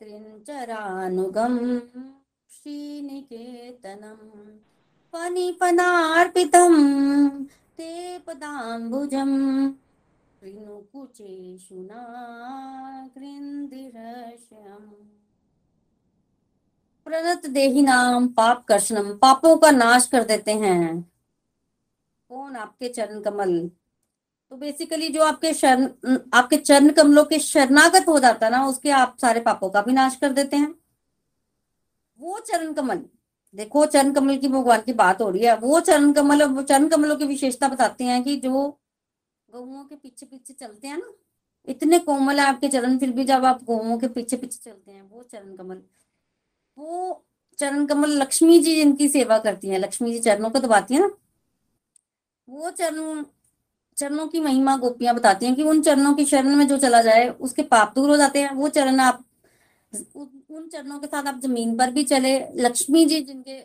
त्रिंचरानुगम 0.00 1.58
श्रीनिकेतनम 2.50 4.16
फनिफनार्पितम 5.14 6.74
ते 7.78 8.18
पदाम्बुजम 8.18 9.30
प्रणत 17.06 17.46
देही 17.46 17.82
नाम 17.82 18.28
पाप 18.28 18.64
कर्षणम, 18.64 19.16
पापों 19.16 19.56
का 19.56 19.70
नाश 19.70 20.06
कर 20.06 20.24
देते 20.24 20.52
हैं। 20.52 21.12
कौन 22.28 22.56
आपके 22.56 22.88
चरण 22.88 23.20
कमल? 23.20 23.70
तो 24.50 24.56
बेसिकली 24.56 25.08
जो 25.08 25.22
आपके 25.22 25.54
शरण, 25.54 25.88
आपके 26.34 26.56
चरण 26.56 26.90
कमलों 26.90 27.24
के 27.24 27.38
शरणागत 27.38 28.08
हो 28.08 28.18
जाता 28.18 28.46
है 28.46 28.52
ना, 28.52 28.66
उसके 28.66 28.90
आप 28.90 29.16
सारे 29.20 29.40
पापों 29.40 29.70
का 29.70 29.82
भी 29.82 29.92
नाश 29.92 30.16
कर 30.16 30.32
देते 30.32 30.56
हैं। 30.56 30.74
वो 32.18 32.38
चरण 32.38 32.72
कमल, 32.72 33.04
देखो 33.54 33.86
चरण 33.86 34.12
कमल 34.12 34.36
की 34.36 34.48
भगवान 34.48 34.80
की 34.80 34.92
बात 34.92 35.22
हो 35.22 35.30
रही 35.30 35.44
है। 35.44 35.56
वो 35.56 35.80
चरण 35.80 36.12
कमल, 36.12 36.42
वो 36.42 36.62
चरण 36.62 36.88
कमलों 36.88 37.16
की 37.16 37.24
विशेषता 37.24 37.68
बताते 37.68 38.04
हैं 38.04 38.24
कि 38.24 38.36
जो 38.36 38.78
गौओं 39.52 39.84
के 39.84 39.96
पीछे 39.96 40.26
पीछे 40.26 40.54
चलते 40.54 40.88
हैं 40.88 40.98
ना? 40.98 41.12
इतने 41.68 41.98
कोमल 41.98 42.40
है 42.40 42.46
आपके 42.46 42.68
चरण, 42.68 42.98
फिर 42.98 43.10
भी 43.12 43.24
जब 43.24 43.44
आप 43.44 43.64
गहुओं 43.64 43.98
के 43.98 44.08
पीछे 44.08 44.36
पीछे 44.36 44.70
चलते 44.70 44.92
हैं, 44.92 45.10
वो 45.10 45.22
चरण 45.22 45.56
कमल। 45.56 45.82
वो 46.78 47.24
चरण 47.58 47.86
कमल 47.86 48.10
लक्ष्मी 48.10 48.58
जी 48.58 48.74
जिनकी 48.76 49.08
सेवा 49.08 49.38
करती 49.38 49.68
हैं, 49.68 49.78
लक्ष्मी 49.78 50.12
जी 50.12 50.18
चरणों 50.18 50.50
को 50.50 50.58
दबाती 50.58 50.94
है 50.94 51.00
ना? 51.00 51.10
वो 52.48 52.70
चरण, 52.70 53.24
चरणों 53.96 54.28
की 54.28 54.40
महिमा 54.40 54.76
गोपियाँ 54.76 55.14
बताती 55.14 55.46
हैं 55.46 55.54
कि 55.54 55.62
उन 55.62 55.82
चरणों 55.82 56.14
की 56.14 56.24
शरण 56.24 56.56
में 56.56 56.68
जो 56.68 56.78
चला 56.78 57.02
जाए, 57.02 57.28
उसके 57.28 57.62
पाप 57.62 57.94
दूर 57.94 58.10
हो 58.10 58.16
जाते 58.16 58.42
हैं। 58.42 58.50
वो 58.50 58.68
चरण 58.68 59.00
आप 59.00 59.24
उन 60.50 60.68
चरणों 60.72 60.98
के 60.98 61.06
साथ 61.06 61.26
आप 61.26 61.40
ज़मीन 61.40 61.76
पर 61.76 61.90
भी 61.90 62.04
चले। 62.04 62.38
लक्ष्मी 62.54 63.06
जी 63.06 63.20
जिनके, 63.22 63.60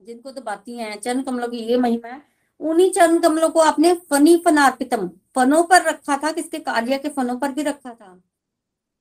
जिनको 0.00 0.32
दबाती 0.32 0.76
हैं, 0.76 1.00
चरण 1.00 1.22
कमलों 1.22 1.48
की 1.48 1.56
ये 1.56 1.76
महिमा 1.76 2.08
है। 2.08 2.22
उन्हीं 2.60 2.90
चरण 2.90 3.18
कमलों 3.18 3.50
को 3.50 3.60
आपने 3.60 3.94
फनी 4.10 4.36
फनार्पितम, 4.36 5.08
फनों 5.34 5.62
पर 5.64 5.82
रखा 5.82 6.16
था, 6.16 6.32
किसके 6.32 6.58
कार्य 6.58 6.98
के 6.98 7.08
फनों 7.08 7.38
पर 7.38 7.52
भी 7.52 7.62
रखा 7.62 7.94
था? 7.94 8.20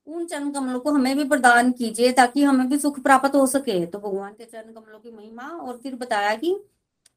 उन 0.08 0.26
चरण 0.26 0.52
कमलों 0.52 0.80
को 0.80 0.92
हमें 0.92 1.18
भी 1.18 1.24
प्रदान 1.24 1.72
कीजिए 1.72 2.12
ताकि 2.12 2.44
हमें 2.44 2.70
भी 2.70 2.80
सुख 2.80 3.00
प्राप्त 3.00 3.36
हो 3.36 3.48
सके। 3.48 3.86
तो 3.86 4.00
भगवान 4.00 4.34
के 4.34 4.46
चरण 4.46 4.72
कमलों 4.74 5.00
की 5.00 5.12
महिमा 5.12 5.44
और 5.44 5.78
फिर 5.78 5.96
बताया 5.96 6.36
कि 6.36 6.56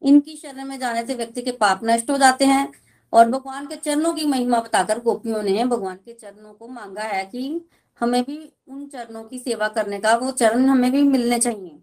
इनकी 0.02 0.36
शरण 0.36 0.64
में 0.64 0.78
जाने 0.78 1.06
से 1.06 1.14
व्यक्ति 1.14 1.42
के 1.42 1.52
पाप 1.52 1.80
नष्ट 1.84 2.10
हो 2.10 2.18
जाते 2.18 2.44
हैं 2.44 2.72
और 3.12 3.28
भगवान 3.28 3.66
के 3.66 3.76
चरणों 3.76 4.12
की 4.14 4.26
महिमा 4.26 4.60
बताकर 4.60 5.00
गोपियों 5.00 5.42
ने 5.42 5.64
भगवान 5.64 5.96
के 5.96 6.12
चरणों 6.12 6.52
को 6.52 6.68
मांगा 6.68 7.02
है 7.02 7.24
कि 7.24 7.68
हमें 8.00 8.22
भी 8.22 8.52
उन 8.68 8.86
चरणों 8.86 9.24
की 9.24 9.38
सेवा 9.38 9.68
करने 9.68 9.98
का 9.98 10.16
वो 10.16 10.30
चरण 10.30 10.64
हमें 10.64 10.92
भी 10.92 11.02
मिलने 11.02 11.38
चाहिए। 11.38 11.82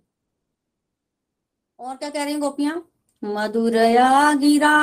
और 1.80 1.96
क्या 1.96 2.10
कह 2.10 2.24
रही 2.24 2.34
हैं 2.34 2.42
गोपियाँ? 2.42 2.90
मधुरया 3.24 4.34
गिरा 4.34 4.76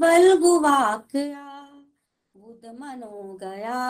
वल्गुवाक्या 0.00 1.46
बुध 2.34 2.66
मनो 2.80 3.38
गया 3.42 3.80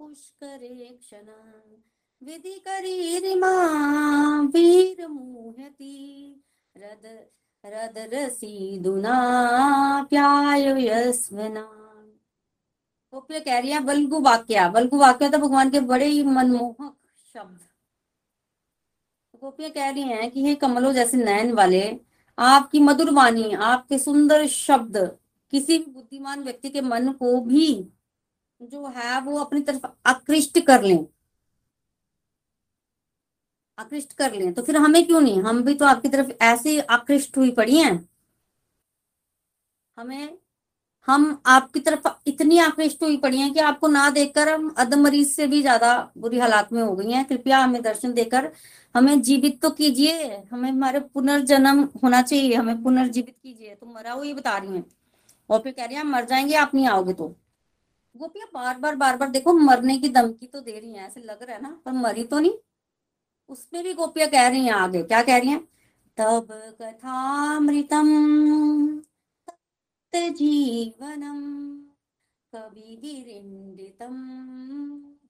पुष्करे 0.00 0.98
क्षण 1.00 1.26
विधि 2.22 2.54
करीरिमा 2.66 3.50
वीर 4.54 5.06
मुहति, 5.08 5.96
रद 6.76 7.06
रद 7.64 7.98
रसी 8.12 8.78
दुना, 8.80 9.16
प्यायो 10.10 10.76
यस्वना 10.76 11.60
गोपिया 13.12 13.40
कह 13.40 13.58
रही 13.58 13.70
है 13.70 13.80
बल्गु 13.84 14.20
वाक्य 14.20 14.68
बल्गु 14.70 14.98
वाक्य 14.98 15.28
तो 15.28 15.38
भगवान 15.38 15.70
के 15.70 15.80
बड़े 15.82 16.06
ही 16.06 16.22
मनमोहक 16.24 16.94
शब्द। 17.34 17.58
गोपियाँ 19.34 19.70
कह 19.70 19.90
रही 19.90 20.02
हैं 20.02 20.30
कि 20.30 20.44
हे 20.44 20.54
कमलों 20.54 20.92
जैसे 20.92 21.16
नयन 21.16 21.52
वाले 21.52 21.82
आपकी 22.38 22.80
मधुर 22.80 23.10
वाणी, 23.10 23.52
आपके 23.54 23.98
सुंदर 23.98 24.46
शब्द, 24.48 24.96
किसी 25.52 25.78
भी 25.78 25.90
बुद्धिमान 25.92 26.42
व्यक्ति 26.44 26.70
के 26.70 26.80
मन 26.82 27.12
को 27.12 27.40
भी 27.42 27.66
जो 28.60 28.86
है 28.88 29.20
वो 29.20 29.38
अपनी 29.38 29.60
तरफ़ 29.62 29.86
आकृष्ट 30.06 30.58
कर 30.66 30.82
लें। 30.82 31.06
आकृष्ट 33.78 34.12
कर 34.12 34.32
लें। 34.32 34.52
तो 34.54 34.62
फिर 34.62 34.76
हमें 34.76 35.04
क्यों 35.06 35.20
नहीं? 35.20 35.42
हम 35.42 35.62
भी 35.62 35.74
तो 35.74 35.84
आपकी 35.86 36.08
तरफ़ 36.08 36.30
ऐसे 36.42 36.78
आकृष्ट 36.80 37.36
हुई 37.36 37.50
पड़ी 37.52 37.76
हैं। 37.78 37.92
हमें, 39.96 40.36
हम 41.08 41.42
आपकी 41.46 41.80
तरफ़ 41.80 42.08
इतनी 42.28 42.58
आकृष्ट 42.60 43.02
हुई 43.02 43.16
पड़ी 43.16 43.38
हैं 43.38 43.52
कि 43.54 43.60
आपको 43.60 43.88
ना 43.88 44.08
देखकर 44.10 44.48
हम 44.48 44.68
अधमरीज 44.78 45.28
से 45.28 45.46
भी 45.46 45.60
ज़्यादा 45.62 45.92
बुरी 46.18 46.38
हालात 46.38 46.72
में 46.72 46.82
हो 46.82 46.94
गई 46.96 47.12
हैं। 47.12 47.24
कृपया 47.26 47.58
हमें 47.58 47.82
दर्शन 47.82 48.12
देकर 48.14 48.50
हमें 48.96 49.22
जीवित 49.22 49.62
तो 49.62 49.70
कीजिए, 49.70 50.42
हमें 50.52 50.72
हमारे 50.72 51.00
पुनर्जन्म 51.00 51.88
होना 52.02 52.22
चाहिए, 52.22 52.54
हमें 52.54 52.82
पुनर्जीवित 52.82 53.36
कीजिए। 53.42 53.74
तो 53.74 53.86
मरा 53.86 54.12
हुई 54.12 54.34
बता 54.34 54.58
रही 54.58 54.76
है। 54.76 54.84
और 55.50 55.60
फिर 55.60 55.72
कह 55.72 55.84
रही 55.84 55.96
हैं, 55.96 56.04
मर 56.04 56.24
जाएँगे, 56.24 56.54
आप 56.54 56.74
नहीं 56.74 56.86
आओगे 56.86 57.12
तो। 57.12 57.36
गोपियाँ 58.16 58.48
बार 58.54 58.78
बार 58.78 58.96
बार 58.96 59.16
बार 59.16 59.28
देखो, 59.28 59.52
मरने 59.52 59.98
की 59.98 60.08
धमकी 60.08 60.46
तो 60.46 60.60
दे 60.60 60.78
रही 60.78 60.92
है, 60.92 61.06
ऐसे 61.06 61.20
लग 61.20 61.42
रहा 61.42 61.56
है 61.56 61.62
ना, 61.62 61.80
पर 61.84 61.92
मरी 61.92 62.24
तो 62.24 62.38
नहीं। 62.38 62.52
उसमें 63.48 63.84
भी 63.84 63.94
गोपिया 63.94 64.26
कह 64.26 64.48
रही 64.48 64.64
है 64.64 64.70
आगे, 64.70 65.02
क्या 65.02 65.22
कह 65.22 65.38
रही 65.38 65.48
है? 65.48 65.58
तब 66.16 66.48
कथा 66.50 66.90
कथामृतम 66.90 68.08
जीवनम, 70.14 71.82
कवि 72.54 73.96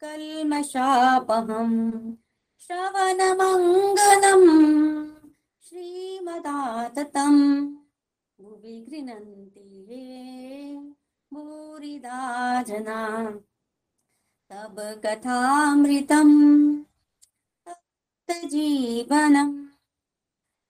कल्मशापहम 0.01 1.91
श्रवणमङ्गलम् 2.67 4.51
श्रीमदाततं 5.69 7.37
भुवि 8.41 8.77
गृह्णन्ति 8.89 9.67
ये 9.91 10.07
भूरिदा 11.35 12.21
जना 12.63 13.01
तब 14.51 14.77
कथामृतम् 15.07 16.37
जीवनम् 18.31 19.67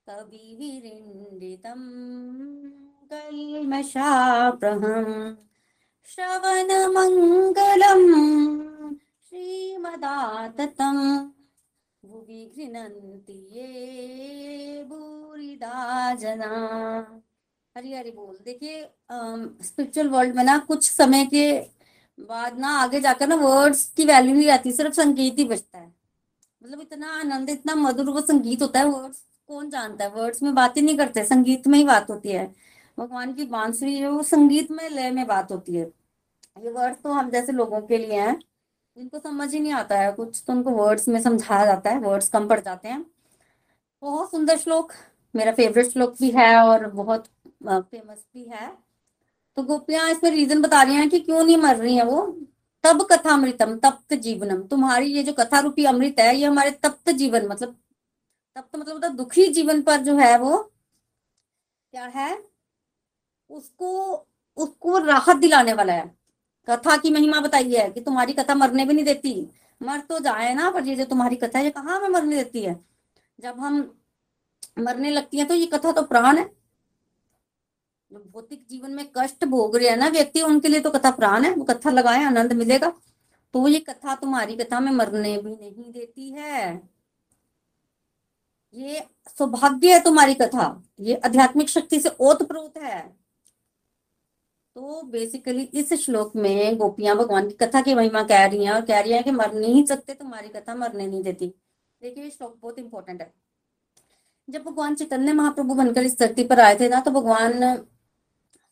कविविरिण्डितं 0.09 1.83
कल्मषाप्रहम्। 3.13 5.15
श्रवणमङ्गलम् 6.07 8.09
श्रीमदाततम्। 9.29 11.05
ये 12.05 12.47
जना 16.17 16.49
हरी 17.77 17.93
हरी 17.93 18.11
बोल, 18.11 18.37
देखिए 18.45 18.83
स्पिरिचुअल 19.65 20.09
वर्ल्ड 20.09 20.37
में 20.37 20.43
ना 20.45 20.57
कुछ 20.59 20.91
समय 20.91 21.25
के 21.27 21.53
बाद 22.19 22.59
ना 22.59 22.69
आगे 22.79 23.01
जाकर 23.01 23.29
ना 23.29 23.35
वर्ड्स 23.37 23.85
की 23.97 24.05
वैल्यू 24.05 24.35
नहीं 24.35 24.47
रहती 24.47 24.73
सिर्फ़ 24.73 24.95
संगीत 24.95 25.39
ही 25.39 25.45
बचता 25.45 25.79
है। 25.79 25.87
मतलब 26.63 26.81
इतना 26.81 27.13
आनंद, 27.21 27.51
इतना 27.51 27.75
मधुर 27.75 28.11
वो 28.11 28.21
संगीत 28.23 28.63
होता 28.63 28.81
है 28.81 28.87
वर्ड्स 28.87 29.23
कौन 29.49 29.71
जानता 29.71 30.05
है? 30.05 30.11
वर्ड्स 30.11 30.43
में 30.43 30.55
बात 30.55 30.77
ही 30.77 30.83
नहीं 30.83 30.97
करते, 30.99 31.25
संगीत 31.25 31.67
में 31.69 31.79
ही 31.79 31.85
बात 31.85 32.11
होती 32.11 32.29
है। 32.29 32.47
भगवान 32.99 33.33
की 33.35 33.45
बांसुरी 33.47 33.99
जो 34.01 34.13
वो 34.13 34.23
संगीत 34.25 34.71
में 34.71 34.89
लय 34.91 35.11
में 35.11 35.27
बात 35.27 35.53
होती 35.53 35.75
है। 35.75 35.91
ये 36.63 36.71
वर्ड्स 36.73 37.03
तो 37.03 37.13
हम 37.13 37.31
जैसे 37.31 37.53
लोगों 37.53 37.81
के 37.83 37.99
लिए 37.99 38.21
हैं 38.21 38.39
जिनको 38.97 39.19
समझ 39.19 39.53
ही 39.55 39.61
नहीं 39.61 39.73
आता 39.73 39.99
है 39.99 40.13
कुछ 40.13 40.43
तो 40.47 40.53
उनको 40.53 40.71
वर्ड्स 40.73 41.09
में 41.09 41.21
समझाया 41.23 41.65
जाता 41.67 41.91
है 41.91 41.99
वर्ड्स 42.01 42.29
कम 42.29 42.49
पड़ 42.49 42.61
जाते 42.61 42.89
हैं। 42.89 43.05
बहुत 44.03 44.31
सुंदर 44.31 44.57
श्लोक 44.59 44.93
मेरा 45.35 45.53
फेवरेट 45.53 45.87
श्लोक 45.87 46.15
भी 46.21 46.31
है 46.31 46.57
और 46.59 46.87
बहुत 46.89 47.27
फ़ेमस 47.65 48.25
भी 48.35 48.45
है। 48.45 48.71
तो 49.57 49.63
गोपियाँ 49.63 50.09
इसमें 50.11 50.31
रीजन 50.31 50.63
बता 50.63 50.83
रही 50.83 50.95
हैं 50.95 51.09
कि 51.11 51.21
क्यों 51.21 51.45
नहीं 51.45 51.57
मर 51.57 51.77
रही 51.77 51.97
है 51.97 52.05
वो? 52.05 52.23
तब 52.85 53.03
कथा 53.13 53.33
अमृतम 53.33 53.77
तप्त 53.79 54.15
जीवनम। 54.17 54.63
तुम्हारी 54.69 55.13
ये 55.13 55.23
जो 55.23 55.33
कथा 55.33 55.59
रूपी 55.61 55.85
अमृत 55.85 56.21
है 56.21 56.35
ये 56.37 56.47
हमारे 56.47 56.71
तप्त 56.83 57.11
जीवन 57.11 57.47
मतलब 57.49 57.77
तप्त 58.57 58.77
मतलब, 58.77 58.97
मतलब 58.97 59.17
दुखी 59.17 59.47
जीवन 59.49 59.83
पर 59.83 60.01
जो 60.03 60.17
है 60.17 60.39
वो 60.39 60.57
क्या 60.59 62.07
है? 62.07 62.43
उसको 63.51 64.27
उसको 64.59 64.99
राहत 64.99 65.37
दिलाने 65.37 65.73
वाला 65.73 65.93
है। 65.93 66.11
कथा 66.69 66.97
की 66.97 67.11
महिमा 67.11 67.41
बताई 67.41 67.73
है 67.75 67.91
कि 67.91 68.01
तुम्हारी 68.01 68.33
कथा 68.33 68.55
मरने 68.55 68.85
भी 68.85 68.95
नहीं 68.95 69.05
देती। 69.05 69.51
मर 69.83 70.01
तो 70.01 70.19
जाए 70.19 70.55
ना, 70.55 70.71
पर 70.71 70.87
ये 70.87 70.97
जो 70.97 71.05
तुम्हारी 71.05 71.37
कथा 71.37 71.59
है, 71.59 71.65
ये 71.65 71.71
कहाँ 71.71 72.01
में 72.01 72.09
मरने 72.09 72.37
देती 72.37 72.63
है? 72.63 72.81
जब 73.41 73.61
हम 73.61 73.99
मरने 74.79 75.11
लगती 75.11 75.39
है 75.39 75.45
तो 75.45 75.55
ये 75.55 75.67
कथा 75.67 75.93
तो 75.93 76.03
प्राण 76.03 76.39
है। 76.39 76.45
भौतिक 78.13 78.67
जीवन 78.71 78.91
में 78.91 79.07
कष्ट 79.19 79.45
भोग 79.45 79.77
रहे 79.77 79.89
हैं 79.89 79.97
ना 79.97 80.09
व्यक्ति, 80.09 80.43
उनके 80.43 80.69
लिए 80.69 80.81
तो 80.81 80.91
कथा 80.91 81.11
प्राण 81.11 81.45
है। 81.45 81.55
वो 81.55 81.65
कथा 81.65 81.91
लगाए, 81.91 82.25
आनंद 82.25 82.53
मिलेगा। 82.53 82.93
तो 83.55 83.69
ये 83.69 83.79
कथा 83.81 84.15
तुम्हारी 84.15 84.57
कथा 84.57 84.81
में 84.81 84.93
मरने 84.93 85.39
भी 85.39 85.51
नहीं 85.51 85.93
देती 85.93 86.31
है। 86.31 86.83
ये 88.75 89.07
सौभाग्य 89.39 89.95
है 89.95 90.01
तुम्हारी 90.03 90.35
कथा। 90.35 90.83
ये 91.01 91.15
आध्यात्मिक 91.15 91.69
शक्ति 91.69 92.01
से 92.01 92.09
ओतप्रोत 92.21 92.79
है। 92.79 93.22
तो 94.77 95.03
बेसिकली 95.05 95.63
इस 95.75 95.93
श्लोक 95.95 96.37
में 96.37 96.77
गोपियाँ 96.79 97.17
भगवान 97.17 97.49
की 97.49 97.55
कथा 97.57 97.81
की 97.83 97.95
महिमा 97.95 98.23
कह 98.25 98.45
रही 98.45 98.65
हैं 98.65 98.73
और 98.73 98.81
कह 98.83 99.01
रही 99.01 99.13
हैं 99.13 99.25
कि 99.25 99.31
मर 99.31 99.53
नहीं 99.55 99.85
सकते, 99.87 100.15
तुम्हारी 100.15 100.49
कथा 100.49 100.75
मरने 100.75 101.07
नहीं 101.07 101.23
देती। 101.23 101.47
देखिए 102.03 102.31
श्लोक 102.31 102.57
बहुत 102.63 102.79
इंपॉर्टेंट 102.79 103.21
है। 103.21 103.33
जब 104.49 104.63
भगवान 104.63 104.95
चैतन्य 104.95 105.33
महाप्रभु 105.33 105.75
बनकर 105.75 106.05
इस 106.05 106.19
धरती 106.19 106.45
पर 106.45 106.61
आए 106.61 106.79
थे 106.81 106.89
ना 106.89 107.01
तो 107.01 107.11
भगवान 107.11 107.77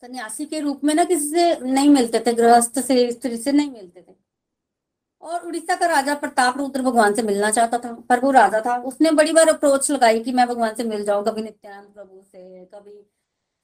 सन्यासी 0.03 0.47
के 0.47 0.61
रूप 0.61 0.81
में 0.85 0.95
ना 0.95 1.05
किसी 1.05 1.29
से 1.29 1.55
नहीं 1.63 1.89
मिलते 1.91 2.21
थे, 2.21 2.33
गृहस्थ 2.35 2.79
से, 2.81 3.11
स्त्री 3.13 3.37
से 3.37 3.53
नहीं 3.53 3.71
मिलते 3.71 4.01
थे। 4.01 4.15
और 5.23 5.47
उड़ीसा 5.47 5.75
का 5.77 5.87
राजा 5.87 6.15
प्रताप 6.17 6.59
रुद्र 6.59 6.83
भगवान 6.83 7.15
से 7.15 7.23
मिलना 7.23 7.51
चाहता 7.51 7.79
था, 7.79 7.93
पर 8.09 8.21
वो 8.21 8.31
राजा 8.31 8.61
था। 8.67 8.77
उसने 8.83 9.11
बड़ी 9.13 9.33
बार 9.33 9.49
अप्रोच 9.49 9.91
लगाई 9.91 10.21
कि 10.21 10.33
मैं 10.33 10.47
भगवान 10.49 10.75
से 10.75 10.85
मिल 10.85 11.05
जाऊँ, 11.05 11.25
कभी 11.25 11.43
नित्यानंद 11.43 11.93
प्रभु 11.95 12.23
से, 12.23 12.65
कभी 12.75 12.99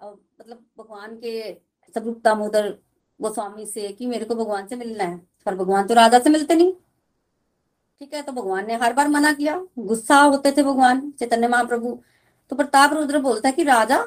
मतलब 0.00 0.64
भगवान 0.78 1.16
के 1.16 1.50
स्वरूप 1.88 2.20
दामोदर 2.24 2.68
गोस्वामी 3.20 3.66
से 3.66 3.88
कि 3.88 4.06
मेरे 4.06 4.24
को 4.24 4.34
भगवान 4.34 4.66
से 4.66 4.76
मिलना 4.76 5.04
है। 5.04 5.16
पर 5.46 5.54
भगवान 5.54 5.86
तो 5.86 5.94
राजा 5.94 6.18
से 6.18 6.30
मिलते 6.30 6.54
नहीं। 6.54 6.72
ठीक 8.00 8.14
है 8.14 8.22
तो 8.22 8.32
भगवान 8.32 8.66
ने 8.66 8.74
हर 8.76 8.92
बार 8.92 9.08
मना 9.08 9.32
किया। 9.32 9.60
गुस्सा 9.78 10.16
होते 10.18 10.52
थे 10.52 10.62
भगवान, 10.62 11.10
चैतन्य 11.10 11.48
महाप्रभु। 11.48 11.98
तो 12.50 12.56
प्रताप 12.56 12.92
रुद्र 12.92 13.18
बोलता 13.20 13.48
है 13.48 13.54
कि 13.54 13.64
राजा 13.64 14.06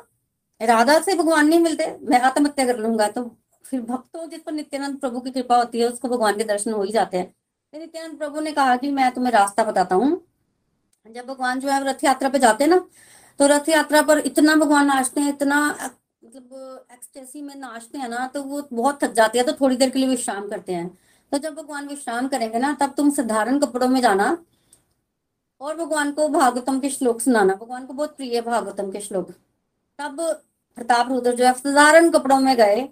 राजा 0.61 0.99
से 0.99 1.13
भगवान 1.15 1.47
नहीं 1.47 1.59
मिलते, 1.59 1.85
मैं 2.01 2.19
आत्महत्या 2.21 2.65
कर 2.65 2.77
लूँगा। 2.79 3.07
तो 3.09 3.23
फिर 3.65 3.81
भक्तों 3.81 4.27
जिस 4.29 4.41
पर 4.41 4.51
नित्यानंद 4.51 4.99
प्रभु 4.99 5.19
की 5.19 5.31
कृपा 5.31 5.57
होती 5.57 5.79
है, 5.79 5.87
उसको 5.87 6.07
भगवान 6.07 6.37
के 6.37 6.43
दर्शन 6.43 6.73
हो 6.73 6.81
ही 6.83 6.91
जाते 6.91 7.17
हैं। 7.17 7.25
तो 7.73 7.79
नित्यानंद 7.79 8.17
प्रभु 8.17 8.39
ने 8.41 8.51
कहा 8.51 8.75
कि 8.77 8.91
मैं 8.91 9.11
तुम्हें 9.11 9.31
रास्ता 9.33 9.63
बताता 9.63 9.95
हूँ। 9.95 10.09
जब 11.05 11.25
भगवान 11.25 11.59
जो 11.59 11.69
है 11.69 11.83
रथ 11.85 12.03
यात्रा 12.03 12.29
पे 12.29 12.39
जाते 12.39 12.63
हैं 12.63 12.71
ना 12.71 12.77
तो 13.39 13.47
रथ 13.47 13.69
यात्रा 13.69 14.01
पर 14.01 14.17
इतना 14.19 14.55
भगवान 14.55 14.85
नाचते 14.87 15.21
हैं, 15.21 15.29
इतना 15.29 15.89
मतलब 16.23 16.85
एक्सटेसी 16.91 17.41
में 17.41 17.55
नाचते 17.55 17.97
हैं 17.97 18.07
ना 18.09 18.25
तो 18.27 18.41
वो 18.43 18.61
बहुत 18.73 19.03
थक 19.03 19.11
जाते 19.13 19.37
हैं 19.39 19.45
तो 19.47 19.53
थोड़ी 19.53 19.75
देर 19.77 19.89
के 19.89 19.99
लिए 19.99 20.07
विश्राम 20.09 20.47
करते 20.49 20.73
हैं। 20.73 20.87
तो 21.31 21.37
जब 21.37 21.55
भगवान 21.55 21.87
विश्राम 21.87 22.27
करेंगे 22.27 22.59
ना, 22.59 22.73
तब 22.73 22.93
तुम 22.97 23.09
साधारण 23.09 23.59
कपड़ों 23.59 23.87
में 23.87 23.99
जाना 24.01 24.37
और 25.61 25.75
भगवान 25.77 26.11
को 26.11 26.27
भागवतम 26.29 26.79
के 26.79 26.89
श्लोक 26.89 27.21
सुनाना। 27.21 27.55
भगवान 27.55 27.85
को 27.85 27.93
बहुत 27.93 28.15
प्रिय 28.17 28.41
भागवतम 28.41 28.91
के 28.91 28.99
श्लोक। 29.01 29.31
तब 29.99 30.21
प्रताप 30.77 31.09
रुद्र 31.09 31.35
जो 31.35 31.45
है, 31.45 31.53
साधारण 31.53 32.09
कपड़ों 32.09 32.39
में 32.39 32.55
गए। 32.57 32.87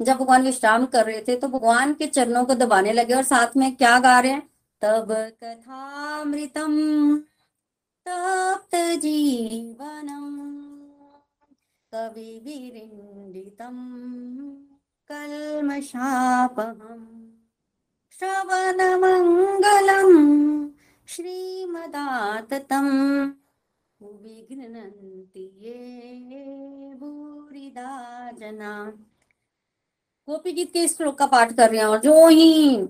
जब 0.00 0.16
भगवान 0.16 0.42
विश्राम 0.42 0.86
कर 0.86 1.06
रहे 1.06 1.22
थे 1.22 1.36
तो 1.36 1.48
भगवान 1.48 1.94
के 1.94 2.06
चरणों 2.08 2.44
को 2.44 2.54
दबाने 2.54 2.92
लगे 2.92 3.14
और 3.14 3.22
साथ 3.24 3.56
में 3.56 3.74
क्या 3.76 3.98
गा 4.00 4.18
रहे 4.20 4.32
हैं? 4.32 4.42
तब 4.82 5.12
कथामृतम 5.42 6.72
तप्त 8.06 8.76
जीवनम। 9.02 10.51
कविविरिण्डितं 11.94 13.76
कल्मषापहम् 15.08 17.06
श्रवणमङ्गलम् 18.10 20.18
श्रीमदाततं 21.06 22.88
विघ्नन्ति 24.02 25.58
ये 25.60 26.94
भूरिदा 26.94 28.30
जना। 28.30 28.92
गोपी 30.28 30.52
गीत 30.52 30.72
के 30.72 30.88
श्लोक 30.88 31.18
का 31.18 31.26
पाठ 31.26 31.52
कर 31.52 31.70
रहे 31.70 31.80
हैं 31.80 31.86
और 31.86 32.00
जो 32.00 32.28
ही 32.28 32.82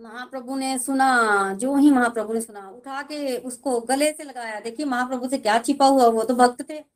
महाप्रभु 0.00 0.56
ने 0.56 0.78
सुना, 0.78 1.54
जो 1.54 1.76
ही 1.76 1.90
महाप्रभु 1.90 2.32
ने 2.32 2.40
सुना, 2.40 2.70
उठा 2.70 3.02
के 3.02 3.36
उसको 3.36 3.80
गले 3.80 4.12
से 4.12 4.24
लगाया। 4.24 4.60
देखिए 4.60 4.86
महाप्रभु 4.86 5.28
से 5.28 5.38
क्या 5.38 5.58
छिपा 5.58 5.86
हुआ, 5.86 6.06
वो 6.06 6.24
तो 6.24 6.34
भक्त 6.34 6.70
थे। 6.70 6.91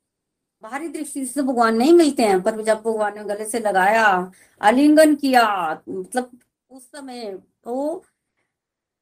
बाहरी 0.63 0.87
दृष्टि 0.89 1.25
से 1.25 1.41
भगवान 1.41 1.75
नहीं 1.75 1.93
मिलते 1.93 2.23
हैं, 2.23 2.41
पर 2.43 2.61
जब 2.61 2.81
भगवान 2.81 3.17
ने 3.17 3.23
गले 3.25 3.45
से 3.45 3.59
लगाया, 3.59 4.31
आलिंगन 4.61 5.15
किया 5.15 5.47
मतलब 5.89 6.29
उस 6.69 6.83
समय 6.83 7.37
तो 7.63 8.03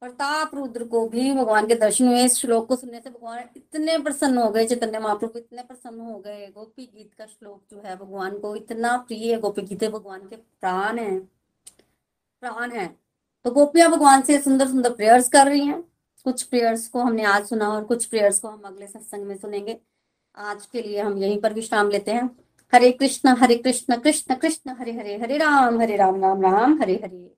प्रताप 0.02 0.52
रुद्र 0.56 0.84
को 0.84 1.08
भी 1.10 1.32
भगवान 1.34 1.68
के 1.68 1.76
दर्शन 1.76 2.08
हुए, 2.08 2.24
इस 2.24 2.36
श्लोक 2.38 2.68
को 2.68 2.76
सुनने 2.76 3.00
से 3.00 3.10
भगवान 3.10 3.40
इतने 3.56 3.98
प्रसन्न 4.00 4.38
हो 4.38 4.50
गए, 4.50 4.66
चैतन्य 4.68 5.00
महाप्रभु 5.00 5.40
इतने 5.40 5.62
प्रसन्न 5.64 6.00
हो 6.00 6.18
गए, 6.20 6.48
गोपी 6.48 6.86
गीत 6.86 7.14
का 7.18 7.26
श्लोक 7.26 7.62
जो 7.72 7.82
है 7.86 7.96
भगवान 7.96 8.38
को 8.40 8.56
इतना 8.56 8.96
प्रिय 8.98 9.32
है, 9.34 9.40
गोपी 9.40 9.62
गीते 9.62 9.90
भगवान 9.90 10.28
के 10.30 10.36
प्राण 10.36 11.00
है 11.00 11.20
प्राण 12.42 12.72
है। 12.72 12.88
तो 13.46 13.52
गोपियाँ 13.52 13.90
भगवान 13.92 14.22
से 14.22 14.40
सुंदर 14.42 14.68
सुंदर 14.68 14.94
प्रेयर्स 14.94 15.30
कर 15.30 15.46
रही 15.46 15.66
हैं। 15.66 15.82
कुछ 16.26 16.44
प्रेयर्स 16.44 16.88
को 16.88 17.00
हमने 17.00 17.24
आज 17.26 17.46
सुना 17.46 17.70
और 17.70 17.84
कुछ 17.84 18.06
प्रेयर्स 18.06 18.40
को 18.40 18.48
हम 18.48 18.62
अगले 18.66 18.88
सत्संग 18.88 19.26
में 19.26 19.38
सुनेंगे। 19.38 19.80
आज 20.36 20.66
के 20.66 20.82
लिए 20.82 21.00
हम 21.02 21.18
यहीं 21.18 21.40
पर 21.42 21.54
विश्राम 21.54 21.90
लेते 21.90 22.12
हैं। 22.12 22.30
हरे 22.74 22.92
कृष्ण 22.92 23.36
हरे 23.40 23.56
कृष्ण 23.58 23.96
कृष्ण 23.96 24.36
कृष्ण 24.36 24.76
हरे 24.80 24.92
हरे 24.92 25.18
हरे 25.18 25.38
राम 25.38 25.80
हरे 25.82 25.96
राम 25.98 26.22
राम 26.22 26.42
राम 26.42 26.82
हरे 26.82 26.96
हरे। 27.04 27.32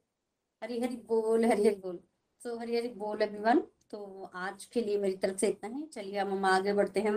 हरी 0.62 0.80
हरि 0.82 0.96
बोल 1.10 1.46
हरी 1.46 1.66
हरि 1.66 1.76
बोल। 1.76 2.00
सो 2.42 2.58
हरी 2.58 2.78
हरि 2.78 2.88
बोल 2.98 3.22
एवरीवन 3.22 3.60
तो 3.92 4.32
आज 4.36 4.66
के 4.66 4.82
लिए 4.82 4.98
मेरी 4.98 5.16
तरफ़ 5.16 5.38
से 5.38 5.48
इतना 5.48 5.70
ही। 5.70 5.84
चलिए 5.94 6.20
हम 6.20 6.46
आगे 6.46 6.74
बढ़ते 6.74 7.00
हैं 7.00 7.14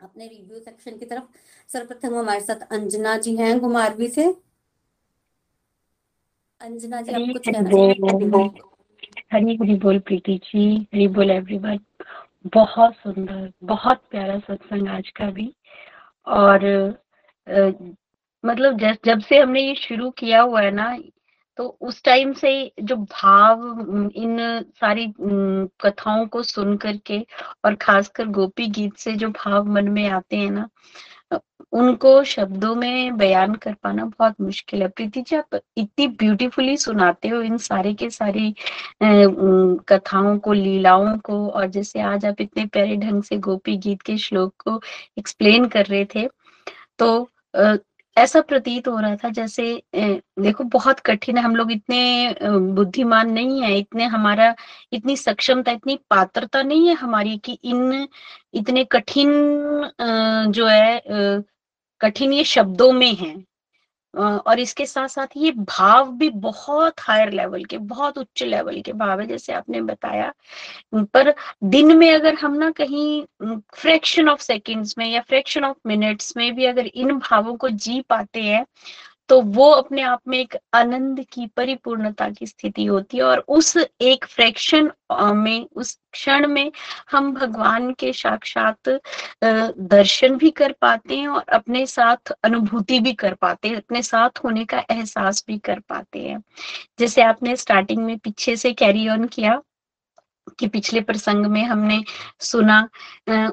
अपने 0.00 0.26
रिव्यू 0.26 0.58
सेक्शन 0.60 0.96
की 0.98 1.06
तरफ़। 1.06 1.24
सर्वप्रथम 1.68 2.14
हमारे 2.18 2.40
साथ 2.40 2.66
अंजना 2.72 3.16
जी 3.18 3.34
हैं 3.36 3.58
कुमारवी 3.60 4.08
से। 4.08 4.24
अंजना 6.60 7.00
जी 7.00 7.12
आप 7.12 7.32
कुछ 7.32 7.48
कहना 7.48 7.68
हरी 9.32 9.56
हरी 9.56 9.74
बोल 9.76 9.98
प्रीति 9.98 10.36
जी। 10.44 10.64
हरी 10.94 11.06
बोल 11.08 11.30
एवरीवन 11.30 11.78
बहुत 12.46 12.94
सुंदर 12.94 13.52
बहुत 13.62 14.02
प्यारा 14.10 14.38
सत्संग 14.38 14.88
आज 14.88 15.08
का 15.08 15.30
भी। 15.30 15.54
और 16.26 16.64
आ, 17.48 17.70
मतलब 18.44 18.78
जब 18.78 18.96
जब 19.04 19.20
से 19.20 19.38
हमने 19.38 19.60
ये 19.60 19.74
शुरू 19.74 20.10
किया 20.10 20.40
हुआ 20.40 20.60
है 20.60 20.70
ना 20.70 20.98
तो 21.56 21.66
उस 21.80 22.02
टाइम 22.02 22.32
से 22.32 22.72
जो 22.82 22.96
भाव 22.96 23.62
इन 24.16 24.38
सारी 24.80 25.14
कथाओं 25.80 26.26
को 26.26 26.42
सुन 26.42 26.76
करके 26.76 27.26
और 27.64 27.74
खासकर 27.74 28.26
गोपी 28.26 28.66
गीत 28.66 28.96
से 28.96 29.12
जो 29.12 29.28
भाव 29.28 29.64
मन 29.64 29.88
में 29.88 30.08
आते 30.08 30.36
हैं 30.36 30.50
ना 30.50 30.68
उनको 31.72 32.22
शब्दों 32.24 32.74
में 32.74 33.16
बयान 33.16 33.54
कर 33.54 33.74
पाना 33.82 34.04
बहुत 34.04 34.40
मुश्किल 34.40 34.82
है। 34.82 34.88
प्रीति 34.88 35.20
जी 35.22 35.36
आप 35.36 35.54
इतनी 35.54 36.06
ब्यूटीफुली 36.08 36.76
सुनाते 36.76 37.28
हो 37.28 37.40
इन 37.42 37.56
सारे 37.58 37.92
के 37.94 38.08
सारी 38.10 38.54
कथाओं 39.02 40.38
को, 40.38 40.52
लीलाओं 40.52 41.16
को, 41.18 41.46
और 41.48 41.66
जैसे 41.68 42.00
आज 42.02 42.26
आप 42.26 42.40
इतने 42.40 42.66
प्यारे 42.66 42.96
ढंग 42.96 43.22
से 43.22 43.36
गोपी 43.38 43.76
गीत 43.78 44.02
के 44.02 44.16
श्लोक 44.18 44.54
को 44.64 44.80
एक्सप्लेन 45.18 45.66
कर 45.68 45.86
रहे 45.86 46.04
थे 46.14 46.28
तो 46.98 47.30
ऐसा 48.16 48.40
प्रतीत 48.40 48.88
हो 48.88 48.98
रहा 49.00 49.16
था 49.16 49.28
जैसे 49.30 49.62
देखो 49.94 50.64
बहुत 50.64 51.00
कठिन 51.00 51.36
है, 51.38 51.42
हम 51.44 51.54
लोग 51.56 51.70
इतने 51.72 52.34
बुद्धिमान 52.74 53.30
नहीं 53.32 53.62
है, 53.62 53.76
इतने 53.78 54.04
हमारा, 54.06 54.54
इतनी 54.92 55.16
सक्षमता, 55.16 55.72
इतनी 55.72 55.98
पात्रता 56.10 56.62
नहीं 56.62 56.88
है 56.88 56.94
हमारी 56.94 57.36
कि 57.38 57.58
इन, 57.64 58.08
इतने 58.54 58.84
कठिन 58.92 59.30
जो 60.50 60.66
है 60.66 61.00
कठिन 62.00 62.32
ये 62.32 62.44
शब्दों 62.44 62.92
में 62.92 63.14
है। 63.14 63.34
और 64.14 64.60
इसके 64.60 64.86
साथ 64.86 65.08
साथ 65.08 65.26
ये 65.36 65.50
भाव 65.52 66.10
भी 66.12 66.28
बहुत 66.30 67.00
हायर 67.00 67.32
लेवल 67.32 67.64
के, 67.64 67.78
बहुत 67.78 68.18
उच्च 68.18 68.42
लेवल 68.42 68.80
के 68.80 68.92
भाव 68.92 69.20
है, 69.20 69.26
जैसे 69.26 69.52
आपने 69.52 69.80
बताया। 69.82 70.32
पर 70.94 71.34
दिन 71.64 71.96
में 71.98 72.10
अगर 72.14 72.34
हम 72.34 72.54
ना 72.54 72.70
कहीं 72.70 73.24
फ्रैक्शन 73.74 74.28
ऑफ़ 74.28 74.40
सेकंड्स 74.40 74.94
में 74.98 75.06
या 75.06 75.20
फ्रैक्शन 75.20 75.64
ऑफ़ 75.64 75.76
मिनट्स 75.86 76.36
में 76.36 76.54
भी 76.54 76.64
अगर 76.64 76.86
इन 76.86 77.18
भावों 77.18 77.54
को 77.56 77.68
जी 77.68 78.00
पाते 78.10 78.42
हैं 78.42 78.64
तो 79.30 79.40
वो 79.40 79.68
अपने 79.70 80.02
आप 80.02 80.20
में 80.28 80.38
एक 80.38 80.56
आनंद 80.74 81.24
की, 81.32 81.46
परिपूर्णता 81.46 82.28
की 82.30 82.46
स्थिति 82.46 82.84
होती 82.84 83.16
है 83.16 83.22
और 83.22 83.44
उस 83.48 83.76
एक 84.00 84.24
फ्रैक्शन 84.24 84.90
में, 85.36 85.66
उस 85.76 85.98
क्षण 86.12 86.46
में 86.48 86.72
हम 87.10 87.32
भगवान 87.34 87.92
के 87.92 88.12
साक्षात 88.12 88.88
दर्शन 89.44 90.36
भी 90.36 90.50
कर 90.50 90.72
पाते 90.80 91.16
हैं 91.16 91.28
और 91.28 91.44
अपने 91.52 91.86
साथ 91.86 92.32
अनुभूति 92.44 93.00
भी 93.00 93.12
कर 93.14 93.34
पाते 93.34 93.68
हैं, 93.68 93.76
अपने 93.76 94.02
साथ 94.02 94.44
होने 94.44 94.64
का 94.64 94.84
एहसास 94.90 95.44
भी 95.46 95.58
कर 95.58 95.80
पाते 95.88 96.18
हैं। 96.18 96.42
जैसे 96.98 97.22
आपने 97.22 97.56
स्टार्टिंग 97.56 98.04
में 98.04 98.18
पीछे 98.18 98.56
से 98.56 98.72
कैरी 98.72 99.08
ऑन 99.08 99.24
किया 99.26 99.60
कि 100.58 100.66
पिछले 100.68 101.00
प्रसंग 101.02 101.46
में 101.46 101.62
हमने 101.64 102.02
सुना। 102.42 102.80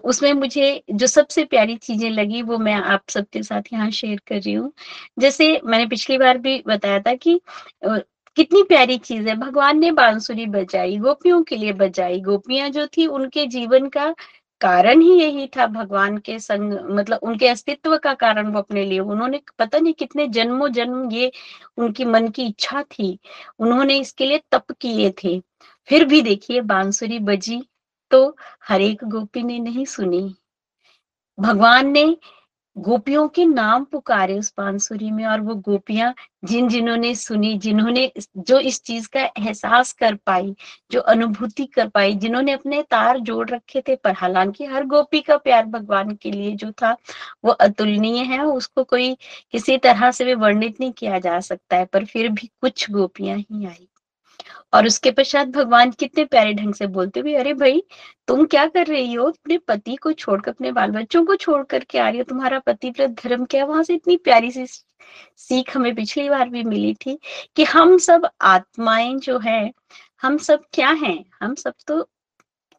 उसमें 0.06 0.32
मुझे 0.34 0.84
जो 0.92 1.08
सबसे 1.08 1.44
प्यारी 1.46 1.76
चीज़ें 1.78 2.10
लगी, 2.10 2.42
वो 2.42 2.58
मैं 2.58 2.74
आप 2.76 3.04
सबके 3.10 3.44
साथ 3.44 3.74
यहाँ 3.74 3.90
शेयर 3.92 4.20
कर 4.28 4.36
रही 4.36 4.54
हूँ। 4.54 4.72
जैसे 5.20 5.60
मैंने 5.66 5.86
पिछली 5.88 6.18
बार 6.18 6.38
भी 6.38 6.62
बताया 6.68 7.00
था 7.00 7.14
कि 7.18 7.40
कितनी 8.38 8.62
प्यारी 8.64 8.98
चीज़ 9.00 9.28
है। 9.30 9.36
भगवान 9.38 9.80
ने 9.80 9.92
बांसुरी 9.92 10.46
बजाई, 10.48 10.98
गोपियों 10.98 11.42
के 11.44 11.56
लिए 11.56 11.74
बजाई। 11.76 12.20
गोपियाँ 12.22 12.70
जो 12.70 12.86
थी, 12.88 13.06
उनके 13.08 13.46
जीवन 13.48 13.88
का 13.90 14.14
कारण 14.62 15.02
ही 15.02 15.14
यही 15.20 15.48
था 15.58 15.66
भगवान 15.68 16.18
के 16.18 16.38
संग 16.40 16.74
मतलब 16.92 17.20
उनके 17.24 17.48
अस्तित्व 17.48 17.96
का 18.04 18.14
कारण 18.16 18.48
वो 18.54 18.60
अपने 18.60 18.84
लिए। 18.86 19.00
उन्होंने 19.00 19.42
पता 19.60 19.80
नहीं 19.80 19.94
कितने 19.94 20.28
जन्मों 20.30 20.70
जन्म 20.74 21.10
ये 21.12 21.32
उनकी 21.78 22.06
मन 22.06 22.28
की 22.30 22.46
इच्छा 22.48 22.82
थी। 22.84 23.18
उन्होंने 23.60 23.98
इसके 24.00 24.26
लिए 24.26 24.42
तप 24.52 24.72
किए 24.82 25.14
थे। 25.24 25.38
फिर 25.88 26.06
भी 26.06 26.22
देखिए 26.22 26.62
बांसुरी 26.62 27.20
बजी 27.20 27.62
तो 28.12 28.38
हर 28.68 28.82
एक 28.82 29.04
गोपी 29.04 29.44
ने 29.44 29.60
नहीं 29.60 29.86
सुनी। 29.86 30.36
भगवान 31.40 31.92
ने 31.92 32.18
गोपियों 32.76 33.28
के 33.28 33.46
नाम 33.46 33.84
पुकारे 33.84 34.40
उस 34.40 34.54
बांसुरी 34.58 35.12
में 35.12 35.26
और 35.26 35.42
वो 35.42 35.56
गोपियाँ 35.56 36.14
जिन 36.46 36.68
जिन्होंने 36.70 37.16
सुनी, 37.16 37.54
जिन्होंने 37.58 38.12
जो 38.38 38.60
इस 38.60 38.82
चीज़ 38.84 39.08
का 39.08 39.22
एहसास 39.22 39.94
कर 39.94 40.16
पाई, 40.16 40.56
जो 40.92 41.00
अनुभूति 41.00 41.66
कर 41.66 41.88
पाई, 41.88 42.14
जिन्होंने 42.16 42.52
अपने 42.52 42.82
तार 42.84 43.20
जोड़ 43.20 43.50
रखे 43.50 43.82
थे, 43.82 43.96
पर 43.96 44.14
हालाँकि 44.14 44.66
हर 44.66 44.86
गोपी 44.86 45.22
का 45.22 45.38
प्यार 45.38 45.66
भगवान 45.66 46.16
के 46.16 46.32
लिए 46.32 46.52
जो 46.52 46.72
था, 46.72 46.96
वो 47.46 47.52
अतुलनीय 47.52 48.24
है, 48.24 48.44
उसको 48.46 48.84
कोई 48.84 49.14
किसी 49.52 49.78
तरह 49.78 50.12
से 50.12 50.26
भी 50.26 50.34
वर्णित 50.34 50.80
नहीं 50.80 50.92
किया 50.92 51.20
जा 51.20 51.40
सकता 51.40 51.78
है, 51.78 51.86
पर 51.86 52.06
फिर 52.06 52.30
भी 52.30 52.50
कुछ 52.62 52.92
गोपियाँ 52.92 53.38
ही 53.38 53.66
आई। 53.66 53.88
और 54.74 54.86
उसके 54.88 55.12
पश्चात 55.12 55.48
भगवान 55.48 55.92
कितने 55.92 56.26
प्यारे 56.26 56.54
ढंग 56.54 56.74
से 56.74 56.88
बोलते 56.88 57.20
हुए, 57.20 57.34
अरे 57.36 57.54
भाई, 57.54 57.84
तुम 58.28 58.46
क्या 58.46 58.66
कर 58.68 58.88
रही 58.88 59.14
हो? 59.14 59.26
अपने 59.28 59.58
पति 59.58 59.96
को 59.96 60.12
छोड़कर, 60.14 60.52
अपने 60.52 60.72
बाल 60.72 60.92
बच्चों 60.92 61.26
को 61.26 61.36
छोड़ 61.36 61.64
करके 61.66 62.00
आ 62.00 62.10
रही 62.10 62.18
हो? 62.18 62.24
तुम्हारा 62.24 62.60
पति 62.60 62.92
प्रत 62.92 63.10
धर्म 63.24 63.46
क्या 63.46 63.66
वहाँ 63.66 63.84
से 63.84 63.96
इतनी 63.96 64.18
प्यारी 64.18 64.52
सी 64.52 64.66
सीख 65.38 65.76
हमें 65.78 65.94
पिछली 65.96 66.30
बार 66.30 66.50
भी 66.50 66.64
मिली 66.64 66.94
थी 66.96 67.18
कि 67.56 67.64
हम 67.66 67.98
सब 67.98 68.30
आत्माएँ 68.42 69.16
जो 69.18 69.40
है, 69.40 69.72
हम 70.22 70.38
सब 70.38 70.64
क्या 70.74 70.90
हैं? 70.92 71.26
हम 71.42 71.56
सब 71.56 71.74
तो 71.88 72.08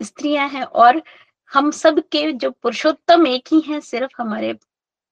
स्त्रियाँ 0.01 0.49
हैं 0.49 0.63
और 0.65 1.03
हम 1.51 1.71
सब 1.73 1.99
के 2.13 2.33
जो 2.33 2.51
पुरुषोत्तम 2.53 3.27
एक 3.27 3.49
ही 3.53 3.61
हैं, 3.61 3.81
सिर्फ़ 3.81 4.13
हमारे 4.19 4.53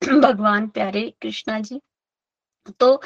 भगवान 0.22 0.68
प्यारे 0.68 1.02
कृष्णा 1.22 1.60
जी। 1.60 1.80
तो 2.80 3.02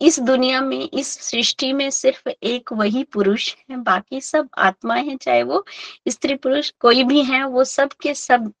इस 0.00 0.20
दुनिया 0.20 0.60
में, 0.60 0.88
इस 0.94 1.08
सृष्टि 1.20 1.72
में 1.72 1.90
सिर्फ़ 1.90 2.28
एक 2.42 2.72
वही 2.72 3.04
पुरुष 3.04 3.54
है, 3.70 3.76
बाकी 3.76 4.20
सब 4.20 4.48
आत्मा 4.58 4.94
है, 4.94 5.16
चाहे 5.16 5.42
वो 5.42 5.64
स्त्री 6.08 6.34
पुरुष 6.34 6.70
कोई 6.80 7.04
भी 7.04 7.22
है, 7.24 7.44
वो 7.44 7.64
सब 7.64 7.88
के 8.02 8.14
सब 8.14 8.52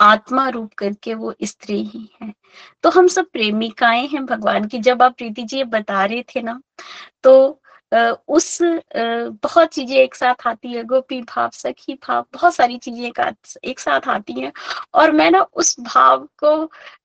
आत्मा 0.00 0.48
रूप 0.48 0.72
करके 0.74 1.14
वो 1.14 1.34
स्त्री 1.44 1.84
ही 1.84 2.08
है। 2.22 2.32
तो 2.82 2.90
हम 2.90 3.06
सब 3.08 3.26
प्रेमिकाएँ 3.32 4.06
हैं 4.08 4.26
भगवान 4.26 4.66
की। 4.68 4.78
जब 4.78 5.02
आप 5.02 5.16
प्रीति 5.18 5.42
जी 5.42 5.64
बता 5.64 6.04
रहे 6.04 6.22
थे 6.22 6.42
ना 6.42 6.60
तो 7.24 7.61
उस 7.92 8.58
बहुत 8.62 9.68
चीज़ें 9.68 9.96
एक 9.96 10.14
साथ 10.14 10.46
आती 10.46 10.72
है, 10.72 10.82
गोपी 10.84 11.20
भाव, 11.22 11.50
सखी 11.54 11.94
भाव, 12.06 12.24
बहुत 12.34 12.54
सारी 12.54 12.78
चीज़ें 12.78 13.10
एक 13.64 13.80
साथ 13.80 14.08
आती 14.08 14.40
हैं। 14.40 14.52
और 14.94 15.12
मैं 15.12 15.30
ना 15.30 15.40
उस 15.54 15.74
भाव 15.80 16.28
को 16.44 16.56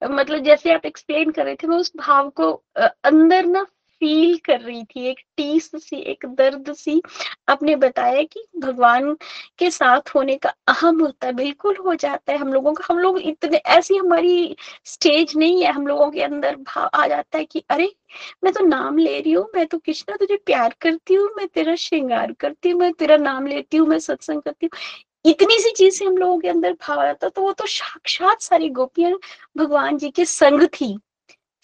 मतलब 0.05 0.43
जैसे 0.43 0.73
आप 0.73 0.85
एक्सप्लेन 0.85 1.31
कर 1.31 1.45
रहे 1.45 1.55
थे, 1.55 1.67
मैं 1.67 1.77
उस 1.77 1.91
भाव 1.97 2.29
को 2.31 2.51
अंदर 2.79 3.45
ना 3.45 3.65
फील 3.99 4.37
कर 4.37 4.59
रही 4.61 4.83
थी, 4.83 5.05
एक 5.07 5.19
टीस 5.37 5.71
सी, 5.75 5.97
एक 5.97 6.25
दर्द 6.25 6.73
सी। 6.73 7.01
आपने 7.49 7.75
बताया 7.75 8.23
कि 8.23 8.45
भगवान 8.59 9.13
के 9.59 9.71
साथ 9.71 10.15
होने 10.15 10.35
का 10.37 10.53
अहम 10.67 11.01
होता 11.01 11.27
है, 11.27 11.33
बिल्कुल 11.33 11.75
हो 11.75 11.95
जाता 11.95 12.31
है। 12.33 12.37
हम 12.37 12.53
लोगों 12.53 12.73
का, 12.73 12.83
हम 12.91 12.99
लोग 12.99 13.19
इतने, 13.19 13.57
ऐसी 13.57 13.95
हमारी 13.97 14.55
स्टेज 14.85 15.33
नहीं 15.37 15.63
है। 15.63 15.71
हम 15.71 15.87
लोगों 15.87 16.11
के 16.11 16.21
अंदर 16.21 16.55
भाव 16.55 16.89
आ 16.93 17.07
जाता 17.07 17.37
है 17.37 17.45
कि, 17.45 17.63
अरे, 17.69 17.95
मैं 18.43 18.53
तो 18.53 18.65
नाम 18.65 18.97
ले 18.97 19.19
रही 19.21 19.31
हूँ, 19.31 19.47
मैं 19.55 19.65
तो 19.67 19.77
कृष्णा, 19.77 20.15
तुझे 20.15 20.35
प्यार 20.35 20.75
करती 20.81 21.13
हूँ, 21.13 21.29
मैं 21.37 21.47
तेरा 21.47 21.75
श्रृंगार 21.75 22.31
करती 22.33 22.69
हूँ, 22.69 22.79
मैं 22.79 22.93
तेरा 22.93 23.17
नाम 23.17 23.47
लेती 23.47 23.77
हूँ, 23.77 23.87
मैं 23.87 23.99
सत्संग 23.99 24.41
करती 24.41 24.65
हूँ। 24.65 24.79
इतनी 25.25 25.59
सी 25.59 25.71
चीज़ 25.71 25.95
से 25.95 26.05
हम 26.05 26.17
लोगों 26.17 26.39
के 26.39 26.47
अंदर 26.47 26.73
भाव 26.73 26.99
आता 26.99 27.29
तो 27.29 27.41
वो 27.41 27.51
तो 27.51 27.65
साक्षात 27.67 28.41
सारी 28.41 28.69
गोपियाँ 28.69 29.13
भगवान 29.57 29.97
जी 29.97 30.09
के 30.09 30.25
संग 30.25 30.63
थी। 30.67 30.97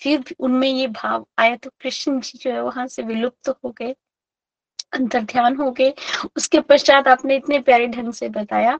फिर 0.03 0.35
उनमें 0.39 0.67
ये 0.69 0.87
भाव 0.87 1.25
आया 1.39 1.55
तो 1.55 1.69
कृष्ण 1.81 2.19
जी 2.21 2.37
जो 2.37 2.51
है 2.51 2.61
वहाँ 2.63 2.87
से 2.87 3.03
विलुप्त 3.03 3.37
तो 3.45 3.51
हो 3.65 3.71
गए। 3.71 3.95
अंतर 4.93 5.21
ध्यान 5.23 5.55
हो 5.55 5.69
गए। 5.71 5.93
उसके 6.37 6.59
पश्चात 6.61 7.07
आपने 7.07 7.35
इतने 7.35 7.59
प्यारे 7.61 7.87
ढंग 7.87 8.13
से 8.13 8.29
बताया 8.29 8.77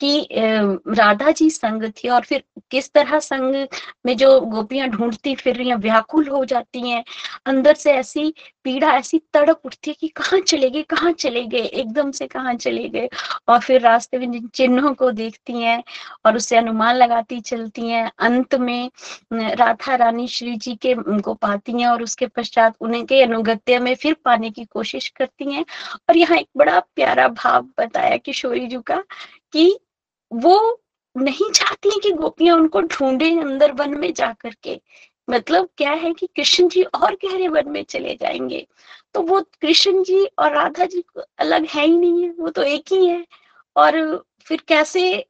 कि 0.00 0.28
राधा 0.32 1.30
जी 1.30 1.48
संग 1.50 1.90
थी 1.94 2.08
और 2.08 2.24
फिर 2.24 2.42
किस 2.70 2.92
तरह 2.92 3.18
संग 3.20 3.66
में 4.06 4.16
जो 4.16 4.40
गोपियाँ 4.42 4.88
ढूंढती 4.88 5.34
फिर 5.34 5.56
रही 5.56 5.74
व्याकुल 5.76 6.28
हो 6.28 6.44
जाती 6.44 6.88
हैं। 6.90 7.04
अंदर 7.46 7.74
से 7.74 7.92
ऐसी 7.92 8.32
पीड़ा, 8.64 8.92
ऐसी 8.92 9.18
तड़प 9.34 9.60
उठती 9.64 9.90
है 9.90 9.96
कि 10.00 10.08
कहाँ 10.08 10.40
चले 10.40 10.70
गए, 10.70 10.82
कहाँ 10.82 11.12
चले 11.12 11.44
गए, 11.44 11.58
एकदम 11.58 12.10
से 12.10 12.26
कहाँ 12.26 12.54
चले 12.54 12.88
गए। 12.88 13.08
और 13.48 13.60
फिर 13.60 13.80
रास्ते 13.80 14.18
में 14.18 14.30
जिन 14.32 14.48
चिन्हों 14.54 14.92
को 14.94 15.10
देखती 15.12 15.52
हैं 15.52 15.82
और 16.26 16.36
उससे 16.36 16.56
अनुमान 16.56 16.96
लगाती 16.96 17.40
चलती 17.40 17.88
हैं, 17.88 18.10
अंत 18.18 18.54
में 18.56 18.90
राधा 19.32 19.94
रानी 19.96 20.26
श्री 20.28 20.56
जी 20.56 20.74
के 20.76 20.94
को 21.20 21.34
पाती 21.36 21.72
हैं 21.72 21.88
और 21.88 22.02
उसके 22.02 22.26
पश्चात 22.28 22.74
उनके 22.80 23.22
अनुगत्य 23.22 23.78
में 23.78 23.94
फिर 23.96 24.16
पाने 24.24 24.50
की 24.50 24.64
कोशिश 24.66 25.08
करती 25.08 25.52
हैं। 25.52 25.55
और 26.08 26.16
यहाँ 26.16 26.38
एक 26.38 26.48
बड़ा 26.56 26.80
प्यारा 26.80 27.28
भाव 27.28 27.68
बताया 27.78 28.16
किशोरी 28.16 28.66
जी 28.66 28.78
का 28.86 29.04
कि 29.52 29.78
वो 30.32 30.80
नहीं 31.16 31.50
चाहती 31.50 31.88
है 31.88 32.00
कि 32.02 32.10
गोपियाँ 32.10 32.56
उनको 32.56 32.80
ढूंढे 32.80 33.40
अंदर 33.40 33.72
वन 33.72 33.98
में 33.98 34.14
जा 34.14 34.32
करके 34.32 34.80
मतलब 35.30 35.68
क्या 35.78 35.92
है 35.92 36.12
कि 36.14 36.26
कृष्ण 36.26 36.68
जी 36.68 36.82
और 36.82 37.14
गहरे 37.14 37.48
वन 37.48 37.68
में 37.68 37.82
चले 37.84 38.14
जाएँगे। 38.14 38.66
तो 39.14 39.22
वो 39.22 39.40
कृष्ण 39.60 40.02
जी 40.02 40.24
और 40.38 40.52
राधा 40.52 40.84
जी 40.84 41.04
अलग 41.38 41.66
है 41.66 41.86
ही 41.86 41.96
नहीं 41.98 42.22
है, 42.24 42.30
वो 42.30 42.50
तो 42.50 42.62
एक 42.62 42.84
ही 42.92 43.06
है। 43.06 43.26
और 43.76 44.24
फिर 44.46 44.62
कैसे 44.68 45.26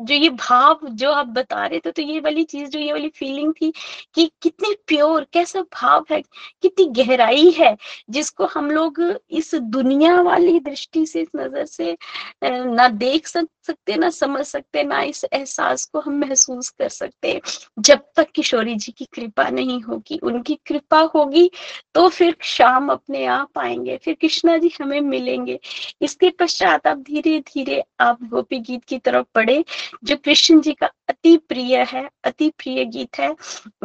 जो 0.00 0.14
ये 0.14 0.28
भाव 0.30 0.80
जो 0.92 1.10
आप 1.12 1.26
बता 1.28 1.66
रहे 1.66 1.78
थे 1.80 1.90
तो 1.90 2.02
ये 2.02 2.20
वाली 2.20 2.42
चीज़, 2.44 2.68
जो 2.70 2.78
ये 2.78 2.92
वाली 2.92 3.08
फीलिंग 3.10 3.52
थी 3.54 3.72
कि 4.14 4.30
कितने 4.42 4.74
प्योर 4.88 5.26
कैसा 5.32 5.60
भाव 5.74 6.04
है, 6.10 6.20
कितनी 6.62 6.86
गहराई 6.96 7.50
है, 7.50 7.76
जिसको 8.10 8.46
हम 8.46 8.70
लोग 8.70 9.00
इस 9.30 9.54
दुनिया 9.56 10.20
वाली 10.22 10.58
दृष्टि 10.60 11.04
से, 11.06 11.20
इस 11.22 11.28
नज़र 11.36 11.64
से 11.66 11.96
ना 12.44 12.88
देख 12.88 13.26
सक, 13.26 13.46
सकते, 13.62 13.96
ना 13.96 14.08
समझ 14.10 14.44
सकते, 14.46 14.82
ना 14.84 15.00
इस 15.02 15.24
एहसास 15.26 15.84
को 15.86 16.00
हम 16.00 16.18
महसूस 16.20 16.68
कर 16.70 16.88
सकते। 16.90 17.40
जब 17.80 18.00
तक 18.16 18.30
किशोरी 18.34 18.74
जी 18.76 18.92
की 18.92 19.04
कृपा 19.14 19.48
नहीं 19.50 19.80
होगी, 19.82 20.18
उनकी 20.22 20.54
कृपा 20.66 21.00
होगी 21.14 21.50
तो 21.94 22.08
फिर 22.08 22.36
शाम 22.44 22.88
अपने 22.92 23.24
आप 23.26 23.58
आएँगे, 23.58 23.96
फिर 23.96 24.14
कृष्णा 24.20 24.56
जी 24.58 24.72
हमें 24.80 25.00
मिलेंगे। 25.02 25.58
इसके 26.02 26.30
पश्चात 26.40 26.86
आप 26.86 26.98
धीरे 27.00 27.38
धीरे 27.48 27.82
आप 28.00 28.22
गोपी 28.24 28.58
गीत 28.60 28.84
की 28.84 28.98
तरफ़ 28.98 29.26
पढ़े 29.34 29.64
जो 30.04 30.16
कृष्ण 30.16 30.60
जी 30.60 30.72
का 30.72 30.86
अति 31.08 31.36
प्रिय 31.48 31.76
है, 31.82 32.08
अति 32.24 32.48
प्रिय 32.58 32.84
गीत 32.84 33.18
है, 33.18 33.34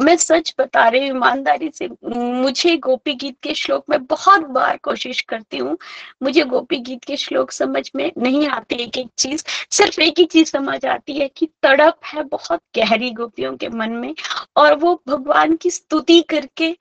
मैं 0.00 0.16
सच 0.16 0.54
बता 0.58 0.88
रही 0.88 1.08
हूँ, 1.08 1.16
ईमानदारी 1.16 1.70
से, 1.74 1.88
मुझे 2.16 2.76
गोपी 2.76 3.14
गीत 3.14 3.36
के 3.42 3.54
श्लोक 3.54 3.84
में 3.90 4.04
बहुत 4.06 4.46
बार 4.48 4.76
कोशिश 4.82 5.20
करती 5.20 5.58
हूँ, 5.58 5.76
मुझे 6.22 6.44
गोपी 6.44 6.76
गीत 6.78 7.04
के 7.04 7.16
श्लोक 7.16 7.50
समझ 7.52 7.90
में 7.96 8.10
नहीं 8.18 8.46
आती, 8.48 8.74
एक 8.74 8.98
एक 8.98 9.08
चीज़, 9.18 9.44
सिर्फ़ 9.70 10.00
एक 10.00 10.18
ही 10.18 10.24
चीज़ 10.24 10.50
समझ 10.50 10.84
आती 10.86 11.18
है 11.18 11.28
कि 11.28 11.46
तड़प 11.62 11.98
है 12.04 12.22
बहुत 12.24 12.60
गहरी 12.76 13.10
गोपियों 13.10 13.56
के 13.56 13.68
मन 13.68 13.90
में, 13.92 14.14
और 14.56 14.74
वो 14.74 15.02
भगवान 15.08 15.56
की 15.56 15.70
स्तुति 15.70 16.20
करके 16.22 16.76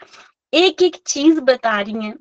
एक 0.53 0.81
एक 0.81 0.95
चीज़ 1.07 1.39
बता 1.39 1.79
रही 1.81 2.05
हैं 2.05 2.15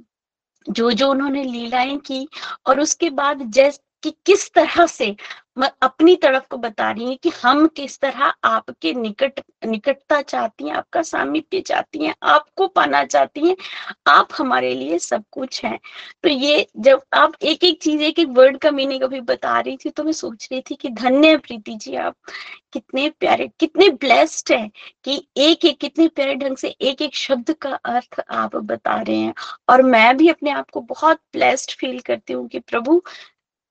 जो 0.67 0.91
जो 0.93 1.11
उन्होंने 1.11 1.43
लीलाएँ 1.45 1.97
की, 1.99 2.29
और 2.67 2.81
उसके 2.81 3.11
बाद 3.11 3.43
जैस 3.53 3.81
कि 4.03 4.11
किस 4.27 4.51
तरह 4.55 4.87
से 4.89 5.15
अपनी 5.83 6.15
तरफ़ 6.17 6.45
को 6.51 6.57
बता 6.57 6.91
रही 6.91 7.09
है 7.09 7.15
कि 7.23 7.31
हम 7.43 7.67
किस 7.67 7.99
तरह 8.01 8.33
आपके 8.45 8.93
निकट, 8.95 9.41
निकटता 9.67 10.21
चाहती 10.23 10.65
हैं, 10.65 10.75
आपका 10.75 11.03
सामिप्य 11.03 11.61
चाहती 11.61 12.05
हैं, 12.05 12.15
आपको 12.25 12.67
पाना 12.69 13.05
चाहती 13.05 13.49
हैं, 13.49 13.57
आप 14.09 14.29
हमारे 14.39 14.75
लिए 14.75 14.99
सब 14.99 15.25
कुछ 15.33 15.65
हैं। 15.65 15.79
तो 16.23 16.29
ये 16.29 16.67
जब 16.79 17.03
आप 17.15 17.33
एक 17.43 17.65
एक 17.65 17.83
चीज़ 17.83 18.03
एक 18.03 18.19
एक 18.19 18.29
वर्ड 18.31 18.59
का 18.59 18.71
मीनिंग 18.71 19.03
अभी 19.03 19.21
बता 19.23 19.59
रही 19.61 19.77
थी 19.85 19.91
तो 19.91 20.05
मैं 20.05 20.13
सोच 20.13 20.49
रही 20.53 20.61
थी 20.71 20.75
कि 20.75 20.89
धन्य 20.91 21.37
प्रीति 21.39 21.75
जी 21.77 21.95
आप, 21.97 22.17
कितने 22.73 23.09
प्यारे, 23.11 23.49
कितने 23.61 23.89
ब्लेस्ड 23.91 24.53
है 24.53 24.71
कि 25.05 25.23
एक 25.39 25.65
एक 25.65 25.79
कितने 25.81 26.09
प्यारे 26.09 26.35
ढंग 26.37 26.57
से 26.57 26.69
एक 26.83 27.03
एक 27.03 27.15
शब्द 27.17 27.53
का 27.63 27.71
अर्थ 27.75 28.21
आप 28.31 28.57
बता 28.57 29.01
रहे 29.01 29.17
हैं। 29.17 29.35
और 29.69 29.83
मैं 29.83 30.17
भी 30.17 30.29
अपने 30.29 30.51
आप 30.53 30.71
को 30.71 30.81
बहुत 30.83 31.21
ब्लेस्ड 31.33 31.73
फील 31.81 31.99
करती 32.01 32.33
हूँ 32.33 32.47
कि 32.49 32.59
प्रभु 32.61 33.01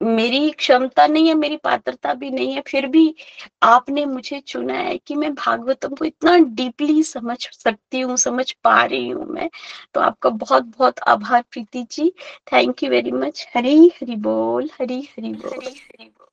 मेरी 0.01 0.49
क्षमता 0.51 1.05
नहीं 1.07 1.27
है, 1.27 1.33
मेरी 1.33 1.57
पात्रता 1.57 2.13
भी 2.13 2.29
नहीं 2.31 2.53
है, 2.53 2.61
फिर 2.61 2.87
भी 2.87 3.15
आपने 3.63 4.05
मुझे 4.05 4.39
चुना 4.39 4.73
है 4.73 4.97
कि 4.97 5.15
मैं 5.15 5.33
भागवतम 5.35 5.95
को 5.95 6.05
इतना 6.05 6.37
डीपली 6.37 7.03
समझ 7.03 7.37
सकती 7.49 7.99
हूँ, 7.99 8.17
समझ 8.17 8.51
पा 8.63 8.83
रही 8.85 9.09
हूँ 9.09 9.25
मैं। 9.25 9.49
तो 9.93 10.01
आपका 10.01 10.29
बहुत 10.29 10.63
बहुत 10.77 10.99
आभार 11.07 11.41
Preeti 11.51 11.85
ji. 11.91 12.09
Thank 12.53 12.83
you 12.83 12.89
very 12.89 13.11
much 13.11 13.47
Hari 13.55 13.77
Hari 13.87 14.15
बोल, 14.15 14.69
हरी 14.81 15.01
हरी 15.01 15.33
बोल। 15.33 15.51
हरी 15.57 15.75
हरी 15.75 16.09
बोल। 16.09 16.27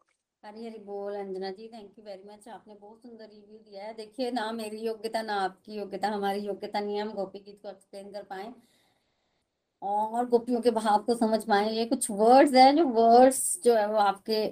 हरी 0.44 0.66
हरी 0.66 0.78
बोल, 0.78 1.14
Anjana 1.14 1.50
ji 1.50 1.68
thank 1.68 1.98
you 1.98 2.04
very 2.04 2.28
much 2.28 2.48
आपने 2.48 2.74
बहुत 2.74 3.02
सुंदर 3.02 3.24
रिव्यू 3.24 3.58
दिया 3.58 3.84
है। 3.84 3.94
देखिए 3.94 4.30
ना, 4.30 4.50
मेरी 4.52 4.78
योग्यता 4.78 5.22
ना 5.22 5.34
आपकी 5.40 5.76
योग्यता, 5.78 6.08
हमारी 6.08 6.40
योग्यता 6.40 6.80
नहीं 6.80 6.96
है। 6.96 7.02
हम 7.02 7.12
गोपी 7.12 7.38
गीत 7.38 7.58
को 7.62 7.68
एक्सप्लेन 7.68 8.10
कर 8.12 8.22
पाए। 8.22 8.52
और 9.82 10.28
गोपियों 10.28 10.60
के 10.60 10.70
भाव 10.70 11.02
को 11.02 11.14
समझ 11.14 11.42
पाए 11.44 11.70
ये 11.72 11.84
कुछ 11.86 12.10
वर्ड्स 12.10 12.54
हैं, 12.54 12.76
जो 12.76 12.84
वर्ड्स 12.86 13.60
जो 13.64 13.74
है 13.74 13.86
वो 13.88 13.96
आपके 13.98 14.46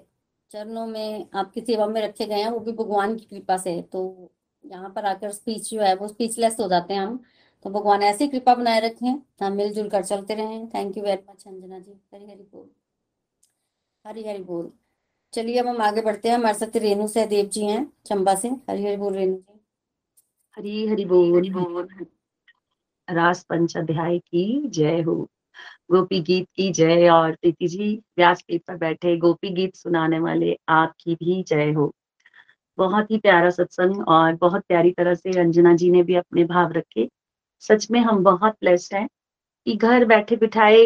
चरणों 0.51 0.87
में, 0.87 1.27
आपकी 1.35 1.61
सेवा 1.61 1.87
में 1.87 2.01
रखे 2.03 2.27
गए 2.27 2.41
हैं, 2.41 2.51
वो 2.51 2.59
भी 2.61 2.73
भगवान 2.73 3.17
की 3.17 3.25
कृपा 3.27 3.57
से 3.57 3.81
तो 3.93 4.31
यहाँ 4.65 4.91
पर 4.91 5.05
आकर 5.07 5.33
स्पीच 5.33 5.71
जो 5.71 5.81
है 5.81 5.95
वो 5.97 6.09
स्पीचलेस 6.09 6.57
हो 6.61 6.69
जाते 6.69 6.95
हैं 6.95 7.01
हम। 7.01 7.19
तो 7.65 7.71
भगवान 7.71 8.03
ऐसी 8.03 8.29
कृपा 8.29 8.55
बनाए 8.55 8.81
रखें, 8.81 9.09
हम 9.43 9.53
मिलजुल 9.53 9.89
कर 9.91 10.05
चलते 10.05 10.35
रहें। 10.35 10.69
Thank 10.69 10.97
you 10.97 11.05
very 11.05 11.23
much 11.31 11.45
Anjana 11.47 11.79
ji. 11.79 11.93
Hari 12.15 12.25
Hari 12.25 12.43
बोल। 12.53 12.69
हरी 14.05 14.27
हरी 14.29 14.43
बोल। 14.45 14.71
चलिए 15.33 15.59
अब 15.59 15.67
हम 15.67 15.81
आगे 15.83 16.03
बढ़ते 16.03 16.29
हैं। 16.29 16.37
हमारे 16.37 16.55
साथ 16.55 16.77
रेणु 16.77 17.09
सहदेव 17.09 17.47
जी 17.47 17.65
हैं, 17.67 17.87
चंबा 18.07 18.35
से। 18.35 18.49
हरी 18.49 18.85
हरी 18.85 18.97
बोल 18.97 19.15
रेणु 19.15 19.37
जी। 19.37 19.61
हरी 20.57 20.87
हरी 20.89 21.05
बोल 21.05 21.37
हरी 21.37 21.51
बोल। 21.51 21.89
रास 23.09 23.43
पंचाध्याय 23.43 24.19
की 24.19 24.69
जय 24.69 25.01
हो। 25.03 25.15
गोपी 25.93 26.21
गीत 26.21 26.47
की 26.57 26.71
जय 26.73 27.09
और 27.09 27.33
प्रीति 27.33 27.69
जी 27.69 27.95
व्यासपीठ 28.19 28.63
पर 28.69 28.77
बैठे 28.77 29.17
गोपी 29.17 29.51
गीत 29.51 29.75
सुनाने 29.77 30.19
वाले 30.19 30.57
आपकी 30.69 31.15
भी 31.15 31.43
जय 31.43 31.73
हो। 31.73 31.93
बहुत 32.79 33.11
ही 33.11 33.19
प्यारा 33.19 33.51
सत्संग 33.51 34.09
और 34.09 34.35
बहुत 34.35 34.63
प्यारी 34.69 34.91
तरह 34.91 35.15
से 35.15 35.39
अंजना 35.41 35.75
जी 35.75 35.91
ने 35.91 36.03
भी 36.03 36.15
अपने 36.15 36.45
भाव 36.45 36.73
रखे। 36.73 37.09
सच 37.61 37.91
में 37.91 38.01
हम 38.01 38.23
बहुत 38.25 38.53
ब्लेस्ड 38.53 38.95
हैं 38.95 39.07
कि 39.67 39.77
घर 39.77 40.05
बैठे 40.05 40.37
बिठाए 40.37 40.83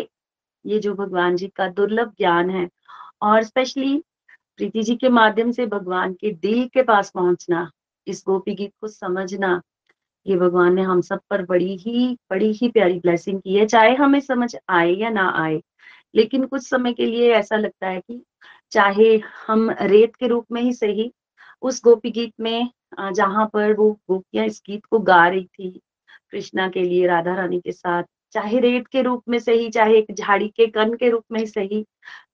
ये 0.64 0.79
जो 0.79 0.95
भगवान 0.95 1.37
जी 1.37 1.47
का 1.57 1.69
दुर्लभ 1.69 2.12
ज्ञान 2.19 2.51
है 2.51 2.69
और 3.23 3.43
स्पेशली 3.43 3.97
प्रीति 4.57 4.83
जी 4.83 4.97
के 4.97 5.09
माध्यम 5.09 5.51
से 5.53 5.66
भगवान 5.66 6.12
के 6.12 6.33
दिल 6.33 6.66
के 6.69 6.83
पास 6.83 7.11
पहुँचना, 7.11 7.71
इस 8.07 8.23
गोपी 8.27 8.55
गीत 8.55 8.73
को 8.81 8.89
समझना 8.89 9.61
ये 10.27 10.37
भगवान 10.37 10.75
ने 10.75 10.83
हम 10.83 11.01
सब 11.01 11.21
पर 11.31 11.45
बड़ी 11.47 11.77
ही 11.79 12.16
बड़ी 12.31 12.51
ही 12.53 12.69
प्यारी 12.69 12.99
ब्लेसिंग 13.01 13.41
की 13.41 13.55
है, 13.55 13.66
चाहे 13.66 13.95
हमें 13.97 14.21
समझ 14.21 14.55
आए 14.69 14.93
या 14.93 15.11
ना 15.11 15.29
आए। 15.37 15.61
लेकिन 16.14 16.47
कुछ 16.47 16.69
समय 16.69 16.93
के 16.93 17.07
लिए 17.07 17.33
ऐसा 17.35 17.57
लगता 17.57 17.89
है 17.89 18.01
कि 18.01 18.23
चाहे 18.73 19.16
हम 19.47 19.71
रेत 19.83 20.16
के 20.16 20.27
रूप 20.29 20.47
में 20.53 20.61
ही 20.62 20.73
सही, 20.73 21.12
उस 21.62 21.83
गोपी 21.85 22.11
गीत 22.11 22.33
में 22.41 22.69
जहाँ 23.14 23.47
पर 23.53 23.73
वो 23.75 23.91
गोपियाँ 24.09 24.45
इस 24.47 24.62
गीत 24.66 24.85
को 24.87 24.99
गा 25.01 25.27
रही 25.29 25.45
थी, 25.45 25.71
कृष्णा 26.33 26.69
के 26.69 26.83
लिए, 26.83 27.07
राधा 27.07 27.35
रानी 27.35 27.61
के 27.61 27.73
साथ, 27.73 28.03
चाहे 28.33 28.61
रेत 28.61 28.87
के 28.87 29.03
रूप 29.03 29.23
में 29.29 29.39
सही, 29.39 29.69
चाहे 29.71 29.99
एक 29.99 30.14
झाड़ी 30.14 30.49
के 30.49 30.66
कन 30.66 30.95
के 30.95 31.11
रूप 31.11 31.25
में 31.33 31.45
सही, 31.47 31.85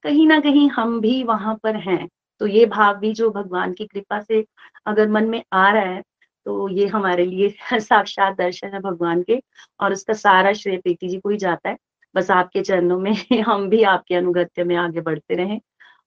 कहीं 0.03 0.27
ना 0.27 0.41
कहीं 0.41 0.69
हम 0.71 1.01
भी 1.01 1.23
वहाँ 1.25 1.55
पर 1.63 1.77
हैं। 1.79 2.09
तो 2.41 2.47
ये 2.47 2.65
भाव 2.67 2.99
भी 2.99 3.13
जो 3.13 3.31
भगवान 3.31 3.73
की 3.73 3.87
कृपा 3.87 4.21
से 4.21 4.45
अगर 4.87 5.09
मन 5.09 5.29
में 5.29 5.43
आ 5.53 5.71
रहा 5.71 5.83
है 5.85 6.03
तो 6.47 6.69
ये 6.69 6.87
हमारे 6.87 7.27
लिए 7.27 7.49
साक्षात 7.81 8.37
दर्शन 8.37 8.75
है 8.75 8.81
भगवान 8.81 9.23
के 9.23 9.41
और 9.81 9.93
उसका 9.93 10.13
सारा 10.15 10.53
श्रेय 10.53 10.77
प्रीति 10.79 11.09
जी 11.09 11.19
को 11.21 11.29
ही 11.31 11.37
जाता 11.39 11.71
है। 11.71 11.77
बस 12.15 12.31
आपके 12.31 12.63
चरणों 12.63 12.99
में 13.01 13.13
हम 13.49 13.69
भी 13.71 13.83
आपके 13.85 14.15
अनुगत्य 14.15 14.65
में 14.65 14.77
आगे 14.77 15.01
बढ़ते 15.01 15.35
रहें 15.35 15.61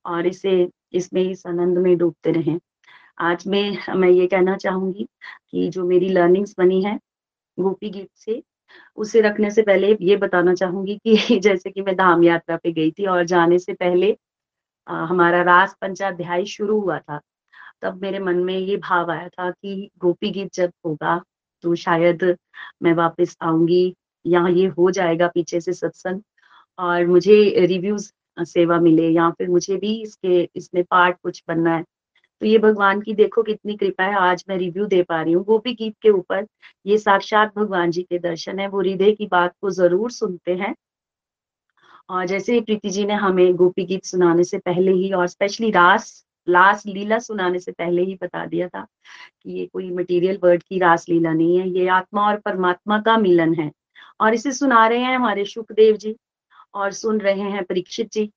और 0.05 0.27
इसे 0.27 0.69
इसमें 0.93 1.21
इस 1.23 1.47
आनंद 1.47 1.77
में 1.77 1.97
डूबते 1.97 2.31
रहें। 2.31 2.59
आज 3.19 3.43
मैं 3.47 3.95
मैं 3.95 4.09
ये 4.09 4.27
कहना 4.27 4.57
चाहूँगी 4.57 5.07
कि 5.51 5.69
जो 5.69 5.85
मेरी 5.85 6.09
लर्निंग्स 6.09 6.55
बनी 6.59 6.81
है 6.83 6.99
गोपी 7.57 7.89
गीत 7.89 8.09
से 8.15 8.43
उसे 8.97 9.21
रखने 9.21 9.51
से 9.51 9.61
पहले 9.61 9.97
ये 10.01 10.17
बताना 10.17 10.53
चाहूँगी 10.55 10.95
कि 11.07 11.39
जैसे 11.39 11.71
कि 11.71 11.81
मैं 11.81 11.95
धाम 11.95 12.23
यात्रा 12.23 12.57
पे 12.57 12.71
गई 12.71 12.91
थी 12.91 13.05
और 13.05 13.25
जाने 13.25 13.59
से 13.59 13.73
पहले 13.73 14.17
आ, 14.88 15.05
हमारा 15.05 15.41
रास 15.43 15.75
पंचाध्याय 15.81 16.45
शुरू 16.45 16.79
हुआ 16.81 16.99
था। 16.99 17.19
तब 17.82 18.01
मेरे 18.01 18.19
मन 18.19 18.38
में 18.43 18.57
ये 18.57 18.78
भाव 18.80 19.11
आया 19.11 19.28
था 19.30 19.49
कि 19.51 19.89
गोपी 19.99 20.30
गीत 20.32 20.53
जब 20.53 20.71
होगा 20.86 21.21
तो 21.63 21.75
शायद 21.78 22.23
मैं 22.84 22.93
वापस 22.95 23.36
आऊँगी, 23.41 23.93
या 24.25 24.47
ये 24.49 24.65
हो 24.69 24.89
जाएगा 24.91 25.28
पीछे 25.28 25.59
से 25.61 25.73
सत्संग। 25.73 26.21
और 26.80 27.05
मुझे 27.07 27.65
रिव्यूज़ 27.67 28.11
सेवा 28.38 28.80
मिले, 28.80 29.07
या 29.09 29.30
फिर 29.30 29.49
मुझे 29.49 29.75
भी 29.78 29.93
इसके, 30.01 30.41
इसमें 30.55 30.84
पार्ट 30.84 31.17
कुछ 31.23 31.43
बनना 31.47 31.75
है। 31.75 31.84
तो 32.41 32.45
ये 32.45 32.57
भगवान 32.59 33.01
की 33.01 33.13
देखो 33.15 33.43
कितनी 33.43 33.75
कृपा 33.78 34.03
है, 34.03 34.15
आज 34.15 34.43
मैं 34.49 34.57
रिव्यू 34.57 34.86
दे 34.88 35.01
पा 35.03 35.21
रही 35.21 35.34
हूँ। 35.34 35.43
गोपी 35.45 35.73
गीत 35.75 35.95
के 36.01 36.09
ऊपर 36.09 36.45
ये 36.86 36.97
साक्षात 36.97 37.53
भगवान 37.57 37.91
जी 37.91 38.03
के 38.03 38.19
दर्शन 38.19 38.59
है, 38.59 38.67
वो 38.67 38.82
हृदय 38.82 39.11
की 39.13 39.28
बात 39.28 39.53
को 39.61 39.69
ज़रूर 39.71 40.11
सुनते 40.11 40.55
हैं। 40.55 40.73
और 42.09 42.25
जैसे 42.28 42.59
प्रीति 42.61 42.89
जी 42.89 43.05
ने 43.05 43.13
हमें 43.15 43.55
गोपी 43.55 43.86
गीत 43.86 44.05
सुनाने 44.05 44.43
से 44.43 44.57
पहले 44.59 44.91
ही, 44.93 45.11
और 45.11 45.28
स्पेशली 45.28 45.71
रास 45.71 46.25
लास 46.49 46.85
लीला 46.85 47.19
सुनाने 47.19 47.59
से 47.59 47.71
पहले 47.71 48.01
ही 48.01 48.17
बता 48.23 48.45
दिया 48.45 48.67
था 48.67 48.85
कि 49.43 49.51
ये 49.51 49.65
कोई 49.65 49.89
मटेरियल 49.91 50.39
वर्ड 50.43 50.63
की 50.63 50.79
रास 50.79 51.09
लीला 51.09 51.33
नहीं 51.33 51.57
है, 51.59 51.69
ये 51.69 51.87
आत्मा 51.87 52.27
और 52.27 52.37
परमात्मा 52.37 52.99
का 53.01 53.17
मिलन 53.17 53.53
है। 53.53 53.71
और 54.21 54.33
इसे 54.33 54.51
सुना 54.51 54.87
रहे 54.87 54.99
हैं 54.99 55.15
हमारे 55.15 55.45
सुखदेव 55.45 55.95
जी 55.97 56.15
और 56.73 56.91
सुन 56.91 57.19
रहे 57.21 57.41
हैं 57.41 57.63
परीक्षित 57.63 58.11
जी। 58.11 58.29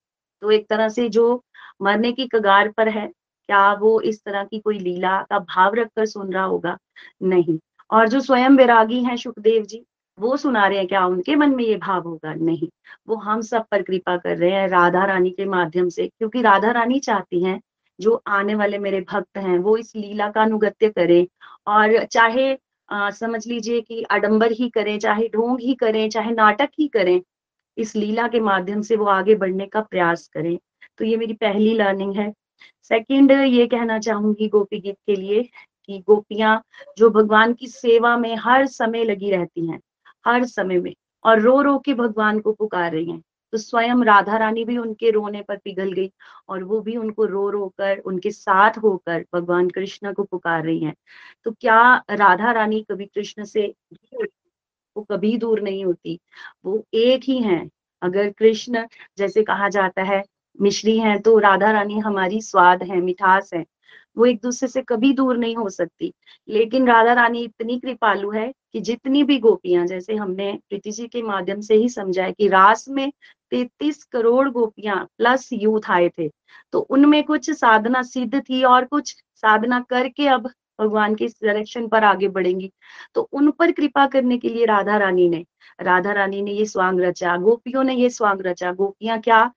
तो 0.42 0.50
एक 0.50 0.68
तरह 0.68 0.88
से 0.88 1.08
जो 1.08 1.42
मरने 1.82 2.12
की 2.12 2.26
कगार 2.26 2.68
पर 2.68 2.88
है, 2.88 3.06
क्या 3.48 3.72
वो 3.72 4.00
इस 4.00 4.24
तरह 4.24 4.44
की 4.44 4.58
कोई 4.58 4.78
लीला 4.78 5.20
का 5.22 5.38
भाव 5.38 5.74
रखकर 5.74 6.06
सुन 6.06 6.32
रहा 6.32 6.44
होगा? 6.44 6.76
नहीं। 7.22 7.58
और 7.90 8.08
जो 8.08 8.20
स्वयं 8.20 8.50
वैरागी 8.50 9.02
हैं 9.04 9.16
सुखदेव 9.16 9.64
जी, 9.64 9.84
वो 10.18 10.36
सुना 10.36 10.66
रहे 10.66 10.78
हैं, 10.78 10.86
क्या 10.86 11.06
उनके 11.06 11.36
मन 11.36 11.54
में 11.54 11.64
ये 11.64 11.76
भाव 11.76 12.02
होगा? 12.02 12.34
नहीं। 12.34 12.68
वो 13.08 13.16
हम 13.16 13.40
सब 13.40 13.64
पर 13.70 13.82
कृपा 13.82 14.16
कर 14.16 14.36
रहे 14.36 14.50
हैं 14.50 14.68
राधा 14.68 15.04
रानी 15.04 15.30
के 15.30 15.44
माध्यम 15.44 15.88
से, 15.88 16.06
क्योंकि 16.08 16.42
राधा 16.42 16.70
रानी 16.70 16.98
चाहती 16.98 17.42
हैं 17.44 17.60
जो 18.00 18.22
आने 18.26 18.54
वाले 18.54 18.78
मेरे 18.78 19.00
भक्त 19.00 19.38
हैं 19.38 19.58
वो 19.58 19.76
इस 19.76 19.94
लीला 19.96 20.30
का 20.30 20.42
अनुगत्य 20.42 20.88
करें 20.88 21.26
और 21.66 22.04
चाहे 22.04 22.56
आ, 22.88 23.10
समझ 23.10 23.46
लीजिए 23.46 23.80
कि 23.80 24.02
आडंबर 24.02 24.52
ही 24.52 24.68
करें 24.68 24.98
चाहे 24.98 25.28
ढोंग 25.28 25.60
ही 25.60 25.74
करें 25.74 26.08
चाहे 26.10 26.30
नाटक 26.30 26.70
ही 26.78 26.88
करें 26.88 27.20
इस 27.76 27.94
लीला 27.96 28.26
के 28.28 28.40
माध्यम 28.40 28.82
से 28.82 28.96
वो 28.96 29.04
आगे 29.06 29.34
बढ़ने 29.34 29.66
का 29.66 29.80
प्रयास 29.80 30.26
करें। 30.28 30.58
तो 30.98 31.04
ये 31.04 31.16
मेरी 31.16 31.32
पहली 31.32 31.74
लर्निंग 31.74 32.16
है। 32.16 32.32
सेकंड 32.82 33.32
ये 33.32 33.66
कहना 33.66 33.98
चाहूँगी 33.98 34.48
गोपी 34.48 34.78
गीत 34.80 34.96
के 35.06 35.16
लिए 35.16 35.42
कि 35.86 35.98
गोपियाँ 36.06 36.60
जो 36.98 37.10
भगवान 37.10 37.52
की 37.52 37.66
सेवा 37.66 38.16
में 38.16 38.34
हर 38.36 38.66
समय 38.66 39.04
लगी 39.04 39.30
रहती 39.30 39.66
हैं 39.66 39.80
हर 40.26 40.44
समय 40.44 40.80
में 40.80 40.94
और 41.24 41.40
रो 41.40 41.60
रो 41.62 41.78
के 41.78 41.94
भगवान 41.94 42.40
को 42.40 42.52
पुकार 42.52 42.92
रही 42.92 43.10
हैं। 43.10 43.22
तो 43.52 43.58
स्वयं 43.58 44.04
राधा 44.04 44.36
रानी 44.36 44.64
भी 44.64 44.76
उनके 44.78 45.10
रोने 45.10 45.42
पर 45.42 45.56
पिघल 45.56 45.92
गई 45.92 46.10
और 46.48 46.64
वो 46.64 46.80
भी 46.80 46.96
उनको 46.96 47.24
रो 47.24 47.48
रो 47.50 47.68
कर 47.78 47.98
उनके 47.98 48.30
साथ 48.30 48.78
होकर 48.78 49.24
भगवान 49.34 49.68
कृष्ण 49.70 50.12
को 50.12 50.24
पुकार 50.24 50.64
रही 50.64 50.84
हैं। 50.84 50.94
तो 51.44 51.50
क्या 51.52 51.80
राधा 52.10 52.52
रानी 52.52 52.82
कभी 52.90 53.06
कृष्ण 53.06 53.44
से 53.44 53.66
वो 54.96 55.02
कभी 55.10 55.36
दूर 55.38 55.60
नहीं 55.60 55.84
होती। 55.84 56.18
वो 56.64 56.82
एक 56.94 57.22
ही 57.24 57.38
हैं। 57.38 57.68
अगर 58.02 58.30
कृष्ण, 58.30 58.86
जैसे 59.18 59.42
कहा 59.42 59.68
जाता 59.68 60.02
है, 60.02 60.22
मिश्री 60.60 60.98
हैं 60.98 61.20
तो 61.22 61.38
राधा 61.38 61.70
रानी 61.70 61.98
हमारी 61.98 62.40
स्वाद 62.42 62.82
है, 62.82 63.00
मिठास 63.00 63.50
है। 63.54 63.64
वो 64.16 64.26
एक 64.26 64.40
दूसरे 64.42 64.68
से 64.68 64.82
कभी 64.82 65.12
दूर 65.12 65.36
नहीं 65.38 65.56
हो 65.56 65.68
सकती। 65.70 66.12
लेकिन 66.48 66.86
राधा 66.88 67.12
रानी 67.12 67.42
इतनी 67.44 67.78
कृपालु 67.80 68.30
है 68.30 68.52
कि 68.72 68.80
जितनी 68.80 69.22
भी 69.24 69.38
गोपियाँ, 69.38 69.86
जैसे 69.86 70.14
हमने 70.16 70.52
प्रीति 70.68 70.90
जी 70.92 71.06
के 71.08 71.22
माध्यम 71.22 71.60
से 71.60 71.74
ही 71.74 71.88
समझा 71.88 72.24
है 72.24 72.32
कि 72.32 72.48
रास 72.48 72.86
में 72.88 73.10
तैतीस 73.52 74.02
करोड़ 74.04 74.48
गोपियाँ 74.50 74.96
प्लस 75.18 75.48
यूथ 75.52 75.90
आए 75.90 76.08
थे। 76.18 76.28
तो 76.72 76.80
उनमें 76.80 77.22
कुछ 77.24 77.50
साधना 77.50 78.02
सिद्ध 78.04 78.40
थी 78.40 78.62
और 78.64 78.84
कुछ 78.86 79.14
साधना 79.36 79.80
करके 79.90 80.26
अब 80.28 80.50
भगवान 80.78 81.14
के 81.14 81.26
डायरेक्शन 81.26 81.86
पर 81.88 82.04
आगे 82.04 82.28
बढ़ेंगी। 82.28 82.70
तो 83.14 83.22
उन 83.32 83.50
पर 83.50 83.72
कृपा 83.72 84.06
करने 84.06 84.38
के 84.38 84.48
लिए 84.48 84.64
राधा 84.66 84.96
रानी 84.96 85.28
ने, 85.28 85.44
राधा 85.78 86.12
रानी 86.12 86.42
ने 86.42 86.52
ये 86.52 86.64
स्वांग 86.66 87.00
रचा, 87.00 87.36
गोपियों 87.38 87.84
ने 87.84 87.94
ये 87.94 88.10
स्वांग 88.10 88.40
रचा, 88.42 88.72
गोपियाँ 88.72 89.18
क्या 89.20 89.50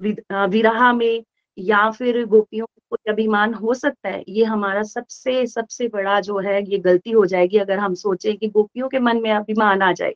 विराह 0.00 0.92
में 0.92 1.22
या 1.58 1.90
फिर 1.90 2.24
गोपियों 2.26 2.66
को 2.90 2.96
अभिमान 3.10 3.54
हो 3.54 3.74
सकता 3.74 4.08
है? 4.08 4.22
ये 4.28 4.44
हमारा 4.44 4.82
सबसे 4.84 5.46
सबसे 5.46 5.88
बड़ा 5.88 6.20
जो 6.20 6.38
है, 6.38 6.62
ये 6.64 6.78
गलती 6.78 7.10
हो 7.10 7.24
जाएगी 7.26 7.58
अगर 7.58 7.78
हम 7.78 7.94
सोचें 7.96 8.36
कि 8.36 8.48
गोपियों 8.48 8.88
के 8.88 8.98
मन 9.00 9.22
में 9.22 9.30
अभिमान 9.32 9.82
आ 9.82 9.92
जाए। 9.92 10.14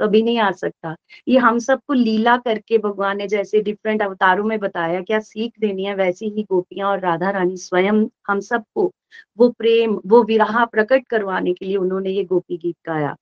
कभी 0.00 0.22
नहीं 0.22 0.38
आ 0.38 0.50
सकता। 0.52 0.94
ये 1.28 1.38
हम 1.38 1.58
सबको 1.58 1.92
लीला 1.92 2.36
करके 2.36 2.78
भगवान 2.78 3.16
ने 3.16 3.26
जैसे 3.28 3.60
डिफरेंट 3.62 4.02
अवतारों 4.02 4.44
में 4.44 4.58
बताया 4.58 5.00
क्या 5.02 5.18
सीख 5.20 5.52
देनी 5.60 5.84
है, 5.84 5.94
वैसी 5.94 6.28
ही 6.28 6.42
गोपियाँ 6.42 6.90
और 6.90 7.00
राधा 7.00 7.30
रानी 7.30 7.56
स्वयं 7.56 8.06
हम 8.28 8.40
सबको 8.40 8.90
वो 9.38 9.48
प्रेम, 9.48 10.00
वो 10.06 10.22
विराह 10.22 10.64
प्रकट 10.64 11.06
करवाने 11.06 11.52
के 11.54 11.64
लिए 11.64 11.76
उन्होंने 11.76 12.10
ये 12.10 12.24
गोपी 12.24 12.56
गीत 12.56 12.76
गाया। 12.86 13.16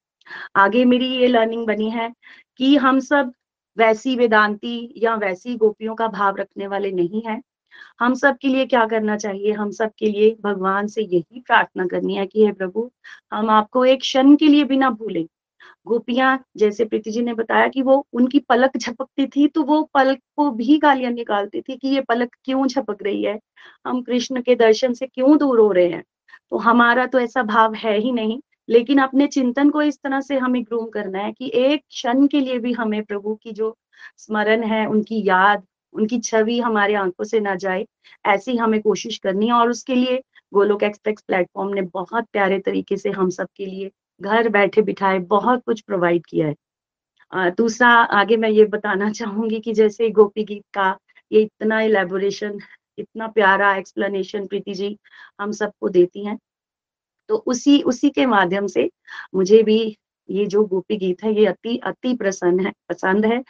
आगे 0.57 0.85
मेरी 0.85 1.07
ये 1.07 1.27
लर्निंग 1.29 1.67
बनी 1.67 1.91
है 1.91 2.13
कि 2.59 2.77
हम 2.77 3.01
सब 3.01 3.33
वैसी 3.77 4.17
वेदांती 4.17 4.95
या 4.97 5.15
वैसी 5.15 5.57
गोपियों 5.57 5.95
का 5.95 6.09
भाव 6.09 6.37
रखने 6.37 6.67
वाले 6.67 6.93
नहीं 6.93 7.23
है। 7.27 7.41
हम 8.01 8.15
सब 8.15 8.37
के 8.37 8.49
लिए 8.49 8.67
क्या 8.67 8.85
करना 8.87 9.17
चाहिए? 9.17 9.53
हम 9.53 9.71
सब 9.71 9.91
के 9.99 10.07
लिए 10.07 10.37
भगवान 10.41 10.87
से 10.87 11.03
यही 11.03 11.41
प्रार्थना 11.41 11.87
करनी 11.87 12.15
है 12.15 12.27
कि 12.27 12.47
हे 12.47 12.53
प्रभु, 12.53 12.91
हम 13.33 13.51
आपको 13.51 13.85
एक 13.85 14.01
क्षण 14.01 14.37
के 14.37 14.49
लिए 14.49 14.65
भी 14.65 14.77
ना 14.77 14.91
भूलें। 14.91 15.27
गोपियाँ, 15.87 16.39
जैसे 16.57 16.85
प्रीति 16.85 17.11
जी 17.11 17.23
ने 17.23 17.35
बताया 17.35 17.69
कि 17.69 17.83
वो 17.83 18.07
उनकी 18.13 18.39
पलक 18.39 18.77
झपकती 18.77 19.27
थी 19.27 19.47
तो 19.49 19.63
वो 19.63 19.83
पलक 19.95 20.19
को 20.37 20.51
भी 20.51 20.79
गालियाँ 20.79 21.11
निकालती 21.13 21.61
थी 21.61 21.77
कि 21.77 21.89
ये 21.89 22.01
पलक 22.01 22.31
क्यों 22.45 22.67
झपक 22.67 23.03
रही 23.03 23.23
है? 23.25 23.39
हम 23.87 24.03
कृष्ण 24.03 24.43
के 24.43 24.55
दर्शन 24.55 24.93
से 24.93 25.07
क्यों 25.07 25.37
दूर 25.39 25.61
हो 25.61 25.71
रहे 25.73 25.89
हैं? 25.89 26.03
तो 26.51 26.59
हमारा 26.59 27.07
तो 27.07 27.21
ऐसा 27.21 27.43
भाव 27.43 27.75
है 27.75 27.97
ही 27.99 28.13
नहीं, 28.13 28.41
लेकिन 28.69 28.99
अपने 28.99 29.27
चिंतन 29.27 29.71
को 29.71 29.83
इस 29.83 29.99
तरह 30.05 30.21
से 30.21 30.39
हमें 30.39 30.63
ग्रूम 30.65 30.89
करना 30.89 31.19
है 31.19 31.33
कि 31.33 31.51
एक 31.55 31.81
क्षण 31.81 32.27
के 32.27 32.41
लिए 32.41 32.59
भी 32.59 32.73
हमें 32.73 33.03
प्रभु 33.05 33.35
की 33.35 33.53
जो 33.53 33.77
स्मरण 34.19 34.63
है, 34.65 34.87
उनकी 34.87 35.23
याद, 35.29 35.65
उनकी 35.95 36.19
छवि 36.21 36.59
हमारे 36.61 36.95
आँखों 36.95 37.25
से 37.25 37.41
ना 37.41 37.55
जाए, 37.55 37.87
ऐसी 38.27 38.57
हमें 38.57 38.81
कोशिश 38.83 39.19
करनी 39.19 39.47
है। 39.47 39.53
और 39.53 39.71
उसके 39.71 39.95
लिए 39.95 40.23
गोलोक 40.55 40.83
एक्सप्रेस 40.83 41.23
प्लेटफॉर्म 41.27 41.75
ने 41.75 41.83
बहुत 41.83 42.27
प्यारे 42.33 42.59
तरीके 42.59 42.97
से 42.97 43.11
हम 43.11 43.31
सब 43.31 43.49
के 43.57 43.67
लिए 43.67 43.91
घर 44.21 44.49
बैठे 44.49 44.83
बिठाए, 44.83 45.19
बहुत 45.19 45.63
कुछ 45.67 45.81
प्रोवाइड 45.81 46.27
किया 46.29 46.47
है। 46.49 47.51
दूसरा, 47.51 47.89
आगे 47.89 48.37
मैं 48.37 48.49
ये 48.51 48.65
बताना 48.65 49.11
चाहूँगी 49.13 49.61
कि 49.61 49.73
जैसे 49.75 50.11
गोपी 50.11 50.45
गीत 50.45 50.65
का 50.75 50.97
ये 51.33 51.41
इतना 51.43 51.81
इलेबोरेशन 51.81 52.59
इतना 52.99 53.27
प्यारा 53.29 53.75
एक्सप्लेनेशन 53.77 54.47
प्रीति 54.47 54.75
जी 54.75 54.97
हम 55.41 55.53
सबको 55.53 55.89
देती 55.89 56.25
हैं। 56.27 56.39
तो 57.29 57.37
उसी 57.47 57.81
उसी 57.83 58.11
के 58.11 58.27
माध्यम 58.27 58.67
से 58.67 58.91
मुझे 59.35 59.63
भी 59.63 59.79
ये 60.29 60.47
जो 60.47 60.65
गोपी 60.65 60.97
गीत 60.97 61.25
है, 61.25 61.35
ये 61.35 61.47
अति 61.47 61.77
अति 61.79 62.15
प्रसन्न 62.17 62.67
है, 62.67 62.73
पसंद 62.89 63.27
है। 63.27 63.43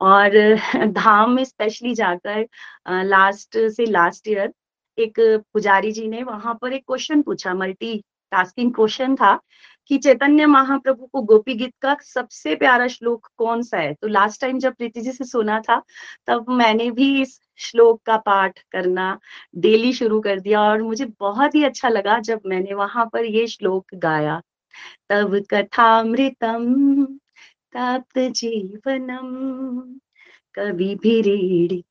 और 0.00 0.30
धाम 0.92 1.30
में 1.32 1.44
स्पेशली 1.44 1.94
जाकर 1.94 2.46
लास्ट 3.04 3.58
से 3.68 3.86
लास्ट 3.86 4.28
ईयर 4.28 4.52
एक 4.98 5.20
पुजारी 5.52 5.92
जी 5.92 6.06
ने 6.08 6.22
वहाँ 6.22 6.54
पर 6.62 6.72
एक 6.72 6.84
क्वेश्चन 6.86 7.22
पूछा 7.22 7.54
मल्टी 7.54 7.96
टास्किंग 8.32 8.72
क्वेश्चन 8.74 9.14
था 9.16 9.34
कि 9.88 9.98
चैतन्य 9.98 10.46
महाप्रभु 10.46 11.06
को 11.06 11.22
गोपी 11.22 11.54
गीत 11.54 11.74
का 11.82 11.96
सबसे 12.02 12.54
प्यारा 12.54 12.88
श्लोक 12.88 13.28
कौन 13.36 13.62
सा 13.62 13.76
है? 13.76 13.94
तो 13.94 14.08
लास्ट 14.08 14.40
टाइम 14.40 14.58
जब 14.58 14.74
प्रीति 14.74 15.00
जी 15.00 15.12
से 15.12 15.24
सुना 15.24 15.60
था, 15.60 15.82
तब 16.26 16.46
मैंने 16.48 16.90
भी 16.90 17.22
इस 17.22 17.40
श्लोक 17.56 18.02
का 18.06 18.16
पाठ 18.16 18.60
करना 18.72 19.18
डेली 19.56 19.92
शुरू 19.92 20.20
कर 20.20 20.40
दिया 20.40 20.62
और 20.62 20.82
मुझे 20.82 21.12
बहुत 21.20 21.54
ही 21.54 21.64
अच्छा 21.64 21.88
लगा 21.88 22.18
जब 22.18 22.40
मैंने 22.46 22.74
वहाँ 22.74 23.10
पर 23.12 23.24
ये 23.24 23.46
श्लोक 23.46 23.86
गाया। 23.94 24.42
तब 25.08 25.38
कथा 25.38 25.62
कथामृतम, 25.62 27.06
तप्त 27.76 28.18
जीवनम, 28.18 29.94
कवि 30.54 31.84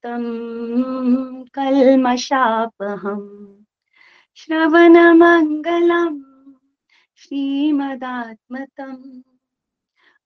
कल्मशापहम 1.54 3.56
श्रवण 4.36 5.14
मंगलम 5.14 6.26
श्रीमदात्मतम 7.18 8.93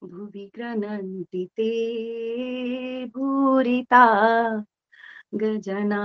भुवि 0.04 0.52
ग्रनन्ति 0.56 1.46
ते 1.58 3.06
भूरिता। 3.06 4.06
गजना। 5.36 6.02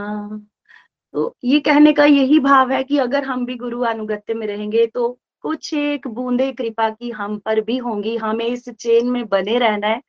तो 1.12 1.36
ये 1.44 1.60
कहने 1.60 1.92
का 1.92 2.04
यही 2.04 2.38
भाव 2.40 2.72
है 2.72 2.84
कि 2.84 2.98
अगर 2.98 3.24
हम 3.24 3.46
भी 3.46 3.54
गुरु 3.56 3.80
अनुगत्य 3.80 4.34
में 4.34 4.46
रहेंगे 4.46 4.86
तो 4.86 5.18
कुछ 5.40 5.74
एक 5.74 6.06
बूंदे 6.08 6.52
कृपा 6.52 6.90
की 6.90 7.10
हम 7.10 7.38
पर 7.38 7.60
भी 7.60 7.76
होंगी। 7.76 8.16
हमें 8.16 8.46
इस 8.46 8.68
चेन 8.68 9.10
में 9.10 9.26
बने 9.28 9.58
रहना 9.58 9.86
है। 9.86 10.00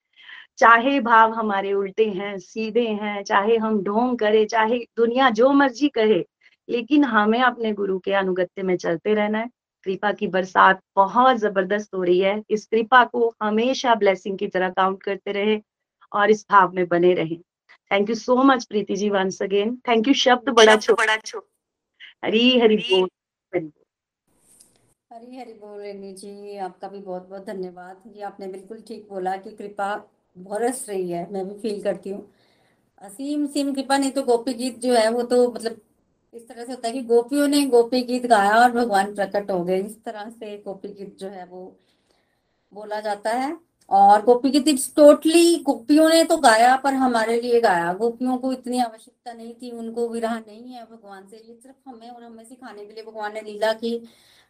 चाहे 0.58 1.00
भाव 1.00 1.34
हमारे 1.34 1.74
उल्टे 1.74 2.06
हैं, 2.06 2.38
सीधे 2.38 2.88
हैं, 2.88 3.24
चाहे 3.24 3.58
हम 3.58 3.84
ढोंग 3.84 4.18
करें, 4.20 4.46
चाहे 4.48 4.80
दुनिया 4.98 5.30
जो 5.30 5.52
मर्ज़ी 5.52 5.90
कहे, 5.90 6.26
लेकिन 6.70 7.04
हमें 7.04 7.42
अपने 7.42 7.74
गुरु 7.74 8.00
के 8.00 8.14
अनुगत्य 8.14 8.64
में 8.64 8.78
चलते 8.78 9.14
रहना 9.14 9.38
है। 9.38 9.50
कृपा 9.88 10.12
की 10.14 10.28
बरसात 10.30 10.82
बहुत 10.96 11.38
ज़बरदस्त 11.40 11.96
हो 11.96 12.04
रही 12.04 12.20
है। 12.20 12.42
इस 12.50 12.66
कृपा 12.68 13.04
को 13.06 13.34
हमेशा 13.44 13.96
ब्लेसिंग 13.96 14.38
की 14.38 14.48
तरह 14.50 14.70
काउंट 14.76 15.04
करते 15.04 15.32
रहे 15.34 15.60
और 16.12 16.32
इस 16.32 16.46
भाव 16.52 16.74
में 16.74 16.88
बने 16.88 17.14
रहे। 17.14 17.36
Thank 17.92 18.10
you 18.10 18.16
so 18.18 18.36
much 18.44 18.66
Preeti 18.66 18.96
ji 18.96 19.10
once 19.10 19.42
again 19.42 19.76
thank 19.88 20.08
you 20.08 20.14
शब्द 20.22 20.50
बड़ा 20.52 20.76
छो 20.78 20.94
बड़ा 20.96 21.18
छो 21.18 21.40
हरी 22.26 22.60
हरी 22.60 22.78
बोल 22.80 23.08
हरी 23.54 23.72
हरी 25.12 25.38
हरी 25.38 25.54
बोल 25.54 25.80
रेनी 25.82 26.14
जी 26.14 26.58
आपका 26.60 26.88
भी 26.88 27.00
बहुत 27.00 27.28
बहुत 27.30 27.46
धन्यवाद। 27.46 28.02
ये 28.16 28.24
आपने 28.24 28.48
बिल्कुल 28.48 28.82
ठीक 28.88 29.08
बोला 29.10 29.36
कि 29.38 29.52
कृपा 29.54 29.96
बरस 30.36 30.86
रही 30.90 31.10
है 31.10 31.32
मैं 31.34 31.48
भी 31.48 31.60
फील 31.60 31.82
करती 31.84 32.10
हूँ। 32.10 32.22
असीम 33.02 33.46
सीम 33.48 33.74
कृपा 33.74 33.98
नहीं 33.98 34.12
तो 34.12 34.24
गोपी 34.24 34.54
गीत 34.54 34.80
जो 34.80 34.94
है 34.94 35.10
वो 35.12 35.24
तो 35.24 35.52
मतलब 35.52 35.82
इस 36.38 36.48
तरह 36.48 36.66
से 36.66 36.72
होता 36.72 36.88
है 36.88 36.94
कि 36.94 37.02
गोपियों 37.02 37.48
ने 37.48 37.66
गोपी 37.66 38.02
गीत 38.04 38.26
गाया 38.26 38.56
और 38.56 38.72
भगवान 38.72 39.14
प्रकट 39.16 39.52
हो 39.52 39.64
गए। 39.64 39.80
इस 39.82 40.04
तरह 40.04 40.30
से 40.30 40.58
गोपी 40.58 40.88
गीत 40.88 41.18
जो 41.20 41.28
है 41.28 41.46
वो 41.46 41.76
बोला 42.72 43.00
जाता 43.00 43.32
है। 43.32 43.58
और 43.90 44.22
गोपी 44.22 44.50
गीत 44.50 44.96
टोटली 44.96 45.56
गोपियों 45.56 46.10
ने 46.10 46.24
तो 46.24 46.38
गाया, 46.38 46.76
पर 46.76 46.94
हमारे 46.94 47.40
लिए 47.42 47.62
गाया। 47.62 47.94
गोपियों 47.94 48.38
को 48.38 48.52
इतनी 48.54 48.80
आवश्यकता 48.80 49.34
नहीं 49.34 49.54
थी, 49.54 49.72
उनको 49.72 50.08
विरह 50.10 50.36
नहीं 50.38 50.74
है 50.74 50.84
भगवान 50.84 51.28
से। 51.28 51.38
ये 51.38 51.54
सिर्फ़ 51.56 51.90
हमें 51.90 52.10
और 52.10 52.24
हमें 52.24 52.44
सिखाने 52.44 52.86
के 52.86 52.94
लिए 52.94 53.04
भगवान 53.04 53.34
ने 53.34 53.42
लीला 53.42 53.74
की। 53.74 53.98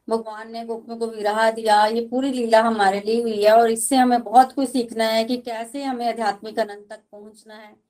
भगवान 0.08 0.52
ने 0.52 0.66
गोपियों 0.66 0.98
को 0.98 1.08
विरह 1.08 1.52
दिया। 1.52 1.86
ये 1.86 2.08
पूरी 2.08 2.32
लीला 2.32 2.62
हमारे 2.62 3.00
लिए 3.00 3.22
हुई 3.22 3.44
है 3.44 3.52
और 3.52 3.72
इससे 3.72 3.96
हमें 3.96 4.24
बहुत 4.24 4.54
कुछ 4.54 4.70
सीखना 4.70 5.06
है 5.06 5.24
कि 5.24 5.38
कैसे 5.38 5.84
हमें 5.84 6.08
आध्यात्मिक 6.10 6.60
आनंद 6.60 6.86
तक 6.90 7.00
पहुँचना 7.12 7.56
है। 7.56 7.87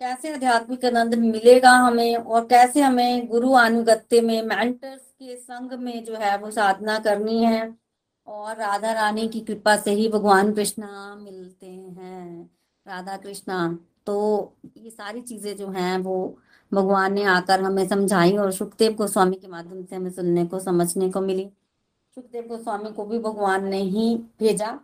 कैसे 0.00 0.32
आध्यात्मिक 0.34 0.84
आनंद 0.84 1.14
मिलेगा 1.14 1.70
हमें 1.70 2.16
और 2.16 2.44
कैसे 2.46 2.80
हमें 2.80 3.26
गुरु 3.28 3.50
अनुगत्य 3.52 4.20
में 4.20 4.42
मेंटर्स 4.42 5.00
के 5.00 5.36
संग 5.36 5.72
में 5.80 6.04
जो 6.04 6.14
है 6.14 6.36
वो 6.38 6.50
साधना 6.50 6.98
करनी 6.98 7.42
है? 7.44 7.76
और 8.26 8.56
राधा 8.56 8.92
रानी 8.92 9.28
की 9.28 9.40
कृपा 9.40 9.76
से 9.76 9.92
ही 9.92 10.08
भगवान 10.08 10.52
कृष्णा 10.54 11.14
मिलते 11.16 11.66
हैं। 11.66 12.50
राधा 12.86 13.16
कृष्णा 13.16 13.78
तो 14.06 14.16
ये 14.76 14.90
सारी 14.90 15.20
चीज़ें 15.22 15.56
जो 15.56 15.68
हैं 15.68 15.96
वो 15.98 16.16
भगवान 16.72 17.12
ने 17.12 17.24
आकर 17.24 17.60
हमें 17.60 17.86
समझाई 17.88 18.36
और 18.36 18.52
सुखदेव 18.52 18.94
गोस्वामी 18.94 19.36
के 19.36 19.48
माध्यम 19.48 19.84
से 19.84 19.96
हमें 19.96 20.10
सुनने 20.10 20.46
को, 20.46 20.60
समझने 20.60 21.10
को 21.10 21.20
मिली। 21.20 21.50
सुखदेव 22.14 22.46
गोस्वामी 22.48 22.92
को 22.92 23.04
भी 23.06 23.18
भगवान 23.18 23.68
ने 23.68 23.82
ही 23.82 24.16
भेजा। 24.40 24.78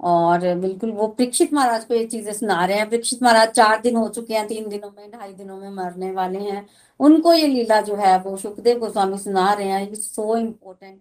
और 0.00 0.54
बिल्कुल 0.56 0.90
वो 0.92 1.06
परीक्षित 1.08 1.52
महाराज 1.52 1.84
को 1.84 1.94
ये 1.94 2.04
चीज़ें 2.06 2.32
सुना 2.32 2.64
रहे 2.64 2.76
हैं। 2.78 2.88
परीक्षित 2.90 3.22
महाराज 3.22 3.48
चार 3.50 3.80
दिन 3.80 3.96
हो 3.96 4.08
चुके 4.10 4.34
हैं, 4.34 4.46
तीन 4.48 4.68
दिनों 4.68 4.90
में, 4.90 5.10
ढाई 5.10 5.32
दिनों 5.34 5.56
में 5.58 5.70
मरने 5.72 6.10
वाले 6.12 6.38
हैं। 6.40 6.66
उनको 7.00 7.32
ये 7.34 7.46
लीला 7.46 7.80
जो 7.82 7.96
है 7.96 8.18
वो 8.22 8.36
सुखदेव 8.36 8.78
गोस्वामी 8.78 9.18
सुना 9.18 9.52
रहे 9.52 9.68
हैं। 9.68 9.94
सो 9.94 10.36
इम्पोर्टेंट 10.36 11.00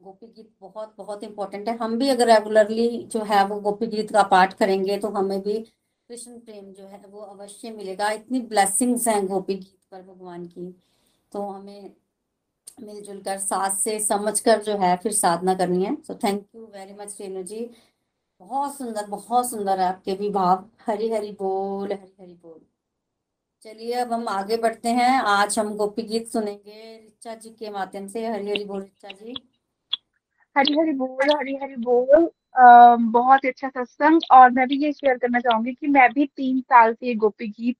गोपी 0.00 0.26
गीत 0.26 0.48
बहुत 0.60 0.94
बहुत 0.98 1.24
इंपॉर्टेंट 1.24 1.68
है। 1.68 1.76
हम 1.78 1.98
भी 1.98 2.08
अगर 2.08 2.26
रेगुलरली 2.28 2.88
जो 3.12 3.22
है 3.24 3.44
वो 3.46 3.60
गोपी 3.60 3.86
गीत 3.86 4.12
का 4.12 4.22
पाठ 4.28 4.52
करेंगे 4.58 4.96
तो 4.98 5.08
हमें 5.10 5.40
भी 5.42 5.58
कृष्ण 5.58 6.38
प्रेम 6.38 6.72
जो 6.72 6.84
है 6.84 7.00
वो 7.08 7.20
अवश्य 7.20 7.70
मिलेगा। 7.70 8.10
इतनी 8.10 8.40
ब्लेसिंग्स 8.42 9.06
हैं 9.08 9.26
गोपी 9.26 9.54
गीत 9.54 9.78
पर 9.90 10.02
भगवान 10.02 10.46
की। 10.46 10.74
तो 11.32 11.42
हमें 11.42 11.90
मिलजुल 12.82 13.20
कर 13.20 13.38
साथ 13.38 13.76
से 13.76 13.98
समझ 14.00 14.38
कर 14.40 14.62
जो 14.62 14.76
है 14.78 14.96
फिर 14.96 15.12
साधना 15.12 15.54
करनी 15.54 15.84
है। 15.84 15.94
So 15.96 16.14
thank 16.14 16.44
you 16.54 16.62
very 16.74 16.94
much 16.94 17.16
Renu 17.20 17.42
ji. 17.42 17.70
बहुत 18.40 18.76
सुंदर 18.76 19.06
बहुत 19.06 19.48
सुंदर 19.50 19.80
है 19.80 19.86
आपके 19.86 20.12
भी 20.14 20.28
भाव 20.30 20.64
हरी 20.86 21.08
हरी 21.10 21.30
बोल 21.40 21.92
हरी 21.92 22.12
हरी 22.20 22.32
बोल। 22.34 22.60
चलिए 23.62 23.92
अब 23.94 24.12
हम 24.12 24.28
आगे 24.28 24.56
बढ़ते 24.56 24.88
हैं। 24.88 25.18
आज 25.20 25.58
हम 25.58 25.74
गोपी 25.76 26.02
गीत 26.02 26.28
सुनेंगे 26.28 26.96
रिचा 26.96 27.34
जी 27.34 27.50
के 27.50 27.70
माध्यम 27.70 28.06
से। 28.06 28.26
हरी 28.26 28.50
हरी 28.50 28.64
बोल 28.64 28.80
रिचा 28.80 29.08
जी। 29.10 29.34
हरी 30.56 30.78
हरी 30.78 30.92
बोल 30.92 31.30
हरी 31.30 31.56
हरी 31.62 31.76
बोल। 31.78 32.30
आ, 32.58 32.96
बहुत 32.96 33.44
अच्छा 33.46 33.68
सत्संग। 33.68 34.20
और 34.32 34.50
मैं 34.50 34.66
भी 34.68 34.82
ये 34.84 34.92
शेयर 34.92 35.18
करना 35.18 35.40
चाहूँगी 35.40 35.72
कि 35.72 35.86
मैं 35.88 36.08
भी 36.12 36.26
तीन 36.26 36.60
साल 36.60 36.94
से 36.94 37.06
ये 37.06 37.14
गोपी 37.14 37.48
गीत 37.48 37.76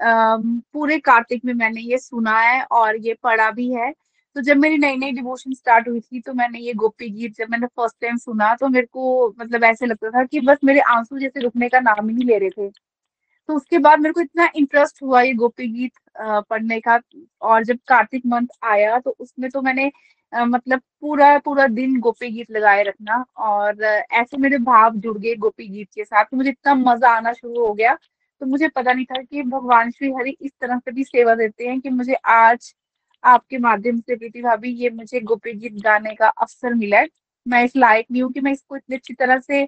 पूरे 0.00 0.98
कार्तिक 1.00 1.44
में 1.44 1.54
मैंने 1.54 1.80
ये 1.80 1.98
सुना 1.98 2.38
है 2.40 2.62
और 2.72 2.96
ये 3.06 3.14
पढ़ा 3.22 3.50
भी 3.50 3.72
है। 3.74 3.92
तो 4.38 4.42
जब 4.42 4.56
मेरी 4.56 4.76
नई 4.78 4.96
नई 4.96 5.12
डिवोशन 5.12 5.52
स्टार्ट 5.54 5.88
हुई 5.88 6.00
थी 6.00 6.20
तो 6.20 6.32
मैंने 6.34 6.58
ये 6.60 6.72
गोपी 6.74 7.08
गीत 7.10 7.36
जब 7.36 7.48
मैंने 7.50 7.66
फ़र्स्ट 7.68 7.96
टाइम 8.02 8.16
सुना 8.18 8.54
तो 8.56 8.68
मेरे 8.68 8.86
को 8.86 9.28
मतलब 9.40 9.64
ऐसे 9.64 9.86
लगता 9.86 10.10
था 10.10 10.24
कि 10.24 10.40
बस 10.40 10.58
मेरे 10.64 10.80
आँसू 10.90 11.18
जैसे 11.18 11.40
रुकने 11.40 11.68
का 11.68 11.80
नाम 11.80 12.08
ही 12.08 12.14
नहीं 12.14 12.26
ले 12.26 12.38
रहे 12.38 12.50
थे। 12.50 12.68
तो 13.48 13.54
उसके 13.56 13.78
बाद 13.78 14.00
मेरे 14.00 14.12
को 14.12 14.20
इतना 14.20 14.48
इंटरेस्ट 14.56 15.02
हुआ 15.02 15.22
ये 15.22 15.32
गोपी 15.34 15.68
गीत 15.70 15.92
पढ़ने 16.50 16.80
का 16.80 17.00
और 17.42 17.64
जब 17.64 17.78
कार्तिक 17.88 18.26
मंथ 18.26 18.46
आया 18.66 18.98
तो 19.00 19.16
उसमें 19.20 19.50
तो 19.50 19.62
मैंने 19.62 19.90
मतलब 20.32 20.80
पूरा 21.02 21.36
पूरा 21.40 21.66
दिन 21.68 21.98
गोपी 22.00 22.30
गीत 22.30 22.50
लगाए 22.52 22.82
रखना 22.84 23.24
और 23.48 23.82
ऐसे 23.84 24.38
मेरे 24.38 24.58
भाव 24.64 24.96
जुड़ 24.98 25.18
गए 25.18 25.34
गोपी 25.36 25.68
गीत 25.68 25.88
के 25.94 26.04
साथ 26.04 26.24
तो 26.24 26.36
मुझे 26.36 26.50
इतना 26.50 26.74
मज़ा 26.76 27.10
आना 27.16 27.32
शुरू 27.34 27.66
हो 27.66 27.72
गया। 27.74 27.94
तो 28.40 28.46
मुझे 28.46 28.68
पता 28.68 28.92
नहीं 28.92 29.04
था 29.06 29.22
कि 29.22 29.42
भगवान 29.44 29.90
श्री 29.90 30.12
हरि 30.14 30.36
इस 30.42 30.52
तरह 30.60 30.78
से 30.78 30.92
भी 30.92 31.04
सेवा 31.04 31.34
देते 31.36 31.68
हैं 31.68 31.80
कि 31.80 31.90
मुझे 31.90 32.14
आज 32.26 32.74
आपके 33.24 33.58
माध्यम 33.58 34.00
से 34.00 34.16
प्रीति 34.16 34.42
भाभी 34.42 34.70
ये 34.74 34.90
मुझे 34.92 35.20
गोपी 35.22 35.52
गीत 35.54 35.80
गाने 35.82 36.14
का 36.14 36.28
अवसर 36.28 36.74
मिला 36.74 36.98
है। 36.98 37.08
मैं 37.46 37.64
इस 37.64 37.76
लायक 37.76 38.06
नहीं 38.10 38.22
हूँ 38.22 38.32
कि 38.32 38.40
मैं 38.40 38.52
इसको 38.52 38.76
इतनी 38.76 38.96
अच्छी 38.96 39.14
तरह 39.14 39.38
से 39.40 39.62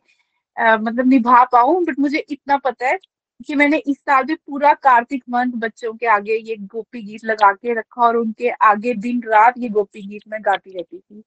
आ, 0.56 0.76
मतलब 0.78 1.06
निभा 1.06 1.44
पाऊँ 1.52 1.84
बट 1.86 1.98
मुझे 2.00 2.18
इतना 2.20 2.56
पता 2.58 2.86
है 2.88 2.98
कि 3.46 3.54
मैंने 3.54 3.76
इस 3.78 3.96
साल 3.98 4.24
भी 4.24 4.34
पूरा 4.36 4.72
कार्तिक 4.76 5.22
मंथ 5.30 5.52
बच्चों 5.58 5.92
के 5.94 6.06
आगे 6.08 6.36
ये 6.38 6.56
गोपी 6.66 7.02
गीत 7.02 7.24
लगा 7.24 7.52
के 7.54 7.74
रखा 7.74 8.02
और 8.04 8.16
उनके 8.16 8.50
आगे 8.62 8.94
दिन 8.96 9.22
रात 9.26 9.54
ये 9.58 9.68
गोपी 9.70 10.02
गीत 10.02 10.22
मैं 10.28 10.40
गाती 10.42 10.72
रहती 10.72 10.98
थी। 10.98 11.22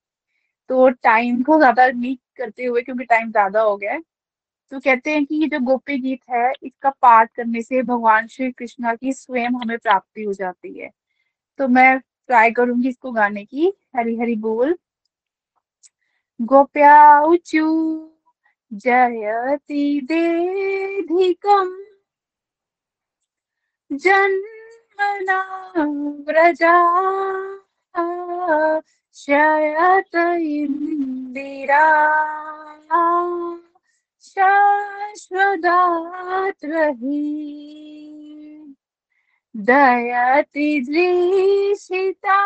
तो 0.69 0.89
टाइम 0.91 1.41
को 1.43 1.57
ज़्यादा 1.59 1.88
नहीं 1.89 2.15
करते 2.38 2.65
हुए 2.65 2.82
क्योंकि 2.82 3.05
टाइम 3.05 3.32
ज़्यादा 3.32 3.61
हो 3.61 3.76
गया 3.78 3.93
है 3.93 4.01
तो 4.71 4.80
कहते 4.80 5.11
हैं 5.11 5.26
कि 5.26 5.36
ये 5.36 5.47
जो 5.49 5.59
गोपी 5.61 5.97
गीत 5.99 6.19
है 6.32 6.51
इसका 6.63 6.89
पाठ 7.01 7.32
करने 7.36 7.61
से 7.61 7.82
भगवान 7.84 8.28
श्री 8.28 8.51
कृष्णा 8.53 8.93
की 8.95 9.13
स्वयं 9.13 9.59
हमें 9.61 9.78
प्राप्ति 9.80 10.24
हो 10.24 10.34
जाती 10.34 10.80
है। 10.80 10.89
तो 11.59 11.67
मैं 11.69 11.99
ट्राई 12.28 12.51
करूँगी 12.51 12.89
इसको 12.89 13.11
गाने 13.11 13.45
की। 13.45 13.74
हरी 13.95 14.19
हरी 14.19 14.36
बोल। 14.36 14.78
गोप्या 16.41 17.21
उचू, 17.21 17.67
जयति 18.74 20.01
देधिकम 20.03 21.78
जन्मना 23.91 25.74
व्रजा, 26.28 26.78
शयत 29.13 30.39
इन्दिरा 30.41 31.86
शाश्वदात् 34.21 36.65
रही 39.56 39.64
दयति 39.66 40.80
दृशिता 40.89 42.39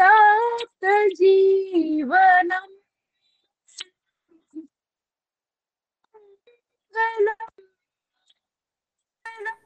तप्त 0.00 1.10
जीवनम्। 1.14 2.76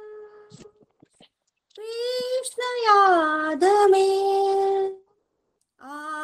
कृष्ण 1.78 2.62
याद 2.62 3.90
में। 3.90 5.02
आ 5.80 6.21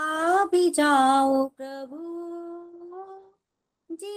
भी 0.59 0.71
जाओ 0.71 1.47
प्रभु, 1.49 1.99
जी 3.95 4.15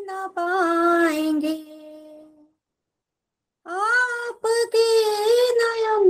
न 0.00 0.28
पाएँगे। 0.28 1.54
आपके 3.66 4.86
नयन 5.58 6.08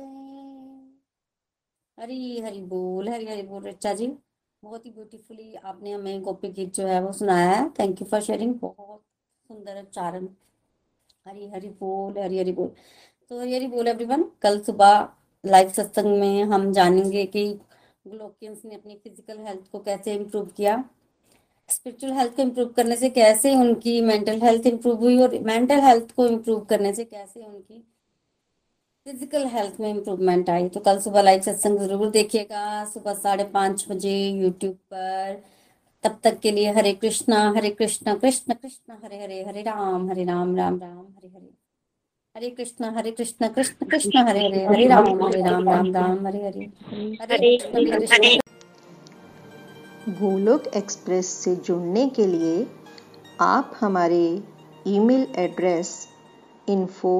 हरी 2.02 2.40
हरी 2.42 2.62
बोल, 2.62 3.10
हरी 3.10 3.26
हरी 3.26 3.42
बोल 3.44 3.64
रच्चा 3.64 3.94
जी। 3.94 4.08
बहुत 4.64 4.86
ही 4.86 4.92
ब्यूटीफुली 4.92 5.54
आपने 5.56 5.92
हमें 5.92 6.22
गोपी 6.22 6.50
गीत 6.50 6.74
जो 6.76 6.86
है 6.88 7.00
वो 7.02 7.12
सुनाया 7.14 7.50
है। 7.50 7.70
थैंक 7.80 8.02
यू 8.02 8.08
फॉर 8.08 8.22
शेयरिंग 8.22 8.54
बहुत 8.60 9.02
सुंदर 9.50 9.82
उच्चारण। 9.82 10.28
हरी 11.28 11.48
हरी 11.50 11.70
बोल, 11.70 12.18
हरी 12.20 12.40
हरी 12.40 12.52
बोल। 12.52 12.72
तो 13.32 13.40
हरी 13.40 13.56
हरी 13.56 13.68
बोल 13.68 13.88
एवरीवन 13.88 14.24
कल 14.42 14.60
सुबह 14.62 15.08
लाइव 15.44 15.70
सत्संग 15.70 16.20
में 16.20 16.44
हम 16.44 16.72
जानेंगे 16.74 17.26
कि 17.26 17.48
ग्लोकियंस 18.06 18.62
ने 18.66 18.76
अपनी 18.76 18.96
फ़िज़िकल 18.96 19.40
हेल्थ 19.40 19.72
को 19.72 19.80
कैसे 19.80 20.14
इम्प्रूव 20.14 20.46
किया। 20.58 20.84
स्पिरिचुअल 21.70 22.14
हेल्थ 22.14 22.36
को 22.36 22.42
इम्प्रूव 22.42 22.68
करने 22.78 22.96
से 22.96 23.10
कैसे 23.12 23.56
उनकी 23.56 24.00
मेंटल 24.02 24.42
हेल्थ 24.42 24.68
इम्प्रूव 24.68 25.00
हुई 25.00 25.22
और 25.22 25.40
मेंटल 25.44 25.80
हेल्थ 25.80 26.12
को 26.16 26.28
इम्प्रूव 26.28 26.66
करने 26.66 26.94
से 26.94 27.06
कैसे 27.06 27.46
उनकी 27.46 27.84
फ़िज़िकल 29.06 29.46
हेल्थ 29.50 29.80
में 29.82 29.90
इम्प्रूवमेंट 29.90 30.50
आई 30.50 30.68
तो 30.70 30.80
कल 30.80 31.00
सुबह 31.02 31.22
लाइव 31.22 31.42
सत्संग 31.42 31.80
ज़रूर 31.80 32.10
देखिएगा। 32.12 32.84
सुबह 32.86 33.14
साढ़े 33.14 33.44
पाँच 33.54 33.86
बजे 33.90 34.12
यूट्यूब 34.18 34.74
पर। 34.94 35.42
तब 36.04 36.20
तक 36.24 36.40
के 36.40 36.52
लिए 36.52 36.72
हरे 36.74 36.92
कृष्णा 37.02 37.40
हरे 37.56 37.70
कृष्णा 37.80 38.14
कृष्ण 38.16 38.54
कृष्ण 38.54 38.94
हरे 39.04 39.22
हरे 39.24 39.44
हरे 39.48 39.62
राम 39.64 40.10
हरे 40.10 40.24
राम 40.26 40.56
राम 40.58 40.80
राम 40.80 41.00
हरे 41.00 41.28
हरे। 41.28 41.50
हरे 42.36 42.50
कृष्णा 42.52 42.92
हरे 42.98 43.12
कृष्णा 43.12 43.48
कृष्ण 43.58 43.86
कृष्ण 43.88 44.28
हरे 44.28 44.46
हरे 44.46 44.66
हरे 44.66 44.88
राम 44.88 45.24
हरे 45.24 45.42
राम 45.42 45.70
राम 45.70 45.92
राम 45.94 46.28
हरे 46.28 46.46
हरे। 46.46 46.70
हरे 47.22 47.58
कृष्ण 47.58 47.92
हरे 47.94 48.06
कृष्ण। 48.06 48.38
गोलोक 50.22 50.68
एक्सप्रेस 50.76 51.28
से 51.44 51.56
जुड़ने 51.58 52.08
के 52.10 52.26
लिए 52.28 52.66
आप 53.42 53.78
हमारे 53.82 54.24
email 54.88 55.28
address 55.40 55.92
info 56.68 57.20